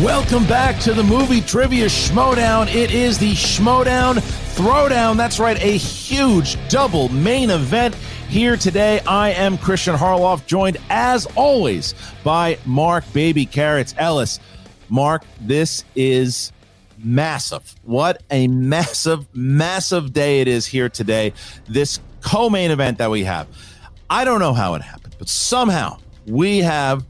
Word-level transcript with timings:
Welcome 0.00 0.46
back 0.46 0.80
to 0.80 0.94
the 0.94 1.02
movie 1.02 1.42
trivia 1.42 1.84
Schmoedown. 1.84 2.74
It 2.74 2.94
is 2.94 3.18
the 3.18 3.32
Schmoedown 3.32 4.14
Throwdown. 4.54 5.18
That's 5.18 5.38
right, 5.38 5.62
a 5.62 5.76
huge 5.76 6.56
double 6.70 7.10
main 7.10 7.50
event 7.50 7.94
here 8.30 8.56
today. 8.56 9.00
I 9.00 9.32
am 9.32 9.58
Christian 9.58 9.94
Harloff, 9.94 10.46
joined 10.46 10.78
as 10.88 11.26
always 11.36 11.94
by 12.24 12.58
Mark 12.64 13.04
Baby 13.12 13.44
Carrots 13.44 13.94
Ellis. 13.98 14.40
Mark, 14.88 15.24
this 15.42 15.84
is 15.94 16.52
massive. 16.96 17.74
What 17.82 18.22
a 18.30 18.48
massive, 18.48 19.26
massive 19.34 20.14
day 20.14 20.40
it 20.40 20.48
is 20.48 20.64
here 20.64 20.88
today. 20.88 21.34
This 21.68 22.00
co 22.22 22.48
main 22.48 22.70
event 22.70 22.96
that 22.96 23.10
we 23.10 23.24
have. 23.24 23.46
I 24.08 24.24
don't 24.24 24.40
know 24.40 24.54
how 24.54 24.72
it 24.72 24.80
happened, 24.80 25.16
but 25.18 25.28
somehow 25.28 25.98
we 26.26 26.60
have 26.60 27.04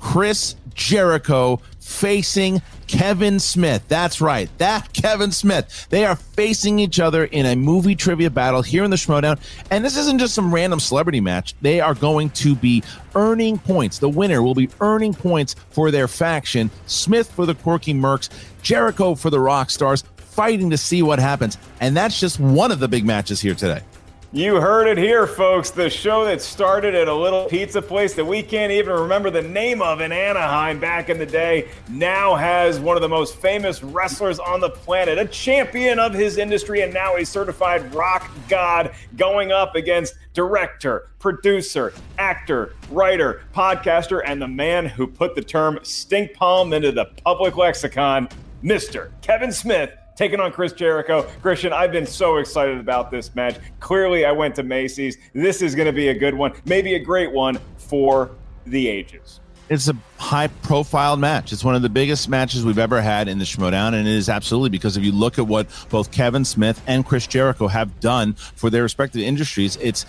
Chris 0.00 0.56
Jericho 0.74 1.60
facing 1.84 2.62
Kevin 2.86 3.38
Smith. 3.38 3.84
That's 3.88 4.20
right. 4.20 4.48
That 4.58 4.92
Kevin 4.92 5.30
Smith. 5.32 5.86
They 5.90 6.04
are 6.04 6.16
facing 6.16 6.78
each 6.78 6.98
other 6.98 7.24
in 7.26 7.46
a 7.46 7.54
movie 7.54 7.94
trivia 7.94 8.30
battle 8.30 8.62
here 8.62 8.84
in 8.84 8.90
the 8.90 8.96
Schmoedown. 8.96 9.38
And 9.70 9.84
this 9.84 9.96
isn't 9.96 10.18
just 10.18 10.34
some 10.34 10.52
random 10.52 10.80
celebrity 10.80 11.20
match. 11.20 11.54
They 11.60 11.80
are 11.80 11.94
going 11.94 12.30
to 12.30 12.54
be 12.56 12.82
earning 13.14 13.58
points. 13.58 13.98
The 13.98 14.08
winner 14.08 14.42
will 14.42 14.54
be 14.54 14.70
earning 14.80 15.14
points 15.14 15.54
for 15.70 15.90
their 15.90 16.08
faction. 16.08 16.70
Smith 16.86 17.30
for 17.30 17.46
the 17.46 17.54
Quirky 17.54 17.94
Mercs, 17.94 18.30
Jericho 18.62 19.14
for 19.14 19.30
the 19.30 19.40
Rock 19.40 19.70
Stars, 19.70 20.02
fighting 20.16 20.70
to 20.70 20.78
see 20.78 21.02
what 21.02 21.18
happens. 21.18 21.58
And 21.80 21.96
that's 21.96 22.18
just 22.18 22.40
one 22.40 22.72
of 22.72 22.80
the 22.80 22.88
big 22.88 23.04
matches 23.04 23.40
here 23.40 23.54
today. 23.54 23.82
You 24.34 24.56
heard 24.56 24.88
it 24.88 24.98
here, 24.98 25.28
folks. 25.28 25.70
The 25.70 25.88
show 25.88 26.24
that 26.24 26.42
started 26.42 26.92
at 26.96 27.06
a 27.06 27.14
little 27.14 27.44
pizza 27.44 27.80
place 27.80 28.14
that 28.14 28.24
we 28.24 28.42
can't 28.42 28.72
even 28.72 28.92
remember 28.92 29.30
the 29.30 29.42
name 29.42 29.80
of 29.80 30.00
in 30.00 30.10
Anaheim 30.10 30.80
back 30.80 31.08
in 31.08 31.18
the 31.18 31.24
day 31.24 31.68
now 31.88 32.34
has 32.34 32.80
one 32.80 32.96
of 32.96 33.00
the 33.00 33.08
most 33.08 33.36
famous 33.36 33.84
wrestlers 33.84 34.40
on 34.40 34.58
the 34.58 34.70
planet, 34.70 35.18
a 35.18 35.26
champion 35.26 36.00
of 36.00 36.12
his 36.12 36.36
industry, 36.36 36.80
and 36.82 36.92
now 36.92 37.14
a 37.14 37.24
certified 37.24 37.94
rock 37.94 38.28
god 38.48 38.92
going 39.16 39.52
up 39.52 39.76
against 39.76 40.14
director, 40.32 41.10
producer, 41.20 41.92
actor, 42.18 42.74
writer, 42.90 43.42
podcaster, 43.54 44.20
and 44.26 44.42
the 44.42 44.48
man 44.48 44.84
who 44.84 45.06
put 45.06 45.36
the 45.36 45.42
term 45.42 45.78
stink 45.84 46.34
palm 46.34 46.72
into 46.72 46.90
the 46.90 47.04
public 47.22 47.56
lexicon, 47.56 48.28
Mr. 48.64 49.12
Kevin 49.22 49.52
Smith 49.52 49.92
taking 50.16 50.40
on 50.40 50.52
Chris 50.52 50.72
Jericho. 50.72 51.22
Christian, 51.42 51.72
I've 51.72 51.92
been 51.92 52.06
so 52.06 52.36
excited 52.36 52.78
about 52.78 53.10
this 53.10 53.34
match. 53.34 53.56
Clearly, 53.80 54.24
I 54.24 54.32
went 54.32 54.54
to 54.56 54.62
Macy's. 54.62 55.18
This 55.32 55.62
is 55.62 55.74
going 55.74 55.86
to 55.86 55.92
be 55.92 56.08
a 56.08 56.14
good 56.14 56.34
one, 56.34 56.52
maybe 56.64 56.94
a 56.94 57.00
great 57.00 57.32
one 57.32 57.58
for 57.76 58.30
the 58.66 58.88
ages. 58.88 59.40
It's 59.70 59.88
a 59.88 59.96
high 60.18 60.48
profile 60.48 61.16
match. 61.16 61.50
It's 61.50 61.64
one 61.64 61.74
of 61.74 61.80
the 61.80 61.88
biggest 61.88 62.28
matches 62.28 62.66
we've 62.66 62.78
ever 62.78 63.00
had 63.00 63.28
in 63.28 63.38
the 63.38 63.46
Schmoedown, 63.46 63.94
and 63.94 64.06
it 64.06 64.14
is 64.14 64.28
absolutely 64.28 64.68
because 64.68 64.98
if 64.98 65.04
you 65.04 65.12
look 65.12 65.38
at 65.38 65.46
what 65.46 65.68
both 65.88 66.10
Kevin 66.10 66.44
Smith 66.44 66.82
and 66.86 67.04
Chris 67.04 67.26
Jericho 67.26 67.66
have 67.66 67.98
done 67.98 68.34
for 68.34 68.68
their 68.68 68.82
respective 68.82 69.22
industries, 69.22 69.76
it's 69.76 70.04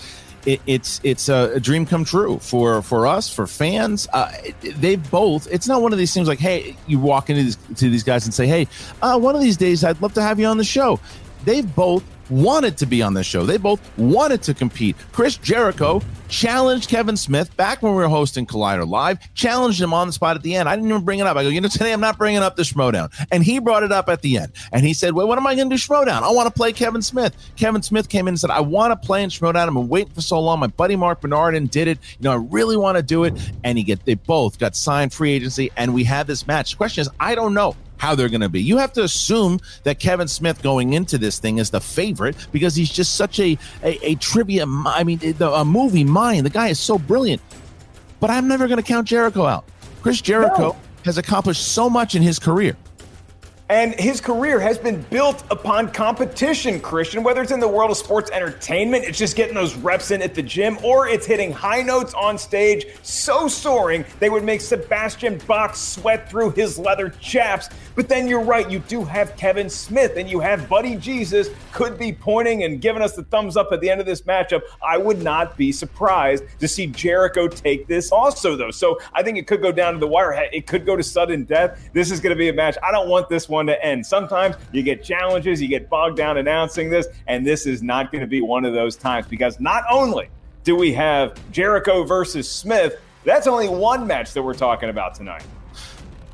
it, 0.45 0.61
it's 0.67 1.01
it's 1.03 1.29
a, 1.29 1.53
a, 1.55 1.59
dream 1.59 1.85
come 1.85 2.05
true 2.05 2.39
for 2.39 2.81
for 2.81 3.07
us 3.07 3.33
for 3.33 3.47
fans. 3.47 4.07
Uh, 4.13 4.31
they 4.61 4.95
both. 4.95 5.47
It's 5.51 5.67
not 5.67 5.81
one 5.81 5.91
of 5.91 5.99
these 5.99 6.13
things 6.13 6.27
like, 6.27 6.39
hey, 6.39 6.75
you 6.87 6.99
walk 6.99 7.29
into 7.29 7.43
these 7.43 7.57
to 7.77 7.89
these 7.89 8.03
guys 8.03 8.25
and 8.25 8.33
say, 8.33 8.47
hey, 8.47 8.67
uh, 9.01 9.17
one 9.19 9.35
of 9.35 9.41
these 9.41 9.57
days 9.57 9.83
I'd 9.83 10.01
love 10.01 10.13
to 10.13 10.21
have 10.21 10.39
you 10.39 10.45
on 10.45 10.57
the 10.57 10.63
show. 10.63 10.99
They've 11.43 11.75
both 11.75 12.03
wanted 12.29 12.77
to 12.77 12.85
be 12.85 13.01
on 13.01 13.13
this 13.13 13.25
show. 13.25 13.45
They 13.45 13.57
both 13.57 13.79
wanted 13.97 14.41
to 14.43 14.53
compete. 14.53 14.95
Chris 15.11 15.37
Jericho 15.37 16.01
challenged 16.27 16.89
Kevin 16.89 17.15
Smith 17.17 17.55
back 17.55 17.81
when 17.81 17.93
we 17.93 18.01
were 18.01 18.07
hosting 18.07 18.45
Collider 18.45 18.87
Live, 18.87 19.19
challenged 19.35 19.81
him 19.81 19.93
on 19.93 20.07
the 20.07 20.13
spot 20.13 20.35
at 20.35 20.41
the 20.41 20.55
end. 20.55 20.67
I 20.67 20.75
didn't 20.75 20.89
even 20.89 21.03
bring 21.03 21.19
it 21.19 21.27
up. 21.27 21.37
I 21.37 21.43
go, 21.43 21.49
you 21.49 21.61
know, 21.61 21.67
today 21.67 21.93
I'm 21.93 22.01
not 22.01 22.17
bringing 22.17 22.41
up 22.41 22.55
the 22.55 22.63
Schmoedown. 22.63 23.13
And 23.31 23.43
he 23.43 23.59
brought 23.59 23.83
it 23.83 23.91
up 23.91 24.09
at 24.09 24.21
the 24.21 24.37
end. 24.37 24.53
And 24.71 24.85
he 24.85 24.93
said, 24.93 25.13
well, 25.13 25.27
what 25.27 25.37
am 25.37 25.47
I 25.47 25.55
going 25.55 25.69
to 25.69 25.75
do 25.75 25.81
Schmoedown? 25.81 26.23
I 26.23 26.31
want 26.31 26.47
to 26.47 26.53
play 26.53 26.73
Kevin 26.73 27.01
Smith. 27.01 27.35
Kevin 27.55 27.81
Smith 27.81 28.09
came 28.09 28.27
in 28.27 28.33
and 28.33 28.39
said, 28.39 28.49
I 28.49 28.61
want 28.61 28.91
to 28.99 29.07
play 29.07 29.23
in 29.23 29.29
Schmoedown. 29.29 29.67
I've 29.67 29.73
been 29.73 29.87
waiting 29.87 30.13
for 30.13 30.21
so 30.21 30.39
long. 30.39 30.59
My 30.59 30.67
buddy 30.67 30.95
Mark 30.95 31.21
Bernardin 31.21 31.67
did 31.67 31.87
it. 31.87 31.99
You 32.19 32.23
know, 32.23 32.31
I 32.33 32.35
really 32.49 32.77
want 32.77 32.97
to 32.97 33.03
do 33.03 33.23
it. 33.23 33.33
And 33.63 33.77
he 33.77 33.83
get 33.83 34.03
they 34.05 34.15
both 34.15 34.59
got 34.59 34.75
signed 34.75 35.13
free 35.13 35.31
agency. 35.31 35.71
And 35.77 35.93
we 35.93 36.03
had 36.03 36.27
this 36.27 36.47
match. 36.47 36.71
The 36.71 36.77
question 36.77 37.01
is, 37.01 37.09
I 37.19 37.35
don't 37.35 37.53
know 37.53 37.75
how 38.05 38.13
they're 38.13 38.29
going 38.29 38.41
to 38.41 38.49
be. 38.49 38.61
You 38.61 38.77
have 38.77 38.93
to 38.93 39.03
assume 39.03 39.59
that 39.83 39.99
Kevin 39.99 40.27
Smith 40.27 40.61
going 40.61 40.93
into 40.93 41.17
this 41.17 41.39
thing 41.39 41.57
is 41.57 41.71
the 41.71 41.81
favorite 41.81 42.35
because 42.51 42.75
he's 42.75 42.91
just 42.91 43.15
such 43.15 43.39
a 43.39 43.57
a, 43.83 44.11
a 44.11 44.15
trivia. 44.15 44.65
I 44.67 45.03
mean, 45.03 45.17
the, 45.19 45.51
a 45.51 45.65
movie 45.65 46.03
mind. 46.03 46.45
The 46.45 46.51
guy 46.51 46.67
is 46.67 46.79
so 46.79 46.99
brilliant. 46.99 47.41
But 48.19 48.29
I'm 48.29 48.47
never 48.47 48.67
going 48.67 48.77
to 48.77 48.83
count 48.83 49.07
Jericho 49.07 49.45
out. 49.45 49.65
Chris 50.01 50.21
Jericho 50.21 50.69
no. 50.69 50.77
has 51.03 51.17
accomplished 51.17 51.67
so 51.69 51.89
much 51.89 52.13
in 52.15 52.21
his 52.21 52.37
career. 52.37 52.77
And 53.67 53.95
his 53.95 54.21
career 54.21 54.59
has 54.59 54.77
been 54.77 55.01
built 55.09 55.43
upon 55.49 55.91
competition, 55.91 56.79
Christian, 56.79 57.23
whether 57.23 57.41
it's 57.41 57.51
in 57.51 57.59
the 57.59 57.67
world 57.67 57.89
of 57.89 57.97
sports 57.97 58.29
entertainment, 58.29 59.05
it's 59.05 59.17
just 59.17 59.35
getting 59.35 59.55
those 59.55 59.73
reps 59.73 60.11
in 60.11 60.21
at 60.21 60.35
the 60.35 60.43
gym, 60.43 60.77
or 60.83 61.07
it's 61.07 61.25
hitting 61.25 61.51
high 61.51 61.81
notes 61.81 62.13
on 62.13 62.37
stage 62.37 62.85
so 63.01 63.47
soaring 63.47 64.05
they 64.19 64.29
would 64.29 64.43
make 64.43 64.61
Sebastian 64.61 65.39
Bach 65.47 65.75
sweat 65.75 66.29
through 66.29 66.51
his 66.51 66.77
leather 66.77 67.09
chaps. 67.19 67.69
But 67.95 68.07
then 68.07 68.27
you're 68.27 68.43
right, 68.43 68.69
you 68.69 68.79
do 68.79 69.03
have 69.03 69.35
Kevin 69.35 69.69
Smith 69.69 70.15
and 70.17 70.29
you 70.29 70.39
have 70.41 70.69
Buddy 70.69 70.95
Jesus 70.95 71.49
could 71.71 71.97
be 71.97 72.13
pointing 72.13 72.65
and 72.65 72.79
giving 72.79 73.01
us 73.01 73.15
the 73.15 73.23
thumbs 73.23 73.57
up 73.57 73.71
at 73.71 73.81
the 73.81 73.89
end 73.89 73.99
of 73.99 74.05
this 74.05 74.21
matchup. 74.21 74.61
I 74.85 74.97
would 74.97 75.23
not 75.23 75.57
be 75.57 75.71
surprised 75.71 76.43
to 76.59 76.67
see 76.67 76.85
Jericho 76.85 77.47
take 77.47 77.87
this 77.87 78.11
also, 78.11 78.55
though. 78.55 78.71
So 78.71 78.99
I 79.13 79.23
think 79.23 79.39
it 79.39 79.47
could 79.47 79.61
go 79.61 79.71
down 79.71 79.93
to 79.93 79.99
the 79.99 80.07
wire. 80.07 80.33
It 80.51 80.67
could 80.67 80.85
go 80.85 80.95
to 80.95 81.01
sudden 81.01 81.45
death. 81.45 81.89
This 81.93 82.11
is 82.11 82.19
going 82.19 82.35
to 82.35 82.37
be 82.37 82.49
a 82.49 82.53
match. 82.53 82.77
I 82.83 82.91
don't 82.91 83.09
want 83.09 83.27
this 83.29 83.49
one 83.49 83.54
one 83.55 83.65
to 83.67 83.83
end. 83.83 84.05
Sometimes 84.05 84.55
you 84.71 84.83
get 84.83 85.03
challenges, 85.03 85.61
you 85.61 85.67
get 85.67 85.89
bogged 85.89 86.17
down 86.17 86.37
announcing 86.37 86.89
this, 86.89 87.07
and 87.27 87.45
this 87.45 87.65
is 87.65 87.81
not 87.81 88.11
going 88.11 88.21
to 88.21 88.27
be 88.27 88.41
one 88.41 88.65
of 88.65 88.73
those 88.73 88.95
times 88.95 89.25
because 89.27 89.59
not 89.59 89.83
only 89.89 90.29
do 90.63 90.75
we 90.75 90.93
have 90.93 91.39
Jericho 91.51 92.03
versus 92.03 92.49
Smith, 92.49 92.99
that's 93.23 93.47
only 93.47 93.67
one 93.67 94.05
match 94.05 94.33
that 94.33 94.43
we're 94.43 94.53
talking 94.53 94.89
about 94.89 95.15
tonight. 95.15 95.43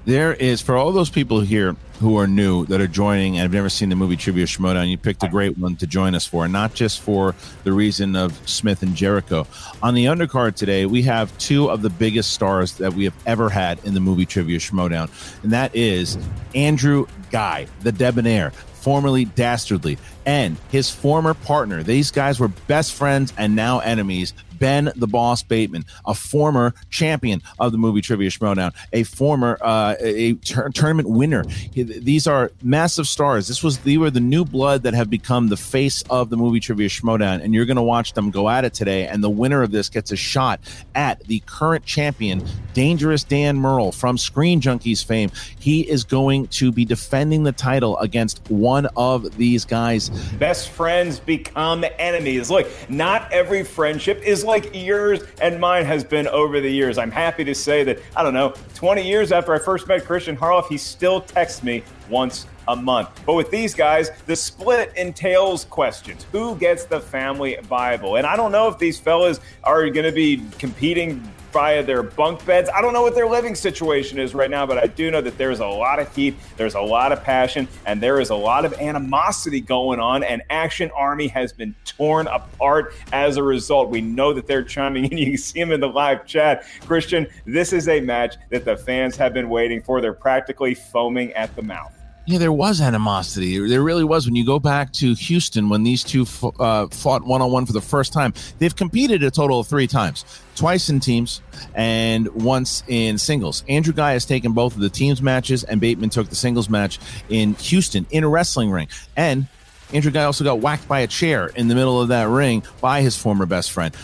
There 0.05 0.33
is 0.33 0.61
for 0.61 0.75
all 0.75 0.91
those 0.91 1.11
people 1.11 1.41
here 1.41 1.75
who 1.99 2.17
are 2.17 2.25
new 2.25 2.65
that 2.65 2.81
are 2.81 2.87
joining 2.87 3.35
and 3.35 3.43
have 3.43 3.53
never 3.53 3.69
seen 3.69 3.89
the 3.89 3.95
movie 3.95 4.15
Trivia 4.15 4.47
Schmoedown, 4.47 4.89
you 4.89 4.97
picked 4.97 5.21
a 5.21 5.29
great 5.29 5.59
one 5.59 5.75
to 5.75 5.85
join 5.85 6.15
us 6.15 6.25
for, 6.25 6.47
not 6.47 6.73
just 6.73 6.99
for 7.01 7.35
the 7.63 7.71
reason 7.71 8.15
of 8.15 8.35
Smith 8.49 8.81
and 8.81 8.95
Jericho. 8.95 9.45
On 9.83 9.93
the 9.93 10.05
undercard 10.05 10.55
today, 10.55 10.87
we 10.87 11.03
have 11.03 11.37
two 11.37 11.69
of 11.69 11.83
the 11.83 11.91
biggest 11.91 12.33
stars 12.33 12.77
that 12.77 12.93
we 12.93 13.03
have 13.03 13.13
ever 13.27 13.49
had 13.49 13.77
in 13.85 13.93
the 13.93 13.99
movie 13.99 14.25
Trivia 14.25 14.57
Schmoedown, 14.57 15.11
and 15.43 15.53
that 15.53 15.75
is 15.75 16.17
Andrew 16.55 17.05
Guy, 17.29 17.67
the 17.81 17.91
debonair, 17.91 18.49
formerly 18.49 19.25
Dastardly, 19.25 19.99
and 20.25 20.57
his 20.69 20.89
former 20.89 21.33
partner. 21.33 21.83
These 21.83 22.11
guys 22.11 22.39
were 22.39 22.49
best 22.49 22.93
friends 22.93 23.33
and 23.37 23.55
now 23.55 23.79
enemies. 23.79 24.33
Ben 24.61 24.91
the 24.95 25.07
Boss 25.07 25.41
Bateman, 25.41 25.85
a 26.05 26.13
former 26.13 26.75
champion 26.91 27.41
of 27.59 27.71
the 27.71 27.79
movie 27.79 27.99
Trivia 27.99 28.29
Schmoedown, 28.29 28.73
a 28.93 29.01
former 29.01 29.57
uh, 29.59 29.95
a 29.99 30.35
tur- 30.35 30.69
tournament 30.69 31.09
winner. 31.09 31.43
These 31.73 32.27
are 32.27 32.51
massive 32.61 33.07
stars. 33.07 33.47
This 33.47 33.63
was 33.63 33.79
they 33.79 33.97
were 33.97 34.11
the 34.11 34.19
new 34.19 34.45
blood 34.45 34.83
that 34.83 34.93
have 34.93 35.09
become 35.09 35.47
the 35.47 35.57
face 35.57 36.03
of 36.11 36.29
the 36.29 36.37
movie 36.37 36.59
Trivia 36.59 36.89
Schmoedown, 36.89 37.43
and 37.43 37.55
you're 37.55 37.65
going 37.65 37.77
to 37.77 37.81
watch 37.81 38.13
them 38.13 38.29
go 38.29 38.49
at 38.49 38.63
it 38.63 38.75
today. 38.75 39.07
And 39.07 39.23
the 39.23 39.31
winner 39.31 39.63
of 39.63 39.71
this 39.71 39.89
gets 39.89 40.11
a 40.11 40.15
shot 40.15 40.59
at 40.93 41.23
the 41.23 41.41
current 41.47 41.83
champion, 41.83 42.45
Dangerous 42.75 43.23
Dan 43.23 43.57
Murrell 43.57 43.91
from 43.91 44.15
Screen 44.15 44.61
Junkies 44.61 45.03
fame. 45.03 45.31
He 45.59 45.89
is 45.89 46.03
going 46.03 46.47
to 46.49 46.71
be 46.71 46.85
defending 46.85 47.41
the 47.41 47.51
title 47.51 47.97
against 47.97 48.47
one 48.51 48.85
of 48.95 49.37
these 49.37 49.65
guys. 49.65 50.10
Best 50.37 50.69
friends 50.69 51.19
become 51.19 51.85
enemies. 51.99 52.49
Look, 52.49 52.67
not 52.89 53.31
every 53.31 53.63
friendship 53.63 54.21
is 54.23 54.43
like 54.43 54.69
yours 54.73 55.21
and 55.41 55.59
mine 55.59 55.85
has 55.85 56.03
been 56.03 56.27
over 56.27 56.59
the 56.59 56.69
years. 56.69 56.97
I'm 56.97 57.11
happy 57.11 57.43
to 57.43 57.55
say 57.55 57.83
that, 57.83 57.99
I 58.15 58.23
don't 58.23 58.33
know, 58.33 58.53
20 58.75 59.07
years 59.07 59.31
after 59.31 59.53
I 59.53 59.59
first 59.59 59.87
met 59.87 60.05
Christian 60.05 60.35
Harloff, 60.35 60.67
he 60.67 60.77
still 60.77 61.21
texts 61.21 61.63
me 61.63 61.83
once 62.11 62.45
a 62.67 62.75
month. 62.75 63.09
But 63.25 63.33
with 63.33 63.49
these 63.49 63.73
guys, 63.73 64.11
the 64.27 64.35
split 64.35 64.93
entails 64.95 65.65
questions. 65.65 66.25
Who 66.31 66.55
gets 66.55 66.85
the 66.85 66.99
family 66.99 67.57
Bible? 67.67 68.17
And 68.17 68.27
I 68.27 68.35
don't 68.35 68.51
know 68.51 68.67
if 68.67 68.77
these 68.77 68.99
fellas 68.99 69.39
are 69.63 69.89
going 69.89 70.05
to 70.05 70.11
be 70.11 70.43
competing 70.59 71.27
via 71.51 71.83
their 71.83 72.01
bunk 72.01 72.45
beds. 72.45 72.69
I 72.73 72.81
don't 72.81 72.93
know 72.93 73.01
what 73.01 73.13
their 73.15 73.27
living 73.27 73.55
situation 73.55 74.19
is 74.19 74.33
right 74.33 74.49
now, 74.49 74.65
but 74.65 74.77
I 74.77 74.87
do 74.87 75.11
know 75.11 75.21
that 75.21 75.37
there's 75.37 75.59
a 75.59 75.67
lot 75.67 75.99
of 75.99 76.13
heat, 76.15 76.35
there's 76.57 76.75
a 76.75 76.81
lot 76.81 77.11
of 77.11 77.23
passion, 77.23 77.67
and 77.85 78.01
there 78.01 78.19
is 78.19 78.29
a 78.29 78.35
lot 78.35 78.63
of 78.63 78.73
animosity 78.75 79.59
going 79.59 79.99
on. 79.99 80.23
And 80.23 80.41
Action 80.49 80.91
Army 80.95 81.27
has 81.27 81.51
been 81.51 81.75
torn 81.85 82.27
apart 82.27 82.93
as 83.11 83.37
a 83.37 83.43
result. 83.43 83.89
We 83.89 84.01
know 84.01 84.33
that 84.33 84.47
they're 84.47 84.63
chiming 84.63 85.05
in. 85.05 85.17
You 85.21 85.27
can 85.27 85.37
see 85.37 85.59
them 85.59 85.71
in 85.71 85.79
the 85.79 85.87
live 85.87 86.25
chat. 86.25 86.63
Christian, 86.87 87.27
this 87.45 87.73
is 87.73 87.87
a 87.87 87.99
match 87.99 88.37
that 88.49 88.65
the 88.65 88.75
fans 88.75 89.15
have 89.17 89.35
been 89.35 89.49
waiting 89.49 89.83
for. 89.83 90.01
They're 90.01 90.13
practically 90.13 90.73
foaming 90.73 91.31
at 91.33 91.55
the 91.55 91.61
mouth. 91.61 92.00
Yeah, 92.25 92.37
there 92.37 92.51
was 92.51 92.81
animosity. 92.81 93.57
There 93.67 93.81
really 93.81 94.03
was. 94.03 94.27
When 94.27 94.35
you 94.35 94.45
go 94.45 94.59
back 94.59 94.93
to 94.93 95.15
Houston, 95.15 95.69
when 95.69 95.81
these 95.83 96.03
two 96.03 96.27
uh, 96.59 96.87
fought 96.87 97.23
one 97.23 97.41
on 97.41 97.51
one 97.51 97.65
for 97.65 97.73
the 97.73 97.81
first 97.81 98.13
time, 98.13 98.33
they've 98.59 98.75
competed 98.75 99.23
a 99.23 99.31
total 99.31 99.59
of 99.59 99.67
three 99.67 99.87
times 99.87 100.23
twice 100.55 100.89
in 100.89 100.99
teams 100.99 101.41
and 101.73 102.27
once 102.29 102.83
in 102.87 103.17
singles. 103.17 103.63
Andrew 103.67 103.91
Guy 103.91 104.13
has 104.13 104.25
taken 104.25 104.51
both 104.51 104.75
of 104.75 104.81
the 104.81 104.89
teams 104.89 105.19
matches, 105.19 105.63
and 105.63 105.81
Bateman 105.81 106.11
took 106.11 106.29
the 106.29 106.35
singles 106.35 106.69
match 106.69 106.99
in 107.29 107.55
Houston 107.55 108.05
in 108.11 108.23
a 108.23 108.29
wrestling 108.29 108.69
ring. 108.69 108.87
And 109.17 109.47
Andrew 109.91 110.11
Guy 110.11 110.23
also 110.23 110.43
got 110.43 110.59
whacked 110.59 110.87
by 110.87 110.99
a 110.99 111.07
chair 111.07 111.47
in 111.47 111.69
the 111.69 111.75
middle 111.75 111.99
of 111.99 112.09
that 112.09 112.27
ring 112.27 112.63
by 112.81 113.01
his 113.01 113.17
former 113.17 113.47
best 113.47 113.71
friend. 113.71 113.95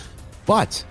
But 0.47 0.83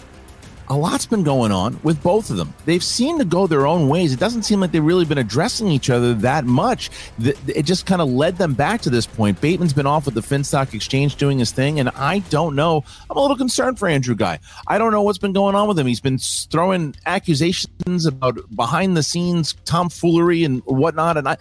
a 0.69 0.77
lot's 0.77 1.07
been 1.07 1.23
going 1.23 1.53
on 1.53 1.79
with 1.83 2.03
both 2.03 2.31
of 2.31 2.37
them. 2.37 2.53
They've 2.65 2.83
seemed 2.83 3.21
to 3.21 3.25
go 3.25 3.47
their 3.47 3.67
own 3.67 3.89
ways. 3.89 4.13
It 4.13 4.21
doesn't 4.21 4.43
seem 4.43 4.61
like 4.61 4.73
they've 4.73 4.83
really 4.83 5.05
been 5.05 5.19
addressing 5.19 5.69
each 5.69 5.91
other 5.91 6.15
that 6.15 6.45
much. 6.45 6.91
It 7.19 7.63
just 7.63 7.87
kind 7.87 8.03
of 8.03 8.09
led 8.09 8.37
them 8.37 8.55
back 8.55 8.81
to 8.83 8.91
this 8.91 9.07
point. 9.07 9.41
Bateman's 9.41 9.73
been 9.73 9.87
off 9.87 10.07
with 10.07 10.15
the 10.15 10.21
Finstock 10.21 10.75
Exchange 10.75 11.17
doing 11.17 11.39
his 11.39 11.53
thing, 11.53 11.81
and 11.81 11.91
I 11.91 12.19
don't 12.31 12.55
know. 12.55 12.85
I'm 13.09 13.17
a 13.17 13.21
little 13.21 13.37
concerned 13.37 13.79
for 13.79 13.89
Andrew 13.89 14.15
Guy. 14.15 14.39
I 14.67 14.79
don't 14.79 14.93
know 14.93 15.03
what's 15.03 15.19
been 15.19 15.33
going 15.33 15.55
on 15.55 15.69
with 15.69 15.79
him. 15.79 15.87
He's 15.87 16.01
been 16.01 16.19
throwing 16.19 16.95
accusations 17.07 18.07
about 18.07 18.39
behind 18.55 18.97
the 18.97 19.03
scenes 19.03 19.55
tomfoolery 19.65 20.45
and 20.45 20.63
whatnot, 20.65 21.17
and 21.17 21.29
I. 21.29 21.37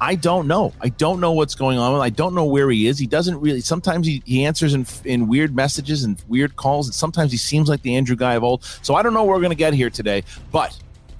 I 0.00 0.14
don't 0.14 0.46
know. 0.46 0.72
I 0.80 0.88
don't 0.88 1.20
know 1.20 1.32
what's 1.32 1.54
going 1.54 1.78
on. 1.78 2.00
I 2.00 2.08
don't 2.08 2.34
know 2.34 2.46
where 2.46 2.70
he 2.70 2.86
is. 2.86 2.98
He 2.98 3.06
doesn't 3.06 3.38
really. 3.38 3.60
Sometimes 3.60 4.06
he, 4.06 4.22
he 4.24 4.44
answers 4.44 4.72
in 4.72 4.86
in 5.04 5.28
weird 5.28 5.54
messages 5.54 6.04
and 6.04 6.22
weird 6.26 6.56
calls, 6.56 6.86
and 6.86 6.94
sometimes 6.94 7.32
he 7.32 7.38
seems 7.38 7.68
like 7.68 7.82
the 7.82 7.96
Andrew 7.96 8.16
guy 8.16 8.34
of 8.34 8.42
old. 8.42 8.64
So 8.82 8.94
I 8.94 9.02
don't 9.02 9.12
know 9.12 9.24
where 9.24 9.34
we're 9.34 9.42
going 9.42 9.50
to 9.50 9.56
get 9.56 9.74
here 9.74 9.90
today. 9.90 10.24
But 10.50 10.76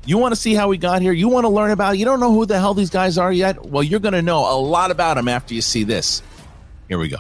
you 0.07 0.17
want 0.17 0.33
to 0.35 0.41
see 0.41 0.55
how 0.55 0.69
we 0.69 0.79
got 0.79 1.03
here? 1.03 1.13
You 1.13 1.29
want 1.29 1.45
to 1.45 1.51
learn 1.51 1.73
about? 1.73 1.95
It? 1.95 1.99
You 1.99 2.07
don't 2.07 2.21
know 2.21 2.33
who 2.33 2.47
the 2.47 2.59
hell 2.59 2.73
these 2.73 2.91
guys 2.91 3.19
are 3.19 3.33
yet? 3.33 3.67
Well, 3.67 3.83
you're 3.83 4.01
going 4.01 4.15
to 4.15 4.23
know 4.23 4.39
a 4.39 4.57
lot 4.59 4.91
about 4.91 5.17
them 5.17 5.29
after 5.29 5.53
you 5.53 5.61
see 5.61 5.85
this. 5.85 6.23
Here 6.89 6.99
we 6.99 7.09
go. 7.09 7.19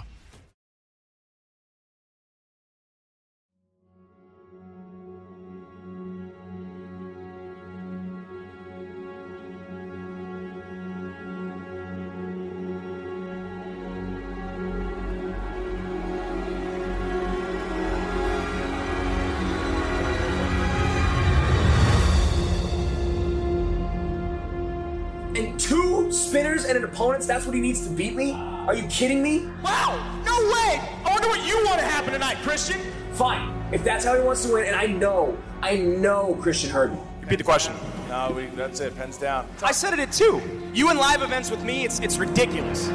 And 27.20 27.30
that's 27.30 27.46
what 27.46 27.54
he 27.54 27.60
needs 27.60 27.86
to 27.86 27.90
beat 27.90 28.14
me? 28.14 28.32
Are 28.32 28.74
you 28.74 28.84
kidding 28.84 29.22
me? 29.22 29.46
Wow! 29.62 30.22
No 30.24 30.32
way! 30.32 30.80
I 31.04 31.10
wonder 31.10 31.28
what 31.28 31.46
you 31.46 31.56
want 31.64 31.78
to 31.80 31.86
happen 31.86 32.12
tonight, 32.12 32.38
Christian! 32.42 32.80
Fine. 33.12 33.72
If 33.72 33.84
that's 33.84 34.04
how 34.04 34.16
he 34.16 34.22
wants 34.22 34.44
to 34.46 34.52
win, 34.52 34.66
and 34.66 34.76
I 34.76 34.86
know, 34.86 35.36
I 35.62 35.76
know 35.76 36.34
Christian 36.40 36.70
heard 36.70 36.92
me. 36.92 36.98
Repeat 37.20 37.36
the 37.36 37.44
question. 37.44 37.74
No, 38.08 38.32
we, 38.34 38.46
that's 38.46 38.80
it. 38.80 38.96
Pens 38.96 39.18
down. 39.18 39.48
I 39.62 39.72
said 39.72 39.92
it 39.92 40.00
at 40.00 40.12
two. 40.12 40.40
You 40.72 40.90
in 40.90 40.96
live 40.96 41.22
events 41.22 41.50
with 41.50 41.62
me, 41.62 41.84
it's 41.84 42.00
it's 42.00 42.16
ridiculous. 42.16 42.88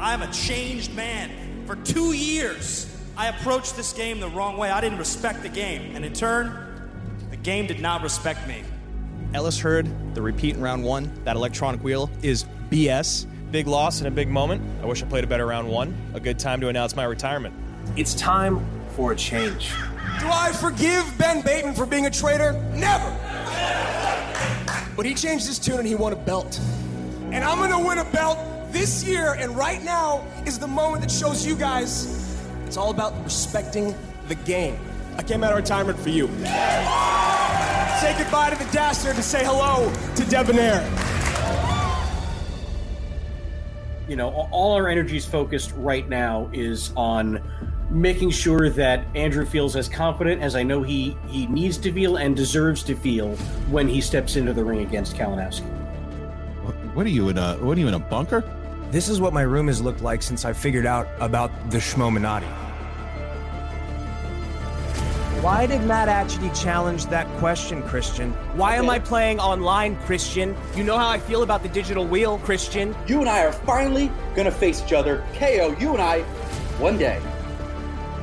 I'm 0.00 0.22
a 0.22 0.30
changed 0.32 0.94
man. 0.94 1.30
For 1.66 1.76
two 1.76 2.12
years, 2.12 2.86
I 3.16 3.28
approached 3.28 3.76
this 3.76 3.92
game 3.92 4.18
the 4.18 4.30
wrong 4.30 4.56
way. 4.56 4.70
I 4.70 4.80
didn't 4.80 4.98
respect 4.98 5.42
the 5.42 5.48
game, 5.48 5.94
and 5.94 6.04
in 6.04 6.12
turn, 6.12 6.90
the 7.30 7.36
game 7.36 7.66
did 7.66 7.80
not 7.80 8.02
respect 8.02 8.48
me. 8.48 8.64
Ellis 9.32 9.58
heard 9.58 9.88
the 10.14 10.22
repeat 10.22 10.56
in 10.56 10.60
round 10.60 10.82
one. 10.82 11.10
That 11.24 11.36
electronic 11.36 11.82
wheel 11.82 12.10
is 12.22 12.44
BS. 12.70 13.26
Big 13.52 13.66
loss 13.66 13.98
and 13.98 14.08
a 14.08 14.10
big 14.10 14.28
moment. 14.28 14.62
I 14.82 14.86
wish 14.86 15.02
I 15.02 15.06
played 15.06 15.24
a 15.24 15.26
better 15.26 15.46
round 15.46 15.68
one. 15.68 15.96
A 16.14 16.20
good 16.20 16.38
time 16.38 16.60
to 16.60 16.68
announce 16.68 16.96
my 16.96 17.04
retirement. 17.04 17.54
It's 17.96 18.14
time 18.14 18.64
for 18.96 19.12
a 19.12 19.16
change. 19.16 19.70
Do 20.18 20.28
I 20.28 20.52
forgive 20.52 21.16
Ben 21.18 21.42
Bateman 21.42 21.74
for 21.74 21.86
being 21.86 22.06
a 22.06 22.10
traitor? 22.10 22.52
Never. 22.74 23.08
But 24.96 25.06
he 25.06 25.14
changed 25.14 25.46
his 25.46 25.58
tune 25.58 25.78
and 25.78 25.86
he 25.86 25.94
won 25.94 26.12
a 26.12 26.16
belt. 26.16 26.60
And 27.30 27.44
I'm 27.44 27.58
gonna 27.58 27.84
win 27.86 27.98
a 27.98 28.04
belt 28.04 28.38
this 28.72 29.04
year, 29.04 29.34
and 29.34 29.56
right 29.56 29.82
now 29.82 30.24
is 30.46 30.58
the 30.58 30.66
moment 30.66 31.02
that 31.02 31.10
shows 31.10 31.46
you 31.46 31.56
guys 31.56 32.16
it's 32.66 32.76
all 32.76 32.90
about 32.90 33.14
respecting 33.24 33.94
the 34.28 34.34
game. 34.34 34.78
I 35.16 35.22
came 35.22 35.42
out 35.42 35.52
of 35.52 35.56
retirement 35.56 35.98
for 35.98 36.10
you. 36.10 36.28
Say 38.00 38.16
goodbye 38.16 38.48
to 38.48 38.56
the 38.56 38.64
Dastard 38.72 39.14
to 39.16 39.22
say 39.22 39.44
hello 39.44 39.92
to 40.14 40.24
Debonair. 40.24 40.80
You 44.08 44.16
know, 44.16 44.48
all 44.50 44.72
our 44.72 44.88
energy 44.88 45.18
is 45.18 45.26
focused 45.26 45.74
right 45.76 46.08
now 46.08 46.48
is 46.54 46.94
on 46.96 47.42
making 47.90 48.30
sure 48.30 48.70
that 48.70 49.04
Andrew 49.14 49.44
feels 49.44 49.76
as 49.76 49.86
confident 49.86 50.40
as 50.40 50.56
I 50.56 50.62
know 50.62 50.82
he, 50.82 51.14
he 51.28 51.46
needs 51.48 51.76
to 51.76 51.92
feel 51.92 52.16
and 52.16 52.34
deserves 52.34 52.82
to 52.84 52.96
feel 52.96 53.36
when 53.68 53.86
he 53.86 54.00
steps 54.00 54.36
into 54.36 54.54
the 54.54 54.64
ring 54.64 54.80
against 54.80 55.14
Kalinowski. 55.14 55.68
What 56.94 57.04
are 57.04 57.10
you 57.10 57.28
in 57.28 57.36
a 57.36 57.56
what 57.56 57.76
are 57.76 57.80
you 57.82 57.88
in 57.88 57.94
a 57.94 57.98
bunker? 57.98 58.42
This 58.90 59.10
is 59.10 59.20
what 59.20 59.34
my 59.34 59.42
room 59.42 59.66
has 59.66 59.82
looked 59.82 60.00
like 60.00 60.22
since 60.22 60.46
I 60.46 60.54
figured 60.54 60.86
out 60.86 61.06
about 61.20 61.50
the 61.70 61.76
Schmominati. 61.76 62.69
Why 65.40 65.64
did 65.64 65.82
Matt 65.84 66.10
actually 66.10 66.50
challenge 66.50 67.06
that 67.06 67.26
question, 67.38 67.82
Christian? 67.84 68.32
Why 68.56 68.76
am 68.76 68.90
I 68.90 68.98
playing 68.98 69.40
online, 69.40 69.96
Christian? 70.00 70.54
You 70.76 70.84
know 70.84 70.98
how 70.98 71.08
I 71.08 71.18
feel 71.18 71.42
about 71.42 71.62
the 71.62 71.70
digital 71.70 72.06
wheel, 72.06 72.36
Christian. 72.40 72.94
You 73.06 73.20
and 73.20 73.28
I 73.28 73.46
are 73.46 73.52
finally 73.52 74.12
gonna 74.36 74.50
face 74.50 74.82
each 74.84 74.92
other. 74.92 75.24
KO, 75.32 75.74
you 75.80 75.94
and 75.94 76.02
I, 76.02 76.20
one 76.78 76.98
day. 76.98 77.20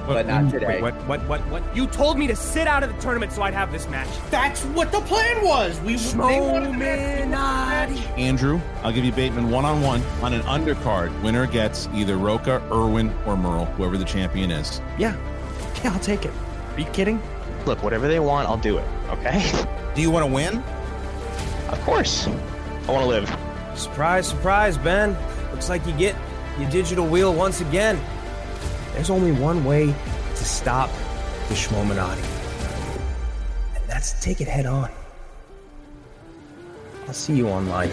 What, 0.05 0.13
but 0.13 0.27
not 0.27 0.51
today. 0.51 0.79
Wait, 0.79 0.81
what, 0.83 0.93
what, 1.07 1.27
what, 1.27 1.41
what? 1.47 1.75
You 1.75 1.87
told 1.87 2.19
me 2.19 2.27
to 2.27 2.35
sit 2.35 2.67
out 2.67 2.83
of 2.83 2.95
the 2.95 3.01
tournament 3.01 3.31
so 3.31 3.41
I'd 3.41 3.55
have 3.55 3.71
this 3.71 3.89
match. 3.89 4.09
That's 4.29 4.61
what 4.65 4.91
the 4.91 5.01
plan 5.01 5.43
was. 5.43 5.81
We 5.81 5.95
they 5.95 6.39
wanted 6.39 6.75
the 6.75 6.77
match. 6.77 7.97
Andrew, 8.15 8.61
I'll 8.83 8.91
give 8.91 9.03
you 9.03 9.11
Bateman 9.11 9.49
one 9.49 9.65
on 9.65 9.81
one 9.81 10.03
on 10.21 10.33
an 10.33 10.43
undercard. 10.43 11.19
Winner 11.23 11.47
gets 11.47 11.89
either 11.95 12.15
Rocha, 12.15 12.61
Irwin, 12.71 13.11
or 13.25 13.35
Murrell, 13.35 13.65
whoever 13.65 13.97
the 13.97 14.05
champion 14.05 14.51
is. 14.51 14.81
Yeah. 14.99 15.17
Yeah, 15.83 15.93
I'll 15.93 15.99
take 15.99 16.23
it. 16.23 16.31
Are 16.77 16.81
you 16.81 16.85
kidding? 16.91 17.19
Look, 17.65 17.81
whatever 17.81 18.07
they 18.07 18.19
want, 18.19 18.47
I'll 18.47 18.55
do 18.55 18.77
it. 18.77 18.87
Okay. 19.09 19.51
Do 19.95 20.01
you 20.03 20.11
want 20.11 20.27
to 20.27 20.31
win? 20.31 20.59
Of 21.69 21.81
course. 21.81 22.27
I 22.27 22.91
want 22.91 23.01
to 23.01 23.07
live. 23.07 23.35
Surprise, 23.73 24.27
surprise, 24.27 24.77
Ben. 24.77 25.17
Looks 25.51 25.69
like 25.69 25.83
you 25.87 25.93
get 25.93 26.15
your 26.59 26.69
digital 26.69 27.07
wheel 27.07 27.33
once 27.33 27.61
again. 27.61 27.99
There's 28.93 29.09
only 29.09 29.31
one 29.31 29.65
way 29.65 29.87
to 29.87 30.45
stop 30.45 30.91
the 31.47 31.55
Schmominati, 31.55 32.23
and 33.75 33.83
that's 33.87 34.13
to 34.13 34.21
take 34.21 34.39
it 34.39 34.47
head 34.47 34.67
on. 34.67 34.91
I'll 37.07 37.13
see 37.13 37.33
you 37.33 37.47
online. 37.47 37.89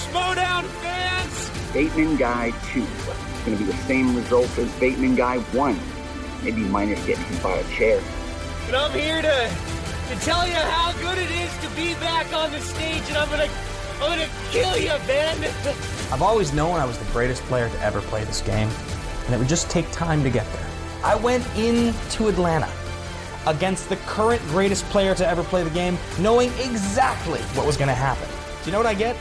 Trivia 0.00 0.34
Schmoedown 0.34 0.64
fans? 0.82 1.72
Bateman 1.72 2.16
Guy 2.16 2.50
2. 2.72 2.82
It's 2.82 3.44
going 3.44 3.58
to 3.58 3.64
be 3.64 3.70
the 3.70 3.78
same 3.78 4.14
result 4.14 4.58
as 4.58 4.72
Bateman 4.78 5.14
Guy 5.14 5.38
1. 5.38 5.78
Maybe 6.42 6.62
minus 6.62 7.04
getting 7.06 7.24
hit 7.24 7.42
by 7.42 7.52
a 7.52 7.64
chair. 7.70 8.02
And 8.66 8.76
I'm 8.76 8.92
here 8.92 9.22
to 9.22 9.50
to 10.08 10.16
tell 10.22 10.46
you 10.46 10.54
how 10.54 10.92
good 11.00 11.18
it 11.18 11.30
is 11.30 11.56
to 11.58 11.68
be 11.76 11.94
back 11.94 12.32
on 12.32 12.50
the 12.50 12.60
stage, 12.60 13.02
and 13.08 13.16
I'm 13.16 13.30
gonna 13.30 13.48
I'm 14.00 14.18
gonna 14.18 14.28
kill 14.50 14.76
you, 14.76 14.92
Ben. 15.06 15.38
I've 16.12 16.22
always 16.22 16.52
known 16.52 16.80
I 16.80 16.84
was 16.84 16.98
the 16.98 17.04
greatest 17.12 17.42
player 17.44 17.68
to 17.68 17.80
ever 17.80 18.00
play 18.00 18.24
this 18.24 18.40
game, 18.40 18.68
and 19.26 19.34
it 19.34 19.38
would 19.38 19.48
just 19.48 19.70
take 19.70 19.88
time 19.92 20.24
to 20.24 20.30
get 20.30 20.50
there. 20.52 20.66
I 21.04 21.14
went 21.14 21.46
into 21.56 22.26
Atlanta 22.26 22.68
against 23.46 23.88
the 23.88 23.96
current 23.96 24.42
greatest 24.48 24.84
player 24.86 25.14
to 25.14 25.26
ever 25.26 25.44
play 25.44 25.62
the 25.62 25.70
game, 25.70 25.96
knowing 26.18 26.50
exactly 26.58 27.40
what 27.54 27.66
was 27.66 27.76
going 27.76 27.88
to 27.88 27.94
happen. 27.94 28.28
Do 28.62 28.66
you 28.66 28.72
know 28.72 28.78
what 28.78 28.86
I 28.86 28.94
get? 28.94 29.16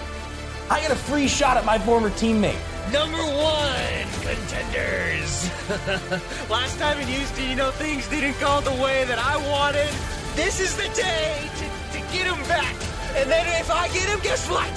I 0.70 0.82
get 0.82 0.92
a 0.92 0.96
free 0.96 1.28
shot 1.28 1.58
at 1.58 1.66
my 1.66 1.80
former 1.80 2.12
teammate. 2.12 2.60
Number 2.92 3.18
one 3.18 4.10
contenders. 4.22 5.50
Last 6.50 6.78
time 6.78 7.00
in 7.00 7.08
Houston, 7.08 7.50
you 7.50 7.56
know 7.56 7.72
things 7.72 8.08
didn't 8.08 8.40
go 8.40 8.62
the 8.62 8.82
way 8.82 9.04
that 9.06 9.18
I 9.18 9.38
wanted. 9.50 9.90
This 10.36 10.60
is 10.60 10.76
the 10.78 10.88
day 10.94 11.50
to, 11.58 11.98
to 11.98 12.14
get 12.14 12.28
him 12.28 12.42
back. 12.48 12.76
And 13.16 13.30
then 13.30 13.48
if 13.60 13.72
I 13.72 13.88
get 13.90 14.08
him, 14.10 14.20
guess 14.20 14.48
what? 14.48 14.70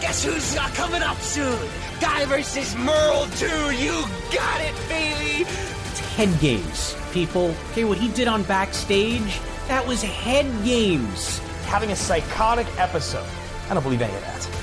Guess 0.00 0.24
who's 0.24 0.56
uh, 0.56 0.68
coming 0.74 1.02
up 1.02 1.16
soon? 1.18 1.58
Guy 2.00 2.24
versus 2.26 2.76
Murrell 2.76 3.26
2. 3.36 3.46
You 3.76 4.04
got 4.32 4.60
it, 4.60 4.74
baby. 4.88 5.42
It's 5.42 6.00
head 6.16 6.40
games, 6.40 6.96
people. 7.12 7.54
Okay, 7.70 7.84
what 7.84 7.98
he 7.98 8.08
did 8.08 8.28
on 8.28 8.44
backstage, 8.44 9.40
that 9.66 9.84
was 9.86 10.02
head 10.02 10.46
games. 10.64 11.38
Having 11.66 11.90
a 11.90 11.96
psychotic 11.96 12.66
episode. 12.78 13.26
I 13.68 13.74
don't 13.74 13.82
believe 13.82 14.02
any 14.02 14.14
of 14.14 14.20
that. 14.22 14.61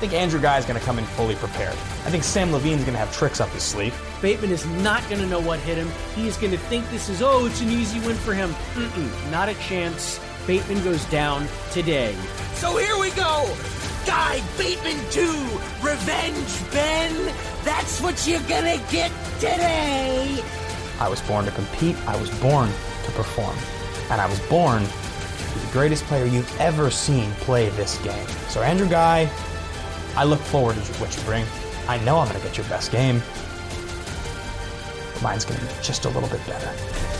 I 0.00 0.04
think 0.04 0.14
Andrew 0.14 0.40
Guy 0.40 0.56
is 0.56 0.64
going 0.64 0.80
to 0.80 0.86
come 0.86 0.98
in 0.98 1.04
fully 1.04 1.34
prepared. 1.34 1.74
I 1.74 2.10
think 2.10 2.24
Sam 2.24 2.52
Levine's 2.52 2.84
going 2.84 2.94
to 2.94 2.98
have 2.98 3.14
tricks 3.14 3.38
up 3.38 3.50
his 3.50 3.62
sleeve. 3.62 3.94
Bateman 4.22 4.50
is 4.50 4.64
not 4.82 5.06
going 5.10 5.20
to 5.20 5.26
know 5.26 5.40
what 5.40 5.60
hit 5.60 5.76
him. 5.76 5.90
He 6.14 6.26
is 6.26 6.38
going 6.38 6.52
to 6.52 6.56
think 6.56 6.88
this 6.88 7.10
is, 7.10 7.20
oh, 7.20 7.44
it's 7.44 7.60
an 7.60 7.68
easy 7.68 8.00
win 8.00 8.16
for 8.16 8.32
him. 8.32 8.48
Mm-mm, 8.72 9.30
not 9.30 9.50
a 9.50 9.54
chance. 9.56 10.18
Bateman 10.46 10.82
goes 10.84 11.04
down 11.10 11.46
today. 11.70 12.16
So 12.54 12.78
here 12.78 12.98
we 12.98 13.10
go. 13.10 13.54
Guy 14.06 14.42
Bateman 14.56 14.96
2, 15.10 15.20
Revenge 15.82 16.72
Ben. 16.72 17.34
That's 17.62 18.00
what 18.00 18.26
you're 18.26 18.40
gonna 18.48 18.82
get 18.90 19.12
today. 19.34 20.42
I 20.98 21.10
was 21.10 21.20
born 21.20 21.44
to 21.44 21.50
compete. 21.50 21.96
I 22.08 22.18
was 22.18 22.30
born 22.40 22.70
to 23.04 23.10
perform. 23.12 23.54
And 24.10 24.18
I 24.18 24.26
was 24.26 24.40
born 24.48 24.82
to 24.82 25.54
be 25.54 25.60
the 25.60 25.72
greatest 25.72 26.04
player 26.04 26.24
you've 26.24 26.58
ever 26.58 26.90
seen 26.90 27.30
play 27.32 27.68
this 27.68 27.98
game. 27.98 28.26
So, 28.48 28.62
Andrew 28.62 28.88
Guy, 28.88 29.30
I 30.16 30.24
look 30.24 30.40
forward 30.40 30.76
to 30.76 30.92
what 30.94 31.16
you 31.16 31.22
bring. 31.22 31.44
I 31.88 31.98
know 32.04 32.18
I'm 32.18 32.28
going 32.28 32.40
to 32.40 32.46
get 32.46 32.56
your 32.56 32.66
best 32.68 32.92
game. 32.92 33.22
Mine's 35.22 35.44
going 35.44 35.58
to 35.58 35.66
be 35.66 35.72
just 35.82 36.04
a 36.04 36.08
little 36.08 36.28
bit 36.28 36.44
better. 36.46 37.19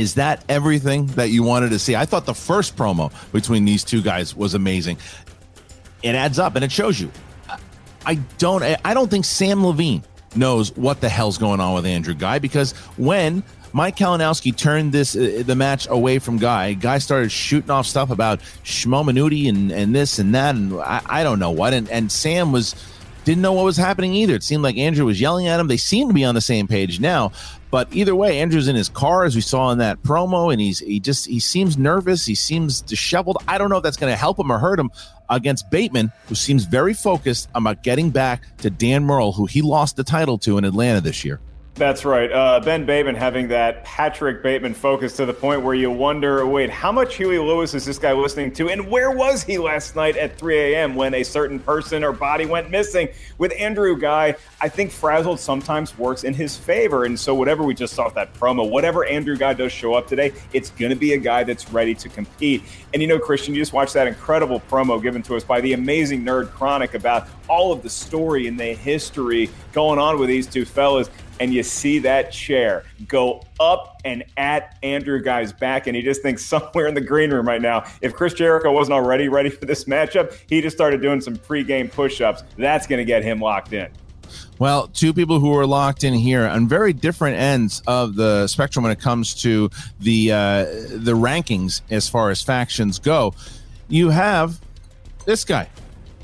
Is 0.00 0.14
that 0.14 0.42
everything 0.48 1.04
that 1.08 1.28
you 1.28 1.42
wanted 1.42 1.72
to 1.72 1.78
see? 1.78 1.94
I 1.94 2.06
thought 2.06 2.24
the 2.24 2.32
first 2.32 2.74
promo 2.74 3.12
between 3.32 3.66
these 3.66 3.84
two 3.84 4.00
guys 4.00 4.34
was 4.34 4.54
amazing. 4.54 4.96
It 6.02 6.14
adds 6.14 6.38
up 6.38 6.54
and 6.54 6.64
it 6.64 6.72
shows 6.72 6.98
you. 6.98 7.10
I 8.06 8.14
don't 8.38 8.62
I 8.62 8.94
don't 8.94 9.10
think 9.10 9.26
Sam 9.26 9.66
Levine 9.66 10.02
knows 10.34 10.74
what 10.74 11.02
the 11.02 11.10
hell's 11.10 11.36
going 11.36 11.60
on 11.60 11.74
with 11.74 11.84
Andrew 11.84 12.14
Guy 12.14 12.38
because 12.38 12.72
when 12.96 13.42
Mike 13.74 13.96
Kalinowski 13.96 14.56
turned 14.56 14.90
this 14.92 15.14
uh, 15.14 15.42
the 15.44 15.54
match 15.54 15.86
away 15.90 16.18
from 16.18 16.38
Guy. 16.38 16.72
Guy 16.72 16.96
started 16.96 17.30
shooting 17.30 17.70
off 17.70 17.86
stuff 17.86 18.08
about 18.10 18.40
Schmominati 18.64 19.50
and 19.50 19.70
and 19.70 19.94
this 19.94 20.18
and 20.18 20.34
that 20.34 20.54
and 20.54 20.80
I, 20.80 21.02
I 21.04 21.22
don't 21.22 21.38
know 21.40 21.50
what 21.50 21.74
and 21.74 21.90
and 21.90 22.10
Sam 22.10 22.52
was 22.52 22.74
didn't 23.30 23.42
know 23.42 23.52
what 23.52 23.64
was 23.64 23.76
happening 23.76 24.12
either. 24.12 24.34
It 24.34 24.42
seemed 24.42 24.64
like 24.64 24.76
Andrew 24.76 25.06
was 25.06 25.20
yelling 25.20 25.46
at 25.46 25.60
him. 25.60 25.68
They 25.68 25.76
seem 25.76 26.08
to 26.08 26.14
be 26.14 26.24
on 26.24 26.34
the 26.34 26.40
same 26.40 26.66
page 26.66 26.98
now, 26.98 27.30
but 27.70 27.86
either 27.92 28.16
way, 28.16 28.40
Andrew's 28.40 28.66
in 28.66 28.74
his 28.74 28.88
car 28.88 29.24
as 29.24 29.36
we 29.36 29.40
saw 29.40 29.70
in 29.70 29.78
that 29.78 30.02
promo, 30.02 30.50
and 30.50 30.60
he's 30.60 30.80
he 30.80 30.98
just 30.98 31.26
he 31.26 31.38
seems 31.38 31.78
nervous. 31.78 32.26
He 32.26 32.34
seems 32.34 32.80
disheveled. 32.80 33.38
I 33.46 33.56
don't 33.56 33.70
know 33.70 33.76
if 33.76 33.84
that's 33.84 33.96
going 33.96 34.12
to 34.12 34.16
help 34.16 34.38
him 34.40 34.50
or 34.50 34.58
hurt 34.58 34.80
him 34.80 34.90
against 35.28 35.70
Bateman, 35.70 36.10
who 36.26 36.34
seems 36.34 36.64
very 36.64 36.92
focused 36.92 37.48
about 37.54 37.84
getting 37.84 38.10
back 38.10 38.42
to 38.58 38.70
Dan 38.70 39.04
Murrell, 39.04 39.32
who 39.32 39.46
he 39.46 39.62
lost 39.62 39.94
the 39.94 40.02
title 40.02 40.36
to 40.38 40.58
in 40.58 40.64
Atlanta 40.64 41.00
this 41.00 41.24
year. 41.24 41.40
That's 41.76 42.04
right. 42.04 42.30
Uh, 42.30 42.60
ben 42.60 42.84
Bateman 42.84 43.14
having 43.14 43.48
that 43.48 43.84
Patrick 43.84 44.42
Bateman 44.42 44.74
focus 44.74 45.16
to 45.16 45.24
the 45.24 45.32
point 45.32 45.62
where 45.62 45.74
you 45.74 45.90
wonder, 45.90 46.44
wait, 46.44 46.68
how 46.68 46.92
much 46.92 47.16
Huey 47.16 47.38
Lewis 47.38 47.72
is 47.72 47.86
this 47.86 47.98
guy 47.98 48.12
listening 48.12 48.52
to? 48.54 48.68
And 48.68 48.90
where 48.90 49.10
was 49.10 49.42
he 49.42 49.56
last 49.56 49.96
night 49.96 50.16
at 50.18 50.36
3 50.36 50.58
a.m. 50.58 50.94
when 50.94 51.14
a 51.14 51.22
certain 51.22 51.58
person 51.58 52.04
or 52.04 52.12
body 52.12 52.44
went 52.44 52.70
missing? 52.70 53.08
With 53.38 53.54
Andrew 53.58 53.98
Guy, 53.98 54.34
I 54.60 54.68
think 54.68 54.90
frazzled 54.90 55.40
sometimes 55.40 55.96
works 55.96 56.24
in 56.24 56.34
his 56.34 56.54
favor. 56.54 57.04
And 57.06 57.18
so, 57.18 57.34
whatever 57.34 57.62
we 57.62 57.74
just 57.74 57.94
saw 57.94 58.10
that 58.10 58.34
promo, 58.34 58.68
whatever 58.68 59.06
Andrew 59.06 59.36
Guy 59.36 59.54
does 59.54 59.72
show 59.72 59.94
up 59.94 60.06
today, 60.06 60.34
it's 60.52 60.70
going 60.70 60.90
to 60.90 60.96
be 60.96 61.14
a 61.14 61.18
guy 61.18 61.44
that's 61.44 61.70
ready 61.72 61.94
to 61.94 62.10
compete. 62.10 62.62
And 62.92 63.00
you 63.00 63.08
know, 63.08 63.18
Christian, 63.18 63.54
you 63.54 63.62
just 63.62 63.72
watched 63.72 63.94
that 63.94 64.06
incredible 64.06 64.60
promo 64.68 65.00
given 65.00 65.22
to 65.22 65.36
us 65.36 65.44
by 65.44 65.62
the 65.62 65.72
amazing 65.72 66.24
Nerd 66.24 66.50
Chronic 66.50 66.92
about 66.92 67.26
all 67.50 67.72
of 67.72 67.82
the 67.82 67.90
story 67.90 68.46
and 68.46 68.58
the 68.58 68.72
history 68.72 69.50
going 69.72 69.98
on 69.98 70.18
with 70.18 70.28
these 70.28 70.46
two 70.46 70.64
fellas 70.64 71.10
and 71.40 71.54
you 71.54 71.62
see 71.62 71.98
that 71.98 72.30
chair 72.30 72.84
go 73.08 73.42
up 73.58 74.00
and 74.04 74.22
at 74.36 74.78
Andrew 74.82 75.20
Guy's 75.20 75.52
back, 75.52 75.86
and 75.86 75.96
he 75.96 76.02
just 76.02 76.22
thinks 76.22 76.44
somewhere 76.44 76.86
in 76.86 76.94
the 76.94 77.00
green 77.00 77.32
room 77.32 77.48
right 77.48 77.62
now, 77.62 77.84
if 78.02 78.14
Chris 78.14 78.34
Jericho 78.34 78.70
wasn't 78.70 78.92
already 78.92 79.28
ready 79.28 79.50
for 79.50 79.64
this 79.64 79.84
matchup, 79.84 80.38
he 80.48 80.60
just 80.60 80.76
started 80.76 81.00
doing 81.00 81.20
some 81.20 81.36
pregame 81.36 81.90
push-ups. 81.90 82.44
That's 82.56 82.86
going 82.86 82.98
to 82.98 83.04
get 83.04 83.24
him 83.24 83.40
locked 83.40 83.72
in. 83.72 83.88
Well, 84.58 84.88
two 84.88 85.12
people 85.12 85.40
who 85.40 85.56
are 85.56 85.66
locked 85.66 86.04
in 86.04 86.12
here 86.12 86.46
on 86.46 86.68
very 86.68 86.92
different 86.92 87.38
ends 87.38 87.82
of 87.86 88.14
the 88.14 88.46
spectrum 88.46 88.82
when 88.82 88.92
it 88.92 89.00
comes 89.00 89.34
to 89.42 89.70
the 89.98 90.30
uh, 90.30 90.64
the 90.64 91.16
rankings 91.16 91.80
as 91.90 92.08
far 92.08 92.30
as 92.30 92.42
factions 92.42 92.98
go. 92.98 93.34
You 93.88 94.10
have 94.10 94.60
this 95.24 95.44
guy, 95.44 95.68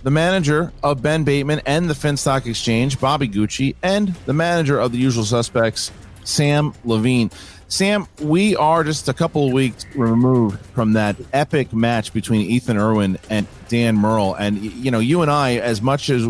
the 0.07 0.11
manager 0.13 0.73
of 0.85 1.03
Ben 1.03 1.25
Bateman 1.25 1.61
and 1.67 1.91
the 1.91 1.95
Finstock 1.95 2.47
Exchange, 2.47 3.01
Bobby 3.01 3.29
Gucci, 3.29 3.75
and 3.83 4.15
the 4.25 4.33
manager 4.33 4.79
of 4.79 4.93
the 4.93 4.99
usual 4.99 5.25
suspects, 5.25 5.91
Sam 6.23 6.75
Levine. 6.85 7.33
Sam, 7.67 8.07
we 8.23 8.55
are 8.55 8.85
just 8.85 9.09
a 9.09 9.13
couple 9.13 9.49
of 9.49 9.53
weeks 9.53 9.85
removed 9.97 10.65
from 10.67 10.93
that 10.93 11.17
epic 11.33 11.73
match 11.73 12.13
between 12.13 12.43
Ethan 12.43 12.77
Irwin 12.77 13.19
and 13.31 13.49
Dan 13.69 13.97
Murrell, 13.97 14.35
and 14.35 14.59
you 14.59 14.93
know, 14.93 15.01
you 15.01 15.23
and 15.23 15.31
I, 15.31 15.57
as 15.57 15.83
much 15.83 16.09
as 16.09 16.25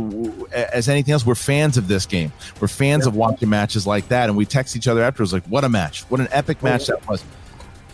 as 0.55 0.89
anything 0.89 1.13
else, 1.13 1.27
we're 1.27 1.35
fans 1.35 1.77
of 1.77 1.87
this 1.87 2.07
game. 2.07 2.33
We're 2.63 2.69
fans 2.69 3.05
yeah. 3.05 3.11
of 3.11 3.15
watching 3.15 3.51
matches 3.51 3.87
like 3.87 4.09
that, 4.09 4.31
and 4.31 4.39
we 4.39 4.47
text 4.47 4.75
each 4.75 4.89
other 4.89 5.03
afterwards 5.03 5.35
like, 5.35 5.45
"What 5.49 5.65
a 5.65 5.69
match! 5.69 6.05
What 6.05 6.23
an 6.23 6.29
epic 6.31 6.63
match 6.63 6.87
that 6.87 7.07
was!" 7.07 7.23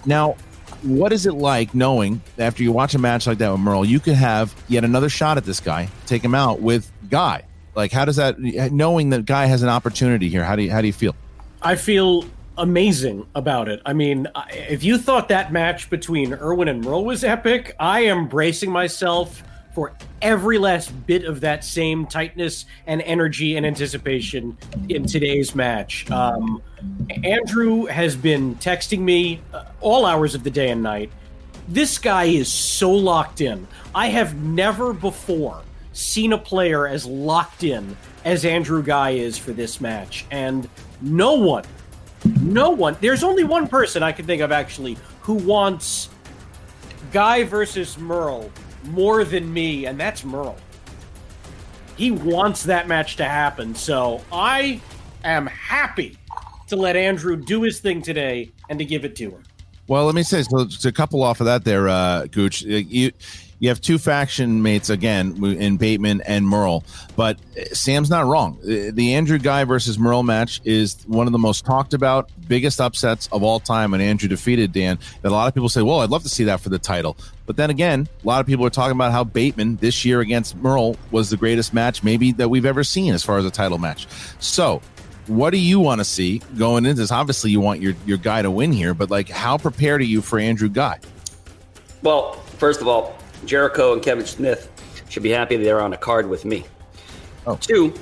Now, 0.07 0.37
what 0.83 1.13
is 1.13 1.27
it 1.27 1.35
like 1.35 1.75
knowing 1.75 2.21
after 2.39 2.63
you 2.63 2.73
watch 2.73 2.95
a 2.95 2.99
match 2.99 3.27
like 3.27 3.39
that 3.39 3.51
with 3.51 3.61
Murrell, 3.61 3.85
you 3.85 4.01
could 4.01 4.15
have 4.15 4.55
yet 4.69 4.85
another 4.85 5.09
shot 5.09 5.37
at 5.37 5.45
this 5.45 5.61
guy, 5.61 5.89
take 6.07 6.23
him 6.23 6.35
out 6.35 6.61
with 6.61 6.91
Guy? 7.11 7.43
Like, 7.75 7.93
how 7.93 8.05
does 8.05 8.17
that 8.17 8.39
knowing 8.39 9.11
that 9.11 9.25
Guy 9.25 9.47
has 9.47 9.63
an 9.63 9.69
opportunity 9.69 10.29
here? 10.29 10.45
How 10.45 10.57
do 10.57 10.63
you 10.63 10.71
how 10.71 10.81
do 10.81 10.87
you 10.87 10.93
feel? 10.93 11.15
I 11.63 11.77
feel 11.77 12.25
amazing 12.59 13.27
about 13.35 13.69
it. 13.69 13.81
I 13.87 13.93
mean, 13.93 14.29
if 14.51 14.85
you 14.85 14.99
thought 14.99 15.29
that 15.29 15.53
match 15.53 15.89
between 15.89 16.35
Irwin 16.35 16.69
and 16.69 16.85
Murrell 16.85 17.05
was 17.05 17.25
epic, 17.25 17.75
I 17.81 18.01
am 18.01 18.29
bracing 18.29 18.71
myself 18.71 19.43
for 19.75 19.93
every 20.21 20.59
last 20.59 20.91
bit 21.07 21.25
of 21.25 21.41
that 21.41 21.65
same 21.65 22.07
tightness 22.07 22.67
and 22.87 23.03
energy 23.03 23.57
and 23.57 23.67
anticipation 23.67 24.57
in 24.89 25.07
today's 25.07 25.55
match. 25.55 26.11
Um, 26.11 26.63
Andrew 27.25 27.87
has 27.87 28.17
been 28.17 28.55
texting 28.57 29.01
me 29.01 29.41
uh, 29.53 29.65
all 29.81 30.05
hours 30.05 30.35
of 30.35 30.45
the 30.45 30.51
day 30.51 30.71
and 30.71 30.83
night, 30.83 31.11
This 31.69 31.99
guy 31.99 32.25
is 32.25 32.53
so 32.53 32.91
locked 32.91 33.41
in. 33.41 33.67
I 33.95 34.09
have 34.09 34.35
never 34.37 34.93
before 34.93 35.63
seen 35.93 36.33
a 36.33 36.39
player 36.39 36.87
as 36.87 37.07
locked 37.07 37.65
in 37.65 37.97
as 38.25 38.45
Andrew 38.45 38.83
Guy 38.83 39.11
is 39.11 39.39
for 39.39 39.53
this 39.53 39.81
match. 39.81 40.25
And 40.31 40.69
no 41.01 41.35
one, 41.35 41.65
no 42.41 42.71
one, 42.71 42.97
there's 43.01 43.23
only 43.23 43.45
one 43.45 43.69
person 43.69 44.03
I 44.03 44.13
can 44.13 44.27
think 44.27 44.43
of 44.43 44.53
actually 44.53 44.97
who 45.21 45.35
wants 45.35 46.09
Guy 47.13 47.45
versus 47.45 47.99
Murrell 47.99 48.51
more 48.85 49.25
than 49.25 49.53
me, 49.53 49.87
and 49.87 49.99
that's 49.99 50.25
Murrell. 50.25 50.57
He 51.97 52.11
wants 52.11 52.65
that 52.65 52.89
match 52.89 53.17
to 53.17 53.25
happen. 53.25 53.75
So 53.75 54.23
I 54.33 54.81
am 55.25 55.47
happy 55.47 56.17
to 56.69 56.77
let 56.77 56.97
Andrew 56.97 57.37
do 57.37 57.63
his 57.63 57.81
thing 57.81 58.03
today 58.03 58.51
and 58.69 58.79
to 58.79 58.85
give 58.85 59.05
it 59.05 59.15
to 59.17 59.31
him. 59.31 59.43
Well, 59.89 60.07
let 60.07 60.15
me 60.15 60.23
say 60.23 60.43
so. 60.43 60.65
To 60.65 60.93
couple 60.93 61.23
off 61.23 61.41
of 61.41 61.47
that, 61.47 61.65
there, 61.65 61.89
uh, 61.89 62.27
Gooch, 62.31 62.63
you 62.63 63.13
you 63.63 63.69
have 63.69 63.81
two 63.81 63.97
faction 63.97 64.61
mates 64.61 64.91
again 64.91 65.45
in 65.45 65.77
Bateman 65.77 66.21
and 66.23 66.45
Murrell. 66.45 66.83
but 67.15 67.39
uh, 67.57 67.63
Sam's 67.73 68.11
not 68.11 68.27
wrong. 68.27 68.59
Uh, 68.61 68.91
the 68.93 69.15
Andrew 69.15 69.39
Guy 69.39 69.63
versus 69.63 70.01
Murrell 70.01 70.25
match 70.25 70.61
is 70.65 71.05
one 71.07 71.29
of 71.29 71.33
the 71.33 71.39
most 71.39 71.65
talked 71.65 71.95
about, 71.95 72.29
biggest 72.49 72.81
upsets 72.81 73.29
of 73.31 73.45
all 73.45 73.61
time. 73.61 73.95
And 73.95 74.03
Andrew 74.03 74.29
defeated 74.29 74.73
Dan. 74.73 74.99
That 75.23 75.29
a 75.29 75.31
lot 75.31 75.47
of 75.47 75.55
people 75.55 75.69
say, 75.69 75.81
"Well, 75.81 76.01
I'd 76.01 76.11
love 76.11 76.25
to 76.25 76.29
see 76.29 76.43
that 76.45 76.61
for 76.61 76.71
the 76.71 76.79
title." 76.81 77.17
But 77.47 77.57
then 77.57 77.71
again, 77.71 78.09
a 78.25 78.27
lot 78.27 78.41
of 78.41 78.49
people 78.49 78.67
are 78.67 78.71
talking 78.71 78.97
about 78.97 79.13
how 79.13 79.23
Bateman 79.23 79.77
this 79.77 80.05
year 80.05 80.19
against 80.19 80.57
Murrell 80.57 80.97
was 81.13 81.31
the 81.31 81.37
greatest 81.37 81.73
match 81.73 82.03
maybe 82.03 82.33
that 82.33 82.49
we've 82.49 82.67
ever 82.67 82.83
seen 82.83 83.15
as 83.15 83.23
far 83.23 83.39
as 83.39 83.45
a 83.45 83.51
title 83.51 83.79
match. 83.79 84.09
So 84.41 84.83
what 85.29 85.51
do 85.51 85.59
you 85.59 85.79
want 85.79 86.01
to 86.01 86.05
see 86.05 86.43
going 86.59 86.85
into 86.85 87.01
this? 87.01 87.13
Obviously, 87.13 87.53
you 87.53 87.61
want 87.61 87.81
your 87.81 87.95
your 88.07 88.19
guy 88.19 88.43
to 88.43 88.51
win 88.51 88.73
here, 88.73 88.93
but 88.93 89.09
like, 89.09 89.29
how 89.29 89.57
prepared 89.57 90.01
are 90.01 90.05
you 90.05 90.21
for 90.21 90.41
Andrew 90.41 90.69
Guy? 90.69 90.99
Well, 92.03 92.33
first 92.59 92.81
of 92.81 92.89
all, 92.89 93.17
Jericho 93.45 93.93
and 93.93 94.03
Kevin 94.03 94.27
Smith 94.27 94.71
should 95.09 95.23
be 95.23 95.31
happy 95.31 95.57
they're 95.57 95.81
on 95.81 95.93
a 95.93 95.97
card 95.97 96.29
with 96.29 96.45
me. 96.45 96.65
Oh. 97.47 97.57
Two, 97.57 97.93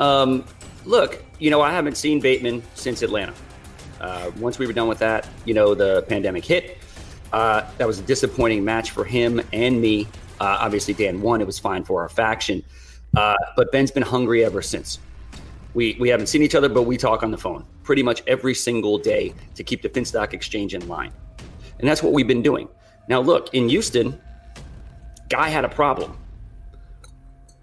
um, 0.00 0.44
look, 0.84 1.24
you 1.38 1.50
know, 1.50 1.60
I 1.60 1.70
haven't 1.70 1.96
seen 1.96 2.20
Bateman 2.20 2.62
since 2.74 3.02
Atlanta. 3.02 3.34
Uh, 4.00 4.30
once 4.38 4.58
we 4.58 4.66
were 4.66 4.72
done 4.72 4.88
with 4.88 4.98
that, 4.98 5.28
you 5.44 5.54
know, 5.54 5.74
the 5.74 6.02
pandemic 6.08 6.44
hit. 6.44 6.78
Uh, 7.32 7.68
that 7.78 7.86
was 7.86 7.98
a 7.98 8.02
disappointing 8.02 8.64
match 8.64 8.90
for 8.90 9.04
him 9.04 9.40
and 9.52 9.80
me. 9.80 10.06
Uh, 10.40 10.58
obviously, 10.60 10.94
Dan 10.94 11.20
won. 11.20 11.40
It 11.40 11.46
was 11.46 11.58
fine 11.58 11.84
for 11.84 12.02
our 12.02 12.08
faction. 12.08 12.62
Uh, 13.16 13.34
but 13.56 13.70
Ben's 13.72 13.90
been 13.90 14.02
hungry 14.02 14.44
ever 14.44 14.62
since. 14.62 14.98
We, 15.74 15.96
we 15.98 16.08
haven't 16.08 16.26
seen 16.28 16.42
each 16.42 16.54
other, 16.54 16.68
but 16.68 16.82
we 16.82 16.96
talk 16.96 17.22
on 17.22 17.30
the 17.30 17.38
phone 17.38 17.64
pretty 17.82 18.02
much 18.02 18.22
every 18.26 18.54
single 18.54 18.98
day 18.98 19.34
to 19.54 19.62
keep 19.64 19.82
the 19.82 19.88
Finstock 19.88 20.32
Exchange 20.32 20.74
in 20.74 20.86
line. 20.88 21.12
And 21.78 21.88
that's 21.88 22.02
what 22.02 22.12
we've 22.12 22.26
been 22.26 22.42
doing. 22.42 22.68
Now, 23.08 23.20
look, 23.20 23.52
in 23.52 23.68
Houston, 23.68 24.20
guy 25.34 25.48
had 25.48 25.64
a 25.64 25.68
problem. 25.68 26.16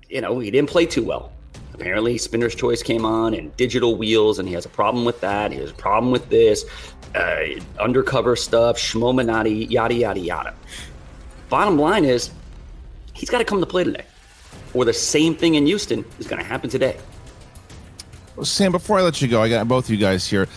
You 0.10 0.20
know, 0.20 0.40
he 0.40 0.52
didn't 0.52 0.70
play 0.70 0.86
too 0.86 1.04
well. 1.04 1.32
Apparently, 1.74 2.18
Spinner's 2.18 2.54
Choice 2.54 2.84
came 2.84 3.06
on 3.06 3.34
and 3.34 3.56
digital 3.56 3.96
wheels, 3.96 4.40
and 4.40 4.48
he 4.48 4.54
has 4.56 4.66
a 4.66 4.70
problem 4.70 5.06
with 5.06 5.22
that. 5.22 5.54
He 5.54 5.60
has 5.60 5.72
a 5.72 5.74
problem 5.74 6.12
with 6.12 6.28
this, 6.30 6.66
uh, 7.16 7.46
undercover 7.80 8.36
stuff, 8.36 8.78
schmominati, 8.78 9.72
yada, 9.72 9.94
yada, 9.94 10.20
yada. 10.20 10.54
Bottom 11.48 11.80
line 11.80 12.04
is, 12.04 12.32
he's 13.14 13.30
got 13.30 13.38
to 13.38 13.46
come 13.46 13.62
to 13.62 13.66
play 13.66 13.86
today, 13.86 14.04
or 14.74 14.84
the 14.84 14.94
same 14.94 15.34
thing 15.34 15.56
in 15.56 15.66
Houston 15.66 16.04
is 16.20 16.28
going 16.28 16.42
to 16.42 16.48
happen 16.48 16.70
today. 16.70 16.98
Well, 18.36 18.46
Sam, 18.46 18.74
before 18.74 19.00
I 19.00 19.02
let 19.02 19.22
you 19.22 19.30
go, 19.30 19.42
I 19.42 19.48
got 19.48 19.66
both 19.66 19.86
of 19.86 19.92
you 19.92 19.98
guys 19.98 20.30
here 20.30 20.50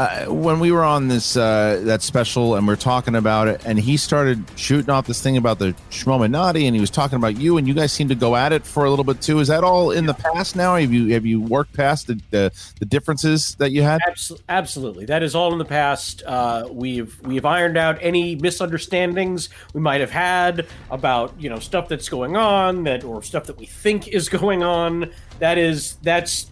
uh, 0.00 0.24
when 0.32 0.60
we 0.60 0.72
were 0.72 0.82
on 0.82 1.08
this 1.08 1.36
uh, 1.36 1.78
that 1.84 2.00
special 2.00 2.54
and 2.54 2.66
we 2.66 2.72
are 2.72 2.76
talking 2.76 3.14
about 3.14 3.48
it, 3.48 3.60
and 3.66 3.78
he 3.78 3.98
started 3.98 4.42
shooting 4.56 4.88
off 4.88 5.06
this 5.06 5.20
thing 5.20 5.36
about 5.36 5.58
the 5.58 5.74
Schmominati, 5.90 6.64
and 6.64 6.74
he 6.74 6.80
was 6.80 6.88
talking 6.88 7.16
about 7.16 7.36
you, 7.36 7.58
and 7.58 7.68
you 7.68 7.74
guys 7.74 7.92
seem 7.92 8.08
to 8.08 8.14
go 8.14 8.34
at 8.34 8.50
it 8.50 8.64
for 8.64 8.86
a 8.86 8.90
little 8.90 9.04
bit 9.04 9.20
too. 9.20 9.40
Is 9.40 9.48
that 9.48 9.62
all 9.62 9.90
in 9.90 10.06
the 10.06 10.14
past 10.14 10.56
now? 10.56 10.76
Have 10.76 10.90
you 10.90 11.12
have 11.12 11.26
you 11.26 11.38
worked 11.38 11.74
past 11.74 12.06
the 12.06 12.18
the, 12.30 12.50
the 12.78 12.86
differences 12.86 13.56
that 13.56 13.72
you 13.72 13.82
had? 13.82 14.00
Absolutely, 14.48 15.04
that 15.04 15.22
is 15.22 15.34
all 15.34 15.52
in 15.52 15.58
the 15.58 15.66
past. 15.66 16.22
Uh, 16.26 16.66
we've 16.70 17.20
we've 17.20 17.44
ironed 17.44 17.76
out 17.76 17.98
any 18.00 18.36
misunderstandings 18.36 19.50
we 19.74 19.82
might 19.82 20.00
have 20.00 20.10
had 20.10 20.66
about 20.90 21.34
you 21.38 21.50
know 21.50 21.58
stuff 21.58 21.88
that's 21.88 22.08
going 22.08 22.38
on 22.38 22.84
that 22.84 23.04
or 23.04 23.22
stuff 23.22 23.44
that 23.44 23.58
we 23.58 23.66
think 23.66 24.08
is 24.08 24.28
going 24.40 24.62
on. 24.62 25.12
That 25.40 25.58
is 25.58 25.96
that's 25.96 26.44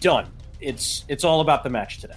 done. 0.00 0.26
It's 0.60 1.04
it's 1.06 1.22
all 1.22 1.40
about 1.40 1.62
the 1.62 1.70
match 1.70 2.00
today. 2.00 2.16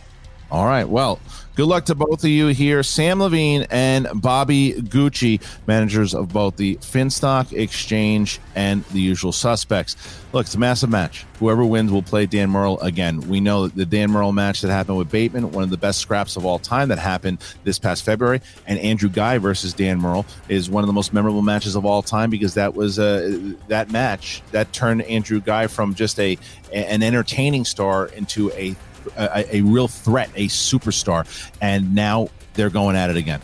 All 0.51 0.65
right. 0.65 0.87
Well, 0.87 1.19
good 1.53 1.67
luck 1.67 1.85
to 1.85 1.95
both 1.95 2.23
of 2.23 2.29
you 2.29 2.47
here. 2.47 2.81
Sam 2.81 3.21
Levine 3.21 3.67
and 3.69 4.07
Bobby 4.15 4.73
Gucci, 4.73 5.41
managers 5.67 6.15
of 6.15 6.29
both 6.29 6.55
the 6.55 6.77
Finstock 6.77 7.53
Exchange 7.53 8.39
and 8.55 8.83
the 8.85 8.99
usual 8.99 9.31
suspects. 9.31 9.95
Look, 10.33 10.47
it's 10.47 10.55
a 10.55 10.59
massive 10.59 10.89
match. 10.89 11.25
Whoever 11.37 11.63
wins 11.63 11.91
will 11.91 12.01
play 12.01 12.25
Dan 12.25 12.49
Murrell 12.49 12.79
again. 12.79 13.19
We 13.29 13.39
know 13.39 13.67
the 13.67 13.85
Dan 13.85 14.09
Murrell 14.09 14.31
match 14.31 14.61
that 14.61 14.71
happened 14.71 14.97
with 14.97 15.11
Bateman, 15.11 15.51
one 15.51 15.63
of 15.63 15.69
the 15.69 15.77
best 15.77 15.99
scraps 15.99 16.35
of 16.35 16.45
all 16.45 16.57
time 16.57 16.89
that 16.89 16.99
happened 16.99 17.39
this 17.63 17.77
past 17.77 18.03
February. 18.03 18.41
And 18.65 18.79
Andrew 18.79 19.09
Guy 19.09 19.37
versus 19.37 19.73
Dan 19.73 19.99
Murrell 19.99 20.25
is 20.47 20.67
one 20.67 20.83
of 20.83 20.87
the 20.87 20.93
most 20.93 21.13
memorable 21.13 21.43
matches 21.43 21.75
of 21.75 21.85
all 21.85 22.01
time 22.01 22.31
because 22.31 22.55
that 22.55 22.73
was 22.73 22.97
uh, 22.97 23.53
that 23.67 23.91
match 23.91 24.41
that 24.51 24.73
turned 24.73 25.03
Andrew 25.03 25.41
Guy 25.41 25.67
from 25.67 25.93
just 25.93 26.19
a 26.19 26.37
an 26.73 27.01
entertaining 27.01 27.65
star 27.65 28.07
into 28.07 28.51
a 28.51 28.75
a, 29.17 29.57
a 29.57 29.61
real 29.61 29.87
threat, 29.87 30.29
a 30.35 30.47
superstar, 30.47 31.25
and 31.61 31.93
now 31.93 32.29
they're 32.53 32.69
going 32.69 32.95
at 32.95 33.09
it 33.09 33.17
again. 33.17 33.41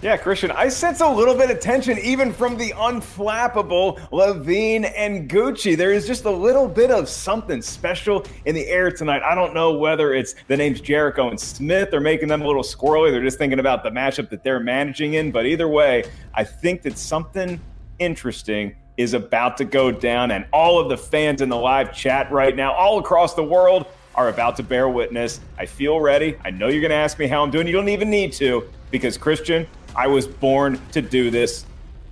Yeah, 0.00 0.16
Christian, 0.16 0.52
I 0.52 0.68
sense 0.68 1.00
a 1.00 1.10
little 1.10 1.34
bit 1.34 1.50
of 1.50 1.58
tension 1.58 1.98
even 1.98 2.32
from 2.32 2.56
the 2.56 2.70
unflappable 2.70 3.98
Levine 4.12 4.84
and 4.84 5.28
Gucci. 5.28 5.76
There 5.76 5.92
is 5.92 6.06
just 6.06 6.24
a 6.24 6.30
little 6.30 6.68
bit 6.68 6.92
of 6.92 7.08
something 7.08 7.60
special 7.60 8.24
in 8.44 8.54
the 8.54 8.64
air 8.68 8.92
tonight. 8.92 9.22
I 9.24 9.34
don't 9.34 9.54
know 9.54 9.76
whether 9.76 10.14
it's 10.14 10.36
the 10.46 10.56
names 10.56 10.80
Jericho 10.80 11.30
and 11.30 11.40
Smith 11.40 11.92
are 11.94 12.00
making 12.00 12.28
them 12.28 12.42
a 12.42 12.46
little 12.46 12.62
squirrely. 12.62 13.10
They're 13.10 13.24
just 13.24 13.38
thinking 13.38 13.58
about 13.58 13.82
the 13.82 13.90
matchup 13.90 14.30
that 14.30 14.44
they're 14.44 14.60
managing 14.60 15.14
in. 15.14 15.32
But 15.32 15.46
either 15.46 15.66
way, 15.66 16.04
I 16.32 16.44
think 16.44 16.82
that 16.82 16.96
something 16.96 17.60
interesting 17.98 18.76
is 18.98 19.14
about 19.14 19.56
to 19.56 19.64
go 19.64 19.90
down. 19.90 20.30
And 20.30 20.46
all 20.52 20.78
of 20.78 20.88
the 20.88 20.96
fans 20.96 21.42
in 21.42 21.48
the 21.48 21.56
live 21.56 21.92
chat 21.92 22.30
right 22.30 22.54
now, 22.54 22.72
all 22.72 23.00
across 23.00 23.34
the 23.34 23.42
world, 23.42 23.86
are 24.18 24.28
about 24.28 24.56
to 24.56 24.64
bear 24.64 24.88
witness. 24.88 25.38
I 25.56 25.66
feel 25.66 26.00
ready. 26.00 26.36
I 26.44 26.50
know 26.50 26.66
you're 26.66 26.80
going 26.80 26.90
to 26.90 26.96
ask 26.96 27.20
me 27.20 27.28
how 27.28 27.44
I'm 27.44 27.52
doing. 27.52 27.68
You 27.68 27.72
don't 27.72 27.88
even 27.88 28.10
need 28.10 28.32
to 28.34 28.68
because, 28.90 29.16
Christian, 29.16 29.64
I 29.94 30.08
was 30.08 30.26
born 30.26 30.80
to 30.90 31.00
do 31.00 31.30
this. 31.30 31.64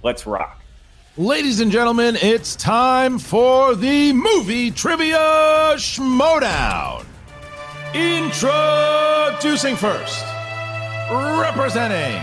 Let's 0.04 0.24
rock. 0.24 0.62
Ladies 1.16 1.58
and 1.58 1.72
gentlemen, 1.72 2.16
it's 2.22 2.54
time 2.54 3.18
for 3.18 3.74
the 3.74 4.12
movie 4.12 4.70
trivia 4.70 5.74
showdown. 5.78 7.04
Introducing 7.92 9.74
first, 9.74 10.24
representing 11.10 12.22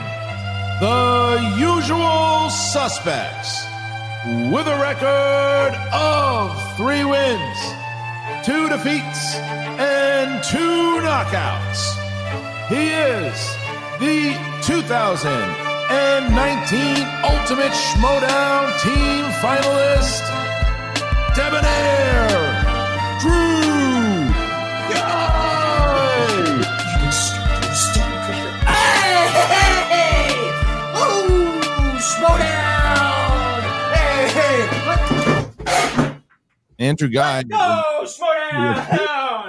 the 0.80 1.56
usual 1.58 2.50
suspects 2.50 3.66
with 4.50 4.68
a 4.68 4.78
record 4.80 5.76
of 5.92 6.78
three 6.78 7.04
wins, 7.04 7.58
two 8.44 8.68
defeats, 8.68 9.36
and 9.80 10.44
two 10.44 11.00
knockouts. 11.00 11.96
He 12.68 12.90
is 12.90 13.56
the 14.02 14.36
2019 14.64 17.08
Ultimate 17.24 17.72
Schmoedown 17.72 18.68
Team 18.82 19.24
Finalist, 19.40 20.24
Debonair 21.36 22.28
Drew 23.22 24.28
Guy. 24.92 26.60
Hey! 29.88 30.36
Ooh, 31.00 31.64
Schmoedown! 31.98 33.64
Hey, 33.94 34.20
hey! 34.36 34.60
Andrew 36.78 37.08
Guy. 37.08 37.44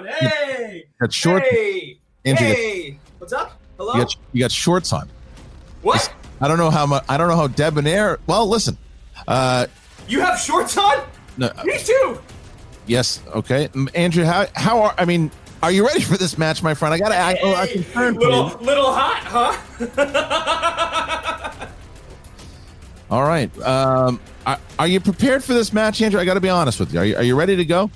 Hey! 0.04 0.86
Got 1.00 1.12
short. 1.12 1.42
Hey! 1.42 1.98
Andrew, 2.24 2.46
hey! 2.46 2.98
What's 3.18 3.32
up? 3.32 3.60
Hello? 3.76 3.92
You 3.94 4.00
got, 4.00 4.16
you 4.32 4.40
got 4.40 4.52
shorts 4.52 4.92
on. 4.92 5.08
What? 5.82 6.12
I 6.40 6.48
don't 6.48 6.58
know 6.58 6.70
how 6.70 6.86
much. 6.86 7.04
I 7.08 7.16
don't 7.16 7.28
know 7.28 7.36
how 7.36 7.46
debonair. 7.48 8.18
Well, 8.26 8.48
listen. 8.48 8.76
Uh, 9.28 9.66
You 10.08 10.20
have 10.20 10.38
shorts 10.38 10.76
on? 10.76 11.04
no, 11.36 11.50
Me 11.64 11.78
too! 11.78 12.20
yes. 12.86 13.20
Okay, 13.34 13.68
Andrew. 13.94 14.24
How 14.24 14.46
how 14.54 14.82
are? 14.82 14.94
I 14.98 15.04
mean, 15.04 15.30
are 15.62 15.70
you 15.70 15.86
ready 15.86 16.00
for 16.02 16.16
this 16.16 16.36
match, 16.38 16.62
my 16.62 16.74
friend? 16.74 16.94
I 16.94 16.98
got. 16.98 17.12
I, 17.12 17.38
oh, 17.42 17.54
I 17.54 17.66
concerned 17.66 18.16
for 18.16 18.22
Little, 18.22 18.50
you. 18.50 18.56
little 18.58 18.92
hot, 18.92 19.22
huh? 19.24 19.56
All 23.10 23.22
right. 23.22 23.50
Um, 23.62 24.20
are, 24.46 24.58
are 24.78 24.88
you 24.88 25.00
prepared 25.00 25.44
for 25.44 25.54
this 25.54 25.72
match, 25.72 26.02
Andrew? 26.02 26.20
I 26.20 26.24
got 26.24 26.34
to 26.34 26.40
be 26.40 26.48
honest 26.48 26.80
with 26.80 26.92
you. 26.92 27.00
Are 27.00 27.04
you, 27.04 27.16
are 27.16 27.22
you 27.22 27.36
ready 27.36 27.56
to 27.56 27.64
go? 27.64 27.90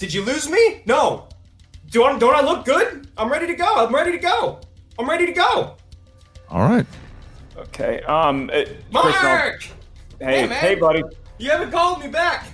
Did 0.00 0.12
you 0.14 0.22
lose 0.24 0.48
me? 0.48 0.82
No. 0.86 1.28
Do 1.90 2.04
I, 2.04 2.18
don't 2.18 2.34
I 2.34 2.40
look 2.40 2.64
good? 2.64 3.06
I'm 3.18 3.30
ready 3.30 3.46
to 3.46 3.54
go. 3.54 3.86
I'm 3.86 3.94
ready 3.94 4.12
to 4.12 4.18
go. 4.18 4.58
I'm 4.98 5.08
ready 5.08 5.26
to 5.26 5.32
go. 5.32 5.76
All 6.48 6.60
right. 6.62 6.86
Okay. 7.56 8.00
Um, 8.02 8.50
uh, 8.52 8.62
Mark! 8.90 9.12
Chris, 9.12 9.70
I'll- 10.22 10.26
Hey, 10.26 10.46
man. 10.46 10.58
hey, 10.58 10.74
buddy. 10.74 11.02
You 11.38 11.50
haven't 11.50 11.70
called 11.70 12.00
me 12.00 12.08
back. 12.08 12.46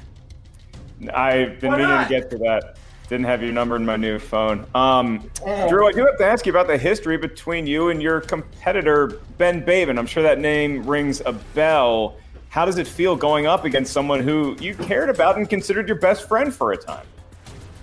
I've 1.14 1.60
been 1.60 1.70
Why 1.70 1.76
meaning 1.78 1.92
not? 1.94 2.08
to 2.08 2.14
get 2.14 2.30
to 2.30 2.38
that. 2.38 2.76
Didn't 3.08 3.26
have 3.26 3.42
your 3.42 3.52
number 3.52 3.76
in 3.76 3.86
my 3.86 3.96
new 3.96 4.18
phone. 4.18 4.66
Um, 4.74 5.30
Oh. 5.44 5.68
Drew, 5.68 5.86
I 5.88 5.92
do 5.92 6.04
have 6.04 6.18
to 6.18 6.26
ask 6.26 6.46
you 6.46 6.50
about 6.52 6.66
the 6.66 6.76
history 6.78 7.16
between 7.16 7.64
you 7.66 7.90
and 7.90 8.02
your 8.02 8.20
competitor 8.20 9.20
Ben 9.38 9.64
Baben. 9.64 9.98
I'm 10.00 10.06
sure 10.06 10.24
that 10.24 10.40
name 10.40 10.84
rings 10.84 11.22
a 11.24 11.32
bell. 11.32 12.16
How 12.48 12.64
does 12.64 12.78
it 12.78 12.88
feel 12.88 13.14
going 13.14 13.46
up 13.46 13.64
against 13.64 13.92
someone 13.92 14.20
who 14.20 14.56
you 14.60 14.74
cared 14.74 15.10
about 15.10 15.36
and 15.36 15.48
considered 15.48 15.86
your 15.88 15.98
best 15.98 16.26
friend 16.26 16.52
for 16.52 16.72
a 16.72 16.76
time? 16.76 17.06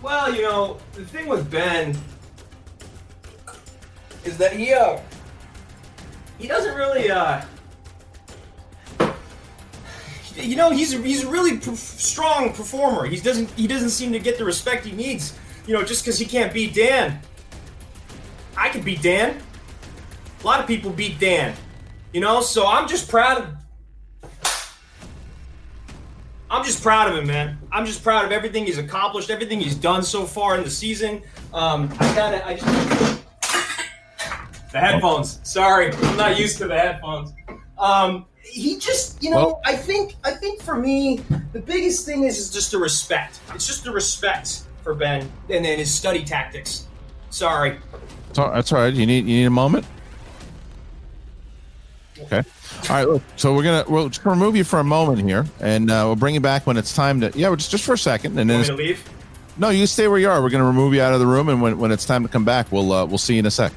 Well, 0.03 0.35
you 0.35 0.41
know, 0.41 0.79
the 0.91 1.05
thing 1.05 1.27
with 1.27 1.49
Ben 1.49 1.97
is 4.25 4.37
that 4.37 4.51
he 4.51 4.73
uh 4.73 4.99
he 6.37 6.45
doesn't 6.45 6.75
really 6.75 7.09
uh 7.09 7.41
you 10.35 10.57
know 10.57 10.71
he's 10.71 10.93
a, 10.93 10.97
he's 10.97 11.23
a 11.23 11.29
really 11.29 11.57
perf- 11.57 11.77
strong 11.77 12.51
performer. 12.51 13.05
He 13.05 13.17
doesn't 13.17 13.49
he 13.51 13.65
doesn't 13.65 13.91
seem 13.91 14.11
to 14.11 14.19
get 14.19 14.37
the 14.37 14.43
respect 14.43 14.85
he 14.85 14.91
needs. 14.91 15.39
You 15.65 15.73
know, 15.73 15.83
just 15.83 16.03
because 16.03 16.19
he 16.19 16.25
can't 16.25 16.53
beat 16.53 16.75
Dan. 16.75 17.21
I 18.57 18.67
can 18.67 18.81
beat 18.81 19.01
Dan. 19.01 19.41
A 20.41 20.45
lot 20.45 20.59
of 20.59 20.67
people 20.67 20.91
beat 20.91 21.17
Dan. 21.17 21.55
You 22.11 22.19
know, 22.19 22.41
so 22.41 22.67
I'm 22.67 22.89
just 22.89 23.09
proud 23.09 23.41
of 23.41 23.62
I'm 26.53 26.63
just 26.63 26.83
proud 26.83 27.09
of 27.11 27.17
him, 27.17 27.25
man. 27.25 27.57
I'm 27.71 27.83
just 27.83 28.03
proud 28.03 28.25
of 28.25 28.31
everything 28.31 28.67
he's 28.67 28.77
accomplished, 28.77 29.31
everything 29.31 29.59
he's 29.59 29.73
done 29.73 30.03
so 30.03 30.23
far 30.23 30.55
in 30.55 30.63
the 30.63 30.69
season. 30.69 31.23
Um, 31.51 31.91
I 31.99 32.13
gotta, 32.13 32.47
I 32.47 32.53
just 32.53 33.23
the 34.71 34.79
headphones. 34.79 35.39
Sorry, 35.41 35.91
I'm 35.91 36.15
not 36.15 36.37
used 36.37 36.59
to 36.59 36.67
the 36.67 36.77
headphones. 36.77 37.33
Um, 37.79 38.27
he 38.43 38.77
just, 38.77 39.23
you 39.23 39.31
know, 39.31 39.37
Well- 39.37 39.61
I 39.65 39.75
think, 39.75 40.13
I 40.23 40.29
think 40.29 40.61
for 40.61 40.75
me, 40.75 41.21
the 41.53 41.59
biggest 41.59 42.05
thing 42.05 42.23
is, 42.23 42.37
is 42.37 42.51
just 42.51 42.69
the 42.69 42.77
respect. 42.77 43.39
It's 43.55 43.65
just 43.65 43.83
the 43.83 43.91
respect 43.91 44.61
for 44.83 44.93
Ben 44.93 45.21
and 45.49 45.65
then 45.65 45.79
his 45.79 45.91
study 45.91 46.23
tactics. 46.23 46.85
Sorry. 47.31 47.79
That's 48.35 48.71
all 48.71 48.79
right. 48.79 48.93
You 48.93 49.07
need 49.07 49.25
you 49.25 49.37
need 49.37 49.45
a 49.45 49.49
moment. 49.49 49.87
Okay. 52.19 52.43
All 52.89 52.95
right. 52.97 53.07
Look, 53.07 53.21
so 53.37 53.53
we're 53.55 53.63
gonna 53.63 53.85
we'll 53.87 54.09
just 54.09 54.25
remove 54.25 54.55
you 54.55 54.63
for 54.63 54.79
a 54.79 54.83
moment 54.83 55.21
here, 55.21 55.45
and 55.59 55.89
uh, 55.89 56.03
we'll 56.05 56.15
bring 56.15 56.33
you 56.35 56.41
back 56.41 56.67
when 56.67 56.77
it's 56.77 56.93
time 56.93 57.21
to. 57.21 57.31
Yeah, 57.35 57.49
we're 57.49 57.55
just 57.55 57.71
just 57.71 57.83
for 57.85 57.93
a 57.93 57.97
second, 57.97 58.37
and 58.37 58.49
then 58.49 58.57
Want 58.57 58.69
me 58.69 58.75
to 58.75 58.83
leave? 58.83 59.09
no, 59.57 59.69
you 59.69 59.87
stay 59.87 60.07
where 60.07 60.19
you 60.19 60.29
are. 60.29 60.41
We're 60.41 60.49
gonna 60.49 60.65
remove 60.65 60.93
you 60.93 61.01
out 61.01 61.13
of 61.13 61.19
the 61.19 61.27
room, 61.27 61.47
and 61.49 61.61
when, 61.61 61.77
when 61.79 61.91
it's 61.91 62.05
time 62.05 62.23
to 62.23 62.29
come 62.29 62.43
back, 62.45 62.71
we'll 62.71 62.91
uh, 62.91 63.05
we'll 63.05 63.17
see 63.17 63.33
you 63.35 63.39
in 63.39 63.45
a 63.45 63.51
sec. 63.51 63.71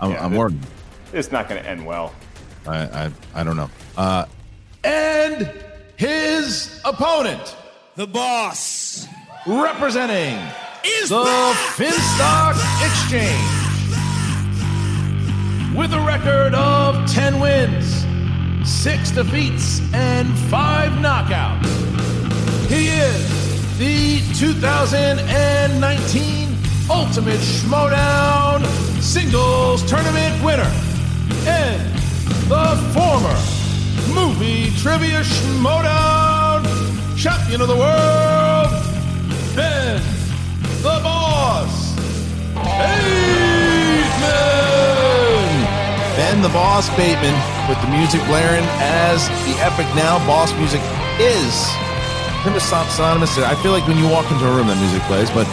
I'm, 0.00 0.12
I'm 0.16 0.34
worried. 0.34 0.58
It's 1.12 1.30
not 1.30 1.48
going 1.48 1.62
to 1.62 1.68
end 1.68 1.84
well. 1.84 2.14
I, 2.66 2.78
I 3.06 3.10
I 3.34 3.44
don't 3.44 3.56
know. 3.56 3.68
Uh, 3.96 4.24
and 4.84 5.52
his 5.96 6.80
opponent, 6.84 7.56
the 7.96 8.06
boss, 8.06 9.06
representing 9.46 10.38
is 10.84 11.10
the 11.10 11.54
Finstock 11.76 12.54
Exchange, 12.86 13.59
with 15.74 15.92
a 15.92 16.00
record 16.00 16.54
of 16.54 17.06
ten 17.10 17.38
wins, 17.38 18.06
six 18.68 19.10
defeats, 19.10 19.80
and 19.92 20.28
five 20.48 20.92
knockouts. 20.92 21.66
He 22.68 22.88
is 22.88 23.28
the 23.78 24.20
2019 24.38 26.56
Ultimate 26.90 27.38
Schmoedown 27.40 28.64
Singles 29.00 29.82
Tournament 29.88 30.42
winner 30.44 30.70
and 31.46 31.80
the 32.48 32.76
former 32.92 33.36
Movie 34.12 34.70
Trivia 34.76 35.22
Schmoedown 35.22 36.66
Champion 37.16 37.60
of 37.60 37.68
the 37.68 37.76
World, 37.76 38.70
Ben 39.54 40.02
the 40.82 40.98
Boss 41.02 41.94
Bateman. 42.54 43.19
Ben 46.30 46.42
the 46.42 46.48
Boss 46.50 46.88
Bateman 46.90 47.34
with 47.68 47.80
the 47.82 47.88
music 47.88 48.24
blaring 48.26 48.62
as 48.78 49.26
the 49.50 49.54
epic 49.58 49.84
now 49.96 50.24
boss 50.28 50.54
music 50.54 50.80
is 51.18 51.52
synonymous. 52.94 53.36
I 53.38 53.60
feel 53.64 53.72
like 53.72 53.84
when 53.88 53.98
you 53.98 54.08
walk 54.08 54.30
into 54.30 54.46
a 54.46 54.54
room, 54.54 54.68
that 54.68 54.78
music 54.78 55.02
plays. 55.08 55.28
But 55.28 55.48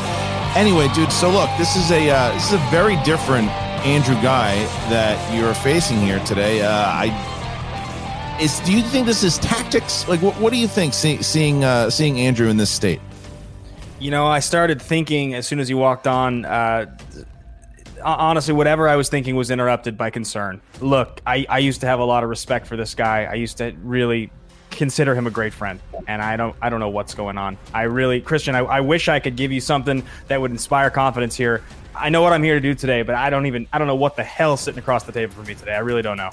anyway, 0.56 0.88
dude. 0.94 1.12
So 1.12 1.32
look, 1.32 1.50
this 1.58 1.76
is 1.76 1.90
a 1.90 2.12
uh, 2.12 2.32
this 2.34 2.46
is 2.46 2.54
a 2.54 2.63
very 2.70 2.96
different 2.98 3.50
Andrew 3.88 4.13
guy 4.22 4.54
that 4.92 5.18
you're 5.34 5.56
facing 5.56 5.98
here 5.98 6.20
today. 6.26 6.62
Uh, 6.62 6.70
I 6.70 8.38
is. 8.40 8.60
Do 8.60 8.72
you 8.72 8.84
think 8.84 9.08
this 9.08 9.24
is 9.24 9.40
tactics? 9.40 10.08
Like, 10.08 10.22
what, 10.22 10.40
what 10.40 10.54
do 10.54 10.60
you 10.60 10.68
think? 10.68 10.94
See, 10.94 11.24
seeing 11.24 11.63
uh, 11.63 11.90
seeing 11.90 12.20
Andrew 12.20 12.50
in 12.50 12.58
this 12.58 12.70
state. 12.70 13.02
You 14.00 14.12
know, 14.12 14.28
I 14.28 14.42
started 14.42 14.80
thinking 14.80 15.34
as 15.34 15.48
soon 15.48 15.60
as 15.60 15.68
he 15.68 15.74
walked 15.74 16.06
on. 16.06 16.46
Uh, 16.46 16.86
Uh, 18.08 18.15
honestly, 18.20 18.54
whatever 18.54 18.88
I 18.88 18.96
was 18.96 19.10
thinking 19.10 19.36
was 19.36 19.52
interrupted 19.52 19.98
by 19.98 20.12
concern. 20.12 20.62
Look, 20.80 21.20
I, 21.28 21.46
I 21.50 21.60
used 21.60 21.82
to 21.82 21.88
have 21.88 22.00
a 22.00 22.06
lot 22.06 22.24
of 22.24 22.30
respect 22.30 22.65
for 22.65 22.78
this 22.78 22.96
guy. 22.96 23.26
I 23.26 23.34
used 23.34 23.58
to 23.58 23.76
really 23.84 24.32
consider 24.72 25.13
him 25.13 25.28
a 25.28 25.30
great 25.30 25.54
friend, 25.54 25.82
and 26.08 26.22
I 26.22 26.38
don't 26.38 26.56
I 26.62 26.70
don't 26.70 26.80
know 26.80 26.88
what's 26.88 27.13
going 27.13 27.38
on. 27.38 27.58
I 27.74 27.82
really, 27.82 28.22
Christian, 28.22 28.56
I, 28.56 28.60
I 28.60 28.80
wish 28.80 29.10
I 29.10 29.20
could 29.20 29.36
give 29.36 29.52
you 29.52 29.60
something 29.60 30.04
that 30.30 30.39
would 30.39 30.52
inspire 30.52 30.89
confidence 30.89 31.36
here. 31.36 31.62
I 31.93 32.08
know 32.08 32.22
what 32.22 32.32
I'm 32.32 32.43
here 32.43 32.54
to 32.54 32.62
do 32.62 32.74
today, 32.74 33.02
but 33.02 33.13
I 33.13 33.30
don't 33.30 33.46
even 33.46 33.67
I 33.74 33.78
don't 33.78 33.88
know 33.88 33.96
what 33.96 34.15
the 34.15 34.24
hell's 34.24 34.62
sitting 34.62 34.80
across 34.80 35.04
the 35.04 35.12
table 35.12 35.34
for 35.34 35.43
me 35.43 35.56
today. 35.56 35.74
I 35.74 35.80
really 35.80 36.02
don't 36.02 36.15
know. 36.15 36.30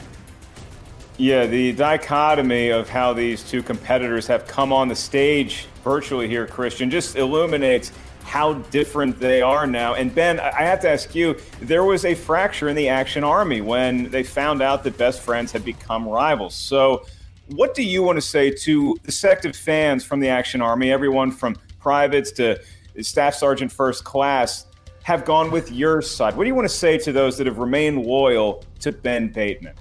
Yeah, 1.17 1.47
the 1.47 1.73
dichotomy 1.73 2.69
of 2.69 2.89
how 2.89 3.15
these 3.15 3.43
two 3.43 3.65
competitors 3.65 4.29
have 4.29 4.47
come 4.47 4.73
on 4.73 4.87
the 4.87 4.95
stage 4.95 5.67
virtually 5.83 6.29
here, 6.29 6.47
Christian, 6.47 6.89
just 6.89 7.17
illuminates 7.17 7.91
how 8.25 8.55
different 8.55 9.21
they 9.21 9.43
are 9.43 9.67
now. 9.67 9.95
And 9.95 10.13
Ben, 10.13 10.41
I 10.41 10.63
have 10.63 10.81
to 10.81 10.89
ask 10.89 11.15
you, 11.15 11.37
there 11.61 11.85
was 11.85 12.05
a 12.05 12.15
fracture 12.15 12.69
in 12.69 12.75
the 12.75 12.89
Action 12.89 13.23
Army 13.23 13.61
when 13.61 14.11
they 14.11 14.23
found 14.23 14.63
out 14.63 14.83
that 14.85 14.97
best 14.99 15.21
friends 15.21 15.53
had 15.53 15.65
become 15.65 16.09
rivals. 16.09 16.55
So, 16.55 17.05
what 17.49 17.75
do 17.75 17.83
you 17.83 18.03
want 18.03 18.17
to 18.17 18.23
say 18.23 18.51
to 18.51 18.97
the 19.03 19.13
sect 19.13 19.45
of 19.45 19.55
fans 19.55 20.03
from 20.03 20.21
the 20.21 20.29
Action 20.29 20.63
Army, 20.63 20.91
everyone 20.91 21.31
from 21.31 21.57
privates 21.79 22.33
to 22.33 22.59
Staff 23.01 23.35
Sergeant 23.35 23.71
First 23.71 24.05
Class, 24.05 24.67
have 25.03 25.27
gone 25.27 25.51
with 25.51 25.71
your 25.71 26.01
side? 26.01 26.35
What 26.35 26.45
do 26.45 26.49
you 26.49 26.55
want 26.55 26.67
to 26.67 26.75
say 26.75 26.97
to 26.99 27.13
those 27.13 27.37
that 27.37 27.47
have 27.47 27.59
remained 27.59 28.07
loyal 28.07 28.65
to 28.81 28.93
Ben 28.93 29.29
Bateman? 29.29 29.75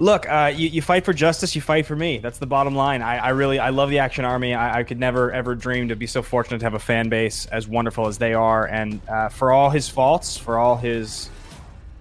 Look, 0.00 0.26
uh, 0.30 0.50
you, 0.56 0.66
you 0.68 0.80
fight 0.80 1.04
for 1.04 1.12
justice, 1.12 1.54
you 1.54 1.60
fight 1.60 1.84
for 1.84 1.94
me. 1.94 2.16
That's 2.16 2.38
the 2.38 2.46
bottom 2.46 2.74
line. 2.74 3.02
I, 3.02 3.18
I 3.18 3.28
really, 3.28 3.58
I 3.58 3.68
love 3.68 3.90
the 3.90 3.98
Action 3.98 4.24
Army. 4.24 4.54
I, 4.54 4.78
I 4.78 4.82
could 4.82 4.98
never, 4.98 5.30
ever 5.30 5.54
dream 5.54 5.88
to 5.88 5.94
be 5.94 6.06
so 6.06 6.22
fortunate 6.22 6.60
to 6.60 6.64
have 6.64 6.72
a 6.72 6.78
fan 6.78 7.10
base 7.10 7.44
as 7.44 7.68
wonderful 7.68 8.06
as 8.06 8.16
they 8.16 8.32
are. 8.32 8.66
And 8.66 8.98
uh, 9.06 9.28
for 9.28 9.52
all 9.52 9.68
his 9.68 9.90
faults, 9.90 10.38
for 10.38 10.56
all 10.56 10.78
his, 10.78 11.28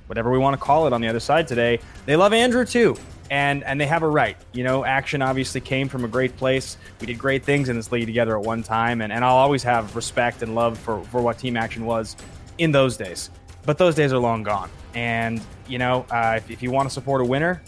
whatever 0.07 0.31
we 0.31 0.37
want 0.37 0.57
to 0.57 0.65
call 0.65 0.87
it 0.87 0.93
on 0.93 1.01
the 1.01 1.09
other 1.09 1.19
side 1.19 1.45
today, 1.45 1.81
they 2.05 2.15
love 2.15 2.31
Andrew 2.31 2.63
too. 2.63 2.95
And, 3.29 3.65
and 3.65 3.81
they 3.81 3.85
have 3.85 4.01
a 4.01 4.07
right. 4.07 4.37
You 4.53 4.63
know, 4.63 4.85
Action 4.85 5.21
obviously 5.21 5.59
came 5.59 5.89
from 5.89 6.05
a 6.05 6.07
great 6.07 6.37
place. 6.37 6.77
We 7.01 7.07
did 7.07 7.19
great 7.19 7.43
things 7.43 7.67
in 7.67 7.75
this 7.75 7.91
league 7.91 8.05
together 8.05 8.39
at 8.39 8.45
one 8.45 8.63
time. 8.63 9.01
And, 9.01 9.11
and 9.11 9.25
I'll 9.25 9.35
always 9.35 9.63
have 9.63 9.93
respect 9.97 10.41
and 10.41 10.55
love 10.55 10.77
for, 10.77 11.03
for 11.07 11.21
what 11.21 11.37
Team 11.37 11.57
Action 11.57 11.83
was 11.83 12.15
in 12.59 12.71
those 12.71 12.95
days. 12.95 13.29
But 13.65 13.77
those 13.77 13.93
days 13.93 14.13
are 14.13 14.19
long 14.19 14.43
gone. 14.43 14.69
And, 14.93 15.41
you 15.67 15.79
know, 15.79 16.05
uh, 16.09 16.35
if, 16.37 16.49
if 16.49 16.63
you 16.63 16.71
want 16.71 16.87
to 16.87 16.93
support 16.93 17.19
a 17.19 17.25
winner, 17.25 17.61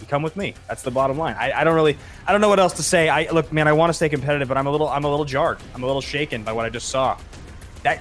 you 0.00 0.06
come 0.06 0.22
with 0.22 0.36
me. 0.36 0.54
That's 0.68 0.82
the 0.82 0.90
bottom 0.90 1.18
line. 1.18 1.36
I, 1.38 1.52
I 1.52 1.64
don't 1.64 1.74
really, 1.74 1.96
I 2.26 2.32
don't 2.32 2.40
know 2.40 2.48
what 2.48 2.60
else 2.60 2.74
to 2.74 2.82
say. 2.82 3.08
I 3.08 3.30
look, 3.30 3.52
man, 3.52 3.68
I 3.68 3.72
want 3.72 3.90
to 3.90 3.94
stay 3.94 4.08
competitive, 4.08 4.48
but 4.48 4.56
I'm 4.56 4.66
a 4.66 4.70
little, 4.70 4.88
I'm 4.88 5.04
a 5.04 5.10
little 5.10 5.24
jarred. 5.24 5.58
I'm 5.74 5.82
a 5.82 5.86
little 5.86 6.02
shaken 6.02 6.42
by 6.42 6.52
what 6.52 6.64
I 6.66 6.70
just 6.70 6.88
saw. 6.88 7.18
That, 7.82 8.00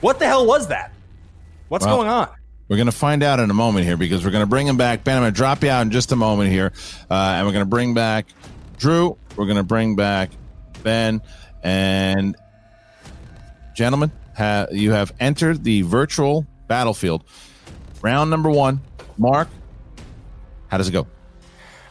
what 0.00 0.18
the 0.18 0.26
hell 0.26 0.46
was 0.46 0.68
that? 0.68 0.92
What's 1.68 1.84
Well, 1.84 1.96
going 1.96 2.08
on? 2.08 2.28
We're 2.68 2.76
going 2.76 2.86
to 2.86 2.92
find 2.92 3.22
out 3.22 3.38
in 3.38 3.50
a 3.50 3.54
moment 3.54 3.86
here 3.86 3.96
because 3.96 4.24
we're 4.24 4.32
going 4.32 4.42
to 4.42 4.48
bring 4.48 4.66
him 4.66 4.76
back. 4.76 5.04
Ben, 5.04 5.16
I'm 5.16 5.22
going 5.22 5.32
to 5.32 5.36
drop 5.36 5.62
you 5.62 5.70
out 5.70 5.82
in 5.82 5.90
just 5.90 6.10
a 6.12 6.16
moment 6.16 6.50
here. 6.50 6.72
Uh, 7.10 7.14
and 7.14 7.46
we're 7.46 7.52
going 7.52 7.64
to 7.64 7.68
bring 7.68 7.94
back 7.94 8.26
Drew. 8.78 9.16
We're 9.36 9.46
going 9.46 9.56
to 9.56 9.62
bring 9.62 9.94
back 9.94 10.30
Ben. 10.82 11.22
And 11.62 12.36
gentlemen, 13.74 14.10
ha- 14.36 14.66
you 14.72 14.92
have 14.92 15.12
entered 15.20 15.62
the 15.62 15.82
virtual 15.82 16.46
battlefield. 16.66 17.24
Round 18.02 18.30
number 18.30 18.50
one. 18.50 18.80
Mark, 19.16 19.48
how 20.68 20.78
does 20.78 20.88
it 20.88 20.92
go? 20.92 21.06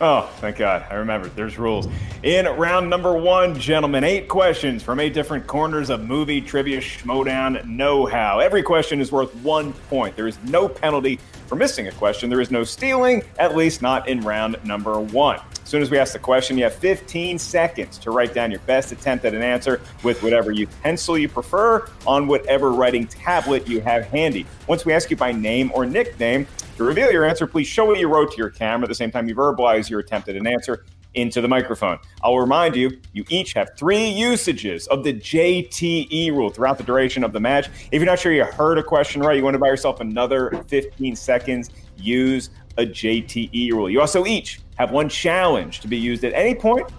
Oh, 0.01 0.29
thank 0.41 0.57
God. 0.57 0.85
I 0.89 0.95
remember. 0.95 1.29
There's 1.29 1.57
rules. 1.57 1.87
In 2.21 2.45
round 2.45 2.89
number 2.89 3.13
one, 3.13 3.57
gentlemen, 3.57 4.03
eight 4.03 4.27
questions 4.27 4.83
from 4.83 4.99
eight 4.99 5.13
different 5.13 5.47
corners 5.47 5.89
of 5.89 6.03
movie 6.03 6.41
trivia 6.41 6.81
schmoedown 6.81 7.65
know 7.65 8.05
how. 8.05 8.39
Every 8.39 8.61
question 8.61 8.99
is 8.99 9.11
worth 9.11 9.33
one 9.35 9.71
point. 9.89 10.17
There 10.17 10.27
is 10.27 10.37
no 10.43 10.67
penalty 10.67 11.17
for 11.47 11.55
missing 11.55 11.87
a 11.87 11.93
question. 11.93 12.29
There 12.29 12.41
is 12.41 12.51
no 12.51 12.65
stealing, 12.65 13.23
at 13.39 13.55
least 13.55 13.81
not 13.81 14.09
in 14.09 14.19
round 14.19 14.57
number 14.65 14.99
one. 14.99 15.39
As 15.63 15.69
soon 15.69 15.81
as 15.81 15.89
we 15.89 15.97
ask 15.97 16.13
the 16.13 16.19
question, 16.19 16.57
you 16.57 16.65
have 16.65 16.75
15 16.75 17.39
seconds 17.39 17.97
to 17.99 18.11
write 18.11 18.33
down 18.33 18.51
your 18.51 18.59
best 18.61 18.91
attempt 18.91 19.23
at 19.23 19.33
an 19.33 19.41
answer 19.41 19.81
with 20.03 20.21
whatever 20.21 20.51
utensil 20.51 21.17
you 21.17 21.29
prefer 21.29 21.89
on 22.05 22.27
whatever 22.27 22.71
writing 22.71 23.07
tablet 23.07 23.67
you 23.67 23.81
have 23.81 24.05
handy. 24.07 24.45
Once 24.67 24.85
we 24.85 24.93
ask 24.93 25.09
you 25.09 25.15
by 25.15 25.31
name 25.31 25.71
or 25.73 25.85
nickname 25.85 26.45
to 26.77 26.83
reveal 26.83 27.11
your 27.11 27.25
answer, 27.25 27.47
please 27.47 27.67
show 27.67 27.85
what 27.85 27.99
you 27.99 28.07
wrote 28.07 28.31
to 28.31 28.37
your 28.37 28.49
camera 28.49 28.83
at 28.83 28.89
the 28.89 28.95
same 28.95 29.11
time 29.11 29.27
you 29.27 29.35
verbalize 29.35 29.89
your 29.89 29.99
attempt 29.99 30.27
at 30.27 30.35
an 30.35 30.45
answer 30.45 30.85
into 31.13 31.39
the 31.39 31.47
microphone. 31.47 31.97
I'll 32.21 32.37
remind 32.37 32.75
you, 32.75 32.99
you 33.13 33.23
each 33.29 33.53
have 33.53 33.69
three 33.77 34.09
usages 34.09 34.85
of 34.87 35.03
the 35.03 35.13
JTE 35.13 36.31
rule 36.31 36.49
throughout 36.49 36.77
the 36.77 36.83
duration 36.83 37.23
of 37.23 37.31
the 37.31 37.39
match. 37.39 37.69
If 37.91 38.01
you're 38.01 38.05
not 38.05 38.19
sure 38.19 38.33
you 38.33 38.43
heard 38.43 38.77
a 38.77 38.83
question 38.83 39.21
right, 39.21 39.37
you 39.37 39.43
want 39.43 39.53
to 39.53 39.59
buy 39.59 39.67
yourself 39.67 40.01
another 40.01 40.51
15 40.67 41.15
seconds, 41.15 41.69
use 41.97 42.49
a 42.77 42.85
JTE 42.85 43.71
rule. 43.71 43.89
You 43.89 44.01
also 44.01 44.25
each 44.25 44.59
have 44.75 44.91
one 44.91 45.07
challenge 45.07 45.79
to 45.79 45.87
be 45.87 45.97
used 45.97 46.25
at 46.25 46.33
any 46.33 46.53
point 46.53 46.89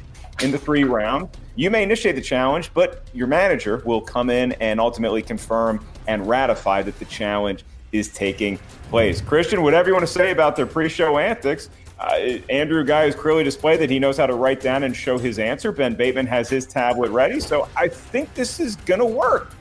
in 0.43 0.51
the 0.51 0.59
three 0.59 0.85
round. 0.85 1.29
You 1.55 1.71
may 1.71 1.83
initiate 1.83 2.17
the 2.17 2.23
challenge, 2.23 2.71
but 2.73 3.07
your 3.13 3.27
manager 3.27 3.83
will 3.85 4.01
come 4.01 4.31
in 4.31 4.53
and 4.53 4.81
ultimately 4.81 5.23
confirm 5.23 5.85
and 6.07 6.27
ratify 6.27 6.83
that 6.83 6.99
the 6.99 7.05
challenge 7.07 7.65
is 7.93 8.09
taking 8.09 8.59
place. 8.91 9.21
Christian, 9.21 9.63
whatever 9.63 9.89
you 9.89 9.95
want 9.95 10.07
to 10.07 10.13
say 10.13 10.31
about 10.31 10.57
their 10.57 10.67
pre 10.67 10.89
show 10.89 11.19
antics, 11.19 11.71
uh, 11.99 12.39
Andrew 12.51 12.85
Guy 12.85 13.05
has 13.05 13.15
clearly 13.15 13.45
displayed 13.45 13.81
that 13.81 13.91
he 13.91 13.99
knows 13.99 14.19
how 14.19 14.27
to 14.27 14.35
write 14.35 14.61
down 14.61 14.83
and 14.83 14.95
show 14.95 15.19
his 15.19 15.39
answer. 15.39 15.73
Ben 15.73 15.95
Bateman 15.95 16.27
has 16.27 16.49
his 16.49 16.67
tablet 16.67 17.11
ready. 17.11 17.41
So 17.41 17.69
I 17.77 17.89
think 17.89 18.33
this 18.35 18.61
is 18.61 18.77
going 18.77 19.01
to 19.01 19.07
work. 19.07 19.53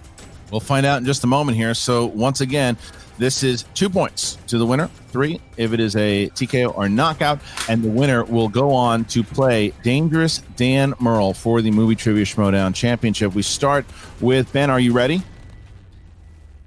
We'll 0.51 0.59
find 0.59 0.85
out 0.85 0.99
in 0.99 1.05
just 1.05 1.23
a 1.23 1.27
moment 1.27 1.57
here. 1.57 1.73
So, 1.73 2.05
once 2.05 2.41
again, 2.41 2.77
this 3.17 3.43
is 3.43 3.63
two 3.73 3.89
points 3.89 4.37
to 4.47 4.57
the 4.57 4.65
winner, 4.65 4.89
three 5.09 5.39
if 5.57 5.73
it 5.73 5.79
is 5.79 5.95
a 5.95 6.29
TKO 6.29 6.77
or 6.77 6.89
knockout, 6.89 7.39
and 7.69 7.81
the 7.81 7.89
winner 7.89 8.23
will 8.25 8.49
go 8.49 8.71
on 8.73 9.05
to 9.05 9.23
play 9.23 9.73
Dangerous 9.83 10.39
Dan 10.55 10.93
Murrell 10.99 11.33
for 11.33 11.61
the 11.61 11.71
Movie 11.71 11.95
Trivia 11.95 12.25
Schmoedown 12.25 12.75
Championship. 12.75 13.33
We 13.33 13.41
start 13.41 13.85
with 14.19 14.51
Ben. 14.51 14.69
Are 14.69 14.79
you 14.79 14.91
ready? 14.91 15.23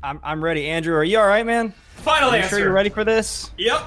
I'm, 0.09 0.21
I'm 0.23 0.43
ready. 0.43 0.67
Andrew, 0.67 0.97
are 0.97 1.05
you 1.05 1.19
all 1.19 1.27
right, 1.27 1.45
man? 1.45 1.75
Final 1.97 2.31
Are 2.31 2.37
you 2.37 2.43
answer. 2.43 2.57
sure 2.57 2.59
you're 2.61 2.73
ready 2.73 2.89
for 2.89 3.05
this? 3.05 3.51
Yep. 3.59 3.79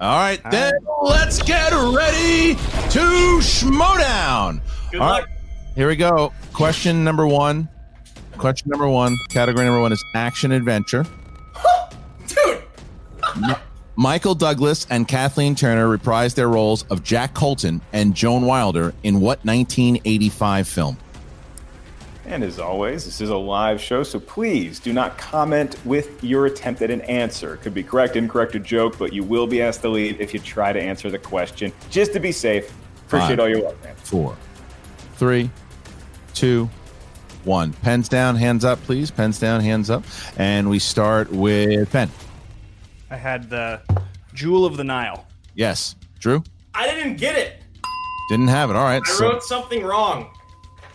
All 0.00 0.18
right, 0.18 0.40
then 0.50 0.72
let's 1.02 1.40
get 1.40 1.70
ready 1.72 2.54
to 2.54 3.38
Schmoedown. 3.38 4.60
Good 4.90 5.00
All 5.00 5.08
luck. 5.08 5.26
right, 5.26 5.36
here 5.76 5.86
we 5.86 5.94
go. 5.94 6.32
Question 6.52 7.04
number 7.04 7.28
one. 7.28 7.68
Question 8.38 8.70
number 8.70 8.88
one. 8.88 9.16
Category 9.28 9.66
number 9.66 9.80
one 9.80 9.92
is 9.92 10.04
action 10.16 10.50
adventure. 10.50 11.06
Dude. 12.26 12.64
Michael 13.94 14.34
Douglas 14.34 14.84
and 14.90 15.06
Kathleen 15.06 15.54
Turner 15.54 15.96
reprised 15.96 16.34
their 16.34 16.48
roles 16.48 16.82
of 16.90 17.04
Jack 17.04 17.34
Colton 17.34 17.80
and 17.92 18.16
Joan 18.16 18.46
Wilder 18.46 18.94
in 19.04 19.20
what 19.20 19.44
1985 19.44 20.66
film? 20.66 20.96
And 22.30 22.44
as 22.44 22.60
always, 22.60 23.04
this 23.04 23.20
is 23.20 23.30
a 23.30 23.36
live 23.36 23.80
show, 23.80 24.04
so 24.04 24.20
please 24.20 24.78
do 24.78 24.92
not 24.92 25.18
comment 25.18 25.74
with 25.84 26.22
your 26.22 26.46
attempt 26.46 26.80
at 26.80 26.88
an 26.88 27.00
answer. 27.00 27.54
It 27.54 27.62
could 27.62 27.74
be 27.74 27.82
correct, 27.82 28.14
incorrect, 28.14 28.54
or 28.54 28.60
joke, 28.60 28.96
but 28.98 29.12
you 29.12 29.24
will 29.24 29.48
be 29.48 29.60
asked 29.60 29.80
to 29.80 29.88
leave 29.88 30.20
if 30.20 30.32
you 30.32 30.38
try 30.38 30.72
to 30.72 30.80
answer 30.80 31.10
the 31.10 31.18
question, 31.18 31.72
just 31.90 32.12
to 32.12 32.20
be 32.20 32.30
safe. 32.30 32.72
Appreciate 33.06 33.30
Five, 33.30 33.40
all 33.40 33.48
your 33.48 33.64
work, 33.64 33.82
man. 33.82 33.96
Four, 33.96 34.36
three, 35.14 35.50
two, 36.32 36.70
one. 37.42 37.72
Pens 37.72 38.08
down, 38.08 38.36
hands 38.36 38.64
up, 38.64 38.80
please. 38.84 39.10
Pens 39.10 39.40
down, 39.40 39.60
hands 39.60 39.90
up. 39.90 40.04
And 40.36 40.70
we 40.70 40.78
start 40.78 41.32
with 41.32 41.90
Pen. 41.90 42.08
I 43.10 43.16
had 43.16 43.50
the 43.50 43.82
Jewel 44.34 44.64
of 44.64 44.76
the 44.76 44.84
Nile. 44.84 45.26
Yes. 45.56 45.96
Drew? 46.20 46.44
I 46.74 46.86
didn't 46.86 47.16
get 47.16 47.34
it. 47.34 47.60
Didn't 48.28 48.46
have 48.48 48.70
it. 48.70 48.76
All 48.76 48.84
right. 48.84 49.02
I 49.04 49.10
So, 49.10 49.24
wrote 49.32 49.42
something 49.42 49.82
wrong. 49.82 50.30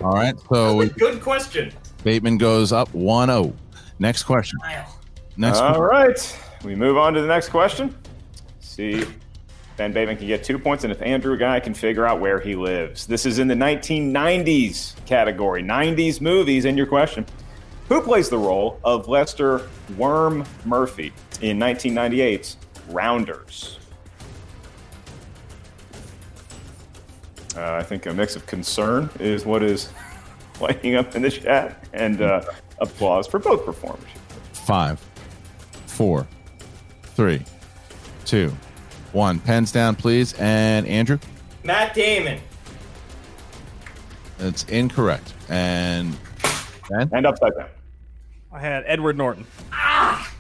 All 0.01 0.12
right. 0.12 0.36
So 0.49 0.88
Good 0.89 1.21
question. 1.21 1.71
Bateman 2.03 2.38
goes 2.38 2.71
up 2.71 2.93
1 2.93 3.29
0. 3.29 3.53
Next 3.99 4.23
question. 4.23 4.60
Next 5.38 5.58
All 5.60 5.75
question. 5.75 5.84
right, 5.84 6.39
we 6.63 6.75
move 6.75 6.97
on 6.97 7.13
to 7.13 7.21
the 7.21 7.27
next 7.27 7.49
question. 7.49 7.95
See, 8.60 8.91
if 8.93 9.13
Ben 9.77 9.91
Bateman 9.91 10.17
can 10.17 10.27
get 10.27 10.43
two 10.43 10.60
points, 10.60 10.84
and 10.84 10.91
if 10.91 11.01
Andrew 11.01 11.38
Guy 11.38 11.60
can 11.60 11.73
figure 11.73 12.05
out 12.05 12.19
where 12.19 12.39
he 12.39 12.55
lives. 12.55 13.05
This 13.05 13.25
is 13.25 13.39
in 13.39 13.47
the 13.47 13.55
1990s 13.55 14.93
category, 15.05 15.63
90s 15.63 16.21
movies. 16.21 16.65
And 16.65 16.77
your 16.77 16.88
question: 16.88 17.25
Who 17.89 18.01
plays 18.01 18.29
the 18.29 18.38
role 18.38 18.79
of 18.84 19.08
Lester 19.08 19.67
Worm 19.97 20.45
Murphy 20.65 21.12
in 21.41 21.58
1998's 21.58 22.58
Rounders? 22.89 23.79
Uh, 27.55 27.75
I 27.75 27.83
think 27.83 28.05
a 28.05 28.13
mix 28.13 28.35
of 28.35 28.45
concern 28.45 29.09
is 29.19 29.45
what 29.45 29.63
is 29.63 29.89
lighting 30.59 30.95
up 30.95 31.15
in 31.15 31.21
the 31.21 31.31
chat, 31.31 31.87
and 31.93 32.21
uh, 32.21 32.43
applause 32.79 33.27
for 33.27 33.39
both 33.39 33.65
performers. 33.65 34.09
Five, 34.53 34.99
four, 35.85 36.27
three, 37.03 37.43
two, 38.25 38.55
one. 39.13 39.39
Pens 39.39 39.71
down, 39.71 39.95
please. 39.95 40.33
And 40.39 40.85
Andrew? 40.87 41.19
Matt 41.63 41.93
Damon. 41.93 42.39
That's 44.37 44.63
incorrect. 44.65 45.33
And 45.49 46.17
Ben? 46.89 47.09
And 47.13 47.25
upside 47.25 47.55
down. 47.57 47.69
I 48.51 48.59
had 48.59 48.83
Edward 48.85 49.17
Norton. 49.17 49.45
Ah! 49.71 50.31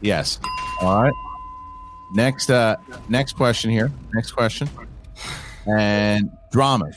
Yes. 0.00 0.38
All 0.80 1.02
right. 1.02 1.12
Next 2.14 2.50
uh 2.50 2.76
next 3.08 3.34
question 3.34 3.70
here. 3.70 3.92
Next 4.14 4.32
question. 4.32 4.68
And 5.68 6.30
drama. 6.50 6.90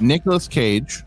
Nicolas 0.00 0.46
Cage 0.46 1.02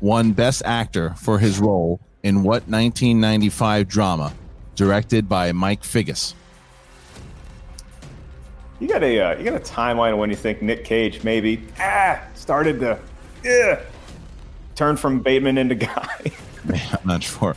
won 0.00 0.32
Best 0.32 0.62
Actor 0.64 1.14
for 1.16 1.38
his 1.38 1.58
role 1.58 2.00
in 2.22 2.42
what 2.42 2.62
1995 2.68 3.88
drama 3.88 4.32
directed 4.76 5.28
by 5.28 5.52
Mike 5.52 5.82
Figgis? 5.82 6.34
You 8.78 8.88
got 8.88 9.02
a 9.02 9.20
uh, 9.20 9.38
you 9.38 9.44
got 9.44 9.54
a 9.54 9.64
timeline 9.64 10.12
of 10.12 10.18
when 10.18 10.28
you 10.28 10.36
think 10.36 10.60
Nick 10.60 10.84
Cage 10.84 11.24
maybe 11.24 11.62
ah 11.80 12.20
started 12.34 12.78
to 12.80 12.98
yeah 13.42 13.80
turn 14.74 14.96
from 14.96 15.20
Bateman 15.20 15.56
into 15.56 15.74
Guy. 15.74 16.32
Man, 16.64 16.86
I'm 16.92 17.06
not 17.06 17.22
sure. 17.22 17.56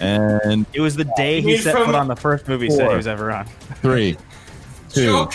And 0.00 0.66
It 0.72 0.80
was 0.80 0.96
the 0.96 1.04
day 1.16 1.40
he 1.40 1.52
He's 1.52 1.62
set 1.62 1.76
foot 1.76 1.94
on 1.94 2.08
the 2.08 2.16
first 2.16 2.48
movie 2.48 2.68
set 2.70 2.90
he 2.90 2.96
was 2.96 3.06
ever 3.06 3.30
on. 3.30 3.46
three, 3.80 4.16
two, 4.88 5.28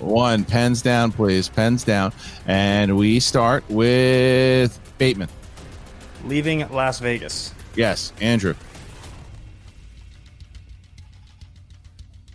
one. 0.00 0.44
Pens 0.44 0.82
down, 0.82 1.12
please. 1.12 1.48
Pens 1.48 1.84
down. 1.84 2.12
And 2.46 2.96
we 2.96 3.20
start 3.20 3.64
with 3.70 4.78
Bateman. 4.98 5.28
Leaving 6.24 6.68
Las 6.70 6.98
Vegas. 7.00 7.54
Yes, 7.76 8.12
Andrew. 8.20 8.54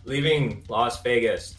Leaving 0.05 0.63
Las 0.69 1.01
Vegas. 1.01 1.55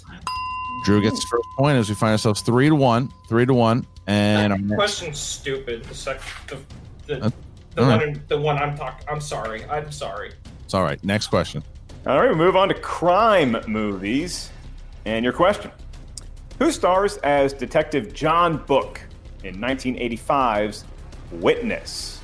Drew 0.85 1.03
gets 1.03 1.17
the 1.17 1.27
first 1.29 1.45
point 1.59 1.79
as 1.79 1.89
we 1.89 1.95
find 1.97 2.13
ourselves 2.13 2.43
three 2.43 2.69
to 2.69 2.75
one, 2.75 3.11
three 3.29 3.45
to 3.47 3.55
one, 3.55 3.87
and 4.07 4.53
our 4.53 4.59
next, 4.59 4.75
Question's 4.77 5.19
stupid. 5.19 5.85
The 5.85 5.95
sec, 5.95 6.21
the, 6.47 6.59
the, 7.07 7.25
Uh, 7.25 7.31
the 7.75 7.83
one, 7.83 7.99
right. 7.99 8.29
the 8.29 8.41
one 8.41 8.57
I'm 8.59 8.77
talking. 8.77 9.05
I'm 9.09 9.21
sorry. 9.21 9.65
I'm 9.65 9.91
sorry. 9.91 10.33
it's 10.65 10.75
all 10.75 10.83
right. 10.85 11.03
Next 11.03 11.27
question. 11.29 11.63
All 12.07 12.21
right, 12.21 12.31
we 12.31 12.37
move 12.37 12.55
on 12.55 12.69
to 12.69 12.75
crime 12.75 13.57
movies. 13.67 14.51
And 15.07 15.25
your 15.25 15.33
question: 15.33 15.73
Who 16.59 16.73
stars 16.73 17.19
as 17.19 17.53
Detective 17.53 18.15
John 18.15 18.59
Book 18.65 19.01
in 19.45 19.57
1985's 19.57 20.85
Witness? 21.33 22.21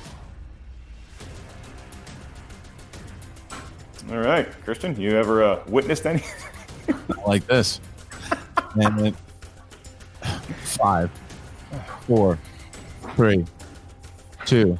All 4.09 4.17
right, 4.17 4.49
Christian, 4.63 4.99
you 4.99 5.17
ever 5.17 5.43
uh, 5.43 5.63
witnessed 5.67 6.05
any? 6.05 6.23
like 7.27 7.45
this. 7.45 7.79
And 8.75 8.99
then 8.99 9.15
five, 10.63 11.11
four, 12.07 12.39
three, 13.15 13.45
two, 14.45 14.77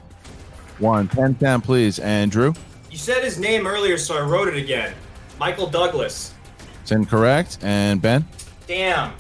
one. 0.80 1.08
Pen 1.08 1.34
down, 1.34 1.62
please. 1.62 2.00
Andrew. 2.00 2.54
You 2.90 2.98
said 2.98 3.24
his 3.24 3.40
name 3.40 3.68
earlier, 3.68 3.98
so 3.98 4.18
I 4.18 4.22
wrote 4.22 4.48
it 4.48 4.58
again. 4.58 4.94
Michael 5.40 5.68
Douglas. 5.68 6.34
It's 6.82 6.92
incorrect. 6.92 7.60
And 7.62 8.02
Ben. 8.02 8.26
Damn. 8.68 9.14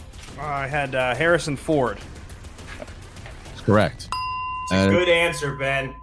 I 0.43 0.67
had 0.67 0.93
uh, 0.95 1.15
Harrison 1.15 1.55
Ford. 1.55 1.97
It's 3.51 3.61
correct. 3.61 4.09
It's 4.63 4.71
a 4.71 4.75
And- 4.75 4.91
good 4.91 5.09
answer, 5.09 5.55
Ben. 5.55 5.95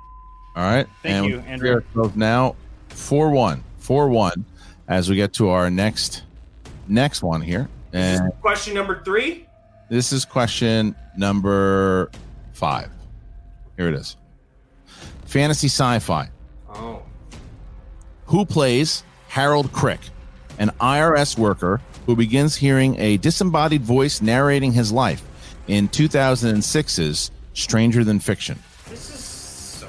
All 0.56 0.64
right. 0.64 0.86
Thank 1.02 1.14
and 1.16 1.26
you, 1.26 1.36
we 1.40 1.46
Andrew. 1.46 1.74
ourselves 1.74 2.16
now 2.16 2.56
4 2.88 3.30
1. 3.30 3.62
4 3.78 4.08
1 4.08 4.44
as 4.88 5.08
we 5.08 5.16
get 5.16 5.32
to 5.34 5.48
our 5.50 5.70
next 5.70 6.22
next 6.88 7.22
one 7.22 7.40
here. 7.40 7.68
And 7.92 8.32
Question 8.40 8.74
number 8.74 9.02
three. 9.04 9.46
this 9.88 10.12
is 10.12 10.24
question 10.24 10.94
number 11.16 12.10
five. 12.52 12.90
Here 13.76 13.88
it 13.88 13.94
is 13.94 14.16
Fantasy 15.26 15.68
sci 15.68 15.98
fi. 16.00 16.28
Oh. 16.68 17.02
Who 18.26 18.44
plays 18.44 19.04
Harold 19.28 19.72
Crick, 19.72 20.00
an 20.58 20.70
IRS 20.80 21.38
worker 21.38 21.80
who 22.10 22.14
who 22.14 22.16
begins 22.16 22.56
hearing 22.56 22.98
a 22.98 23.18
disembodied 23.18 23.82
voice 23.82 24.20
narrating 24.20 24.72
his 24.72 24.90
life 24.90 25.22
in 25.68 25.88
2006's 25.88 27.30
Stranger 27.54 28.02
Than 28.02 28.18
Fiction? 28.18 28.58
This 28.88 29.10
is 29.10 29.24
so. 29.24 29.88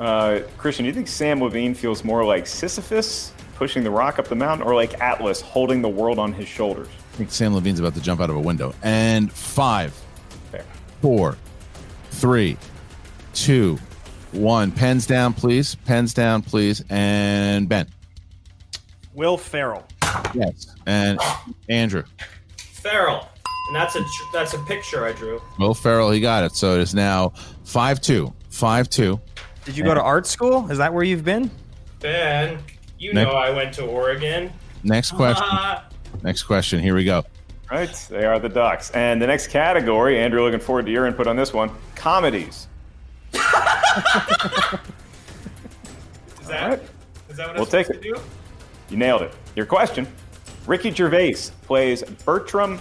Uh, 0.00 0.40
Christian, 0.58 0.82
do 0.84 0.88
you 0.88 0.92
think 0.92 1.06
Sam 1.06 1.40
Levine 1.40 1.72
feels 1.72 2.02
more 2.02 2.24
like 2.24 2.48
Sisyphus 2.48 3.32
pushing 3.54 3.84
the 3.84 3.92
rock 3.92 4.18
up 4.18 4.26
the 4.26 4.34
mountain 4.34 4.66
or 4.66 4.74
like 4.74 5.00
Atlas 5.00 5.40
holding 5.40 5.82
the 5.82 5.88
world 5.88 6.18
on 6.18 6.32
his 6.32 6.48
shoulders? 6.48 6.88
I 7.12 7.16
think 7.16 7.30
Sam 7.30 7.54
Levine's 7.54 7.78
about 7.78 7.94
to 7.94 8.00
jump 8.00 8.20
out 8.20 8.28
of 8.28 8.34
a 8.34 8.40
window. 8.40 8.74
And 8.82 9.30
five, 9.30 9.94
Fair. 10.50 10.64
four, 11.00 11.38
three, 12.10 12.56
two, 13.34 13.78
one. 14.32 14.72
Pens 14.72 15.06
down, 15.06 15.32
please. 15.32 15.76
Pens 15.76 16.12
down, 16.12 16.42
please. 16.42 16.82
And 16.90 17.68
Ben. 17.68 17.86
Will 19.14 19.36
Ferrell. 19.38 19.86
Yes. 20.34 20.66
And 20.86 21.18
Andrew. 21.68 22.04
Ferrell. 22.58 23.28
And 23.68 23.76
that's 23.76 23.94
a 23.96 24.00
tr- 24.00 24.06
that's 24.32 24.52
a 24.54 24.58
picture 24.60 25.04
I 25.06 25.12
drew. 25.12 25.40
Will 25.58 25.74
Ferrell, 25.74 26.10
he 26.10 26.20
got 26.20 26.44
it. 26.44 26.52
So 26.54 26.74
it 26.74 26.80
is 26.80 26.94
now 26.94 27.30
5 27.64 28.00
2. 28.00 28.32
5 28.50 28.90
2. 28.90 29.20
Did 29.64 29.76
you 29.76 29.84
go 29.84 29.94
to 29.94 30.02
art 30.02 30.26
school? 30.26 30.70
Is 30.70 30.78
that 30.78 30.92
where 30.92 31.02
you've 31.04 31.24
been? 31.24 31.50
Ben, 32.00 32.58
you 32.98 33.14
Next- 33.14 33.26
know 33.26 33.32
I 33.36 33.50
went 33.50 33.72
to 33.74 33.84
Oregon. 33.86 34.52
Next 34.82 35.12
question. 35.12 35.46
Next 36.22 36.42
question. 36.42 36.80
Here 36.80 36.94
we 36.94 37.04
go. 37.04 37.24
Right, 37.70 37.90
they 38.10 38.26
are 38.26 38.38
the 38.38 38.50
Ducks. 38.50 38.90
And 38.90 39.20
the 39.20 39.26
next 39.26 39.46
category, 39.48 40.18
Andrew, 40.20 40.42
looking 40.44 40.60
forward 40.60 40.84
to 40.84 40.92
your 40.92 41.06
input 41.06 41.26
on 41.26 41.34
this 41.34 41.52
one 41.54 41.70
comedies. 41.96 42.68
Is 43.32 43.40
that 46.48 46.82
is 47.30 47.36
that 47.38 47.48
what 47.48 47.56
We'll 47.56 47.64
I'm 47.64 47.70
take 47.70 47.86
supposed 47.86 48.02
to 48.02 48.12
do? 48.14 48.20
You 48.94 49.00
nailed 49.00 49.22
it. 49.22 49.34
Your 49.56 49.66
question 49.66 50.06
Ricky 50.68 50.92
Gervais 50.92 51.34
plays 51.62 52.04
Bertram 52.24 52.78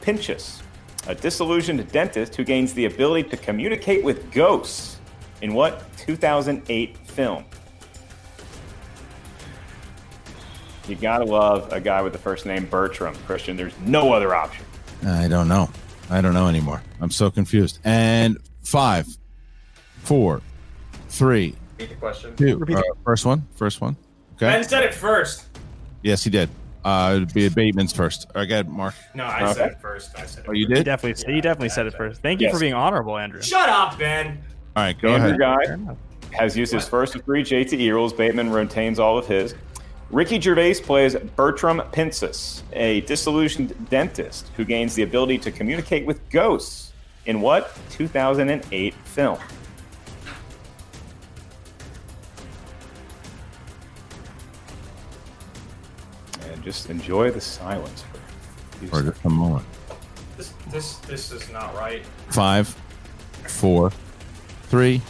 Pincus, 0.00 0.60
a 1.06 1.14
disillusioned 1.14 1.88
dentist 1.92 2.34
who 2.34 2.42
gains 2.42 2.74
the 2.74 2.86
ability 2.86 3.28
to 3.28 3.36
communicate 3.36 4.02
with 4.02 4.32
ghosts 4.32 4.98
in 5.42 5.54
what 5.54 5.84
2008 5.98 6.98
film? 7.06 7.44
You 10.88 10.96
gotta 10.96 11.24
love 11.24 11.72
a 11.72 11.80
guy 11.80 12.02
with 12.02 12.12
the 12.12 12.18
first 12.18 12.44
name 12.44 12.66
Bertram, 12.66 13.14
Christian. 13.28 13.56
There's 13.56 13.78
no 13.84 14.12
other 14.12 14.34
option. 14.34 14.64
I 15.06 15.28
don't 15.28 15.46
know. 15.46 15.70
I 16.10 16.20
don't 16.22 16.34
know 16.34 16.48
anymore. 16.48 16.82
I'm 17.00 17.12
so 17.12 17.30
confused. 17.30 17.78
And 17.84 18.38
five, 18.64 19.06
four, 20.02 20.42
three, 21.08 21.54
Repeat 21.78 21.90
the 21.90 21.94
question. 22.00 22.34
two. 22.34 22.64
Uh, 22.68 22.82
first 23.04 23.24
one. 23.24 23.46
First 23.54 23.80
one. 23.80 23.96
Okay. 24.36 24.46
Ben 24.46 24.64
said 24.64 24.84
it 24.84 24.94
first. 24.94 25.46
Yes, 26.02 26.22
he 26.22 26.30
did. 26.30 26.48
Uh, 26.84 27.14
it'd 27.16 27.34
be 27.34 27.48
Bateman's 27.48 27.92
first. 27.92 28.26
All 28.34 28.42
right, 28.42 28.48
go 28.48 28.54
ahead, 28.54 28.68
Mark. 28.68 28.94
No, 29.14 29.24
I 29.24 29.52
said 29.52 29.72
it 29.72 29.80
first. 29.80 30.16
I 30.16 30.24
said 30.24 30.44
it. 30.44 30.48
Oh, 30.48 30.52
you 30.52 30.66
first. 30.66 30.70
did? 30.70 30.78
You 30.78 30.84
definitely, 30.84 31.34
you 31.34 31.42
definitely 31.42 31.68
said 31.70 31.86
it 31.86 31.94
first. 31.94 32.22
Thank 32.22 32.40
you 32.40 32.50
for 32.50 32.60
being 32.60 32.74
honorable, 32.74 33.16
Andrew. 33.18 33.42
Shut 33.42 33.68
up, 33.68 33.98
Ben. 33.98 34.38
All 34.76 34.84
right, 34.84 35.00
go 35.00 35.08
Andrew 35.08 35.42
ahead. 35.44 35.84
Guy 35.86 35.96
has 36.32 36.56
used 36.56 36.72
his 36.72 36.86
first 36.86 37.14
of 37.14 37.24
three 37.24 37.42
JTE 37.42 37.90
rules. 37.92 38.12
Bateman 38.12 38.50
retains 38.50 38.98
all 38.98 39.18
of 39.18 39.26
his. 39.26 39.54
Ricky 40.10 40.40
Gervais 40.40 40.74
plays 40.82 41.16
Bertram 41.34 41.82
Pincus, 41.90 42.62
a 42.72 43.00
disillusioned 43.02 43.88
dentist 43.90 44.48
who 44.56 44.64
gains 44.64 44.94
the 44.94 45.02
ability 45.02 45.38
to 45.38 45.50
communicate 45.50 46.06
with 46.06 46.28
ghosts 46.30 46.92
in 47.24 47.40
what 47.40 47.76
2008 47.90 48.94
film? 48.94 49.38
Just 56.66 56.90
enjoy 56.90 57.30
the 57.30 57.40
silence 57.40 58.04
for 58.90 58.98
a 58.98 59.04
just 59.04 59.24
a 59.24 59.28
moment. 59.30 59.64
This 60.36 60.52
this 60.68 60.96
this 60.98 61.30
is 61.30 61.48
not 61.50 61.72
right. 61.76 62.04
Five, 62.28 62.68
four, 63.46 63.92
three, 64.64 65.00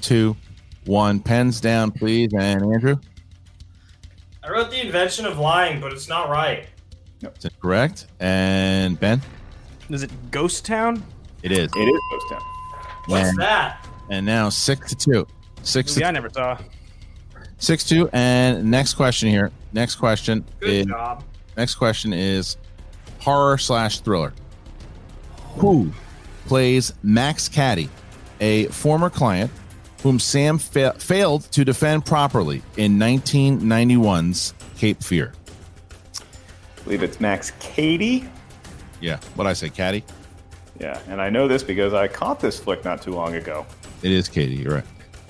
two, 0.00 0.36
one. 0.86 1.18
Pens 1.18 1.60
down, 1.60 1.90
please. 1.90 2.30
And 2.32 2.62
Andrew, 2.72 2.96
I 4.44 4.50
wrote 4.50 4.70
the 4.70 4.80
invention 4.86 5.26
of 5.26 5.36
lying, 5.36 5.80
but 5.80 5.92
it's 5.92 6.08
not 6.08 6.28
right. 6.30 6.66
is 7.22 7.44
it 7.44 7.52
correct? 7.60 8.06
And 8.20 8.98
Ben, 9.00 9.20
Is 9.90 10.04
it 10.04 10.12
Ghost 10.30 10.64
Town? 10.64 11.02
it 11.42 11.50
is. 11.50 11.68
It 11.74 11.80
is 11.88 12.00
Ghost 12.12 12.26
Town. 12.30 12.42
What's 13.06 13.28
And- 13.30 13.38
that? 13.40 13.84
And 14.10 14.24
now 14.24 14.48
six 14.48 14.90
to 14.90 14.94
two. 14.94 15.26
Six 15.64 15.96
Movie 15.96 16.04
I 16.04 16.08
to 16.08 16.12
never 16.12 16.30
saw. 16.30 16.58
six 17.58 17.82
two. 17.84 18.08
And 18.12 18.70
next 18.70 18.94
question 18.94 19.28
here. 19.28 19.50
Next 19.74 19.96
question 19.96 20.44
Good 20.60 20.70
is 20.70 20.86
job. 20.86 21.24
next 21.56 21.74
question 21.74 22.12
is 22.12 22.56
horror 23.18 23.58
slash 23.58 24.00
thriller. 24.00 24.32
Who 25.56 25.92
plays 26.46 26.94
Max 27.02 27.48
Caddy, 27.48 27.88
a 28.40 28.66
former 28.66 29.10
client 29.10 29.50
whom 30.02 30.18
Sam 30.18 30.58
fa- 30.58 30.94
failed 30.98 31.42
to 31.52 31.64
defend 31.64 32.06
properly 32.06 32.62
in 32.76 32.98
1991's 32.98 34.54
Cape 34.76 35.02
Fear? 35.02 35.32
I 36.18 36.82
believe 36.84 37.02
it's 37.02 37.20
Max 37.20 37.52
Cady. 37.60 38.28
Yeah, 39.00 39.18
what 39.34 39.46
I 39.46 39.54
say, 39.54 39.70
Caddy? 39.70 40.04
Yeah, 40.78 41.00
and 41.08 41.20
I 41.20 41.30
know 41.30 41.48
this 41.48 41.62
because 41.62 41.94
I 41.94 42.06
caught 42.08 42.40
this 42.40 42.58
flick 42.60 42.84
not 42.84 43.00
too 43.02 43.12
long 43.12 43.34
ago. 43.34 43.66
It 44.02 44.12
is 44.12 44.28
Cady. 44.28 44.56
You're 44.56 44.74
right. 44.76 44.84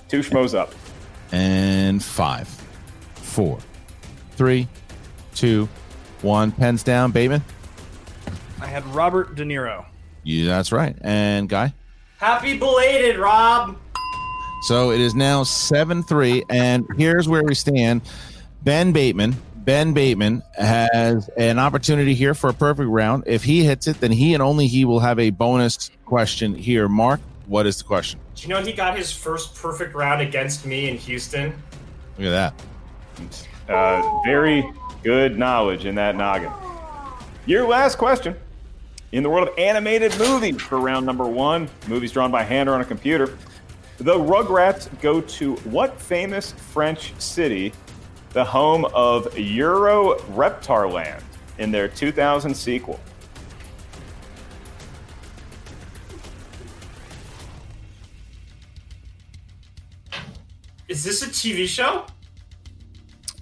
Two 0.07 0.19
schmoes 0.19 0.53
up. 0.57 0.73
And 1.31 2.03
five, 2.03 2.47
four, 3.15 3.59
three, 4.35 4.67
two, 5.33 5.67
one. 6.21 6.51
Pens 6.51 6.83
down, 6.83 7.11
Bateman. 7.11 7.43
I 8.61 8.67
had 8.67 8.85
Robert 8.87 9.35
De 9.35 9.43
Niro. 9.43 9.85
Yeah, 10.23 10.47
that's 10.47 10.71
right. 10.71 10.95
And 11.01 11.47
Guy. 11.47 11.73
Happy 12.17 12.57
belated, 12.57 13.17
Rob. 13.17 13.77
So 14.63 14.91
it 14.91 14.99
is 14.99 15.13
now 15.13 15.43
7 15.43 16.03
3. 16.03 16.43
And 16.49 16.87
here's 16.97 17.27
where 17.27 17.43
we 17.43 17.53
stand. 17.53 18.01
Ben 18.63 18.91
Bateman. 18.91 19.35
Ben 19.57 19.93
Bateman 19.93 20.41
has 20.57 21.29
an 21.37 21.59
opportunity 21.59 22.13
here 22.13 22.33
for 22.33 22.49
a 22.49 22.53
perfect 22.53 22.89
round. 22.89 23.23
If 23.25 23.43
he 23.43 23.63
hits 23.63 23.87
it, 23.87 23.99
then 23.99 24.11
he 24.11 24.33
and 24.33 24.41
only 24.41 24.67
he 24.67 24.85
will 24.85 24.99
have 24.99 25.19
a 25.19 25.31
bonus 25.31 25.89
question 26.05 26.55
here. 26.55 26.87
Mark, 26.87 27.19
what 27.47 27.65
is 27.65 27.77
the 27.77 27.83
question? 27.83 28.19
Do 28.35 28.43
you 28.43 28.49
know 28.49 28.61
he 28.61 28.73
got 28.73 28.97
his 28.97 29.11
first 29.11 29.55
perfect 29.55 29.95
round 29.95 30.21
against 30.21 30.65
me 30.65 30.89
in 30.89 30.97
Houston? 30.97 31.53
Look 32.17 32.27
at 32.27 32.31
that. 32.31 32.53
Uh, 33.67 34.21
very 34.23 34.71
good 35.03 35.37
knowledge 35.37 35.85
in 35.85 35.95
that 35.95 36.15
noggin. 36.15 36.51
Your 37.45 37.67
last 37.67 37.97
question. 37.97 38.35
In 39.11 39.23
the 39.23 39.29
world 39.29 39.47
of 39.47 39.57
animated 39.57 40.17
movies 40.19 40.61
for 40.61 40.79
round 40.79 41.05
number 41.05 41.25
one, 41.25 41.69
movies 41.87 42.11
drawn 42.11 42.31
by 42.31 42.43
hand 42.43 42.67
or 42.67 42.73
on 42.73 42.81
a 42.81 42.85
computer, 42.85 43.37
the 43.97 44.13
Rugrats 44.13 44.89
go 45.01 45.21
to 45.21 45.55
what 45.57 45.99
famous 46.01 46.51
French 46.51 47.13
city, 47.19 47.71
the 48.31 48.43
home 48.43 48.85
of 48.93 49.37
Euro 49.37 50.15
Reptarland, 50.33 51.23
in 51.59 51.71
their 51.71 51.87
2000 51.87 52.53
sequel? 52.53 52.99
Is 60.87 61.03
this 61.03 61.23
a 61.23 61.27
TV 61.27 61.67
show? 61.67 62.05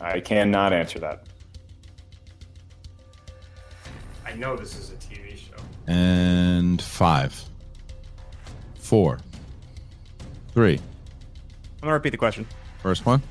I 0.04 0.20
cannot 0.20 0.74
answer 0.74 1.00
that. 1.00 1.26
I 4.26 4.34
know 4.34 4.58
this 4.58 4.78
is 4.78 4.92
a 4.92 4.96
TV 4.96 5.38
show. 5.38 5.56
And 5.88 6.82
five, 6.82 7.42
four, 8.76 9.20
three. 10.54 10.76
I'm 10.76 11.88
gonna 11.88 11.94
repeat 11.94 12.10
the 12.10 12.18
question. 12.18 12.46
First 12.82 13.06
one. 13.06 13.22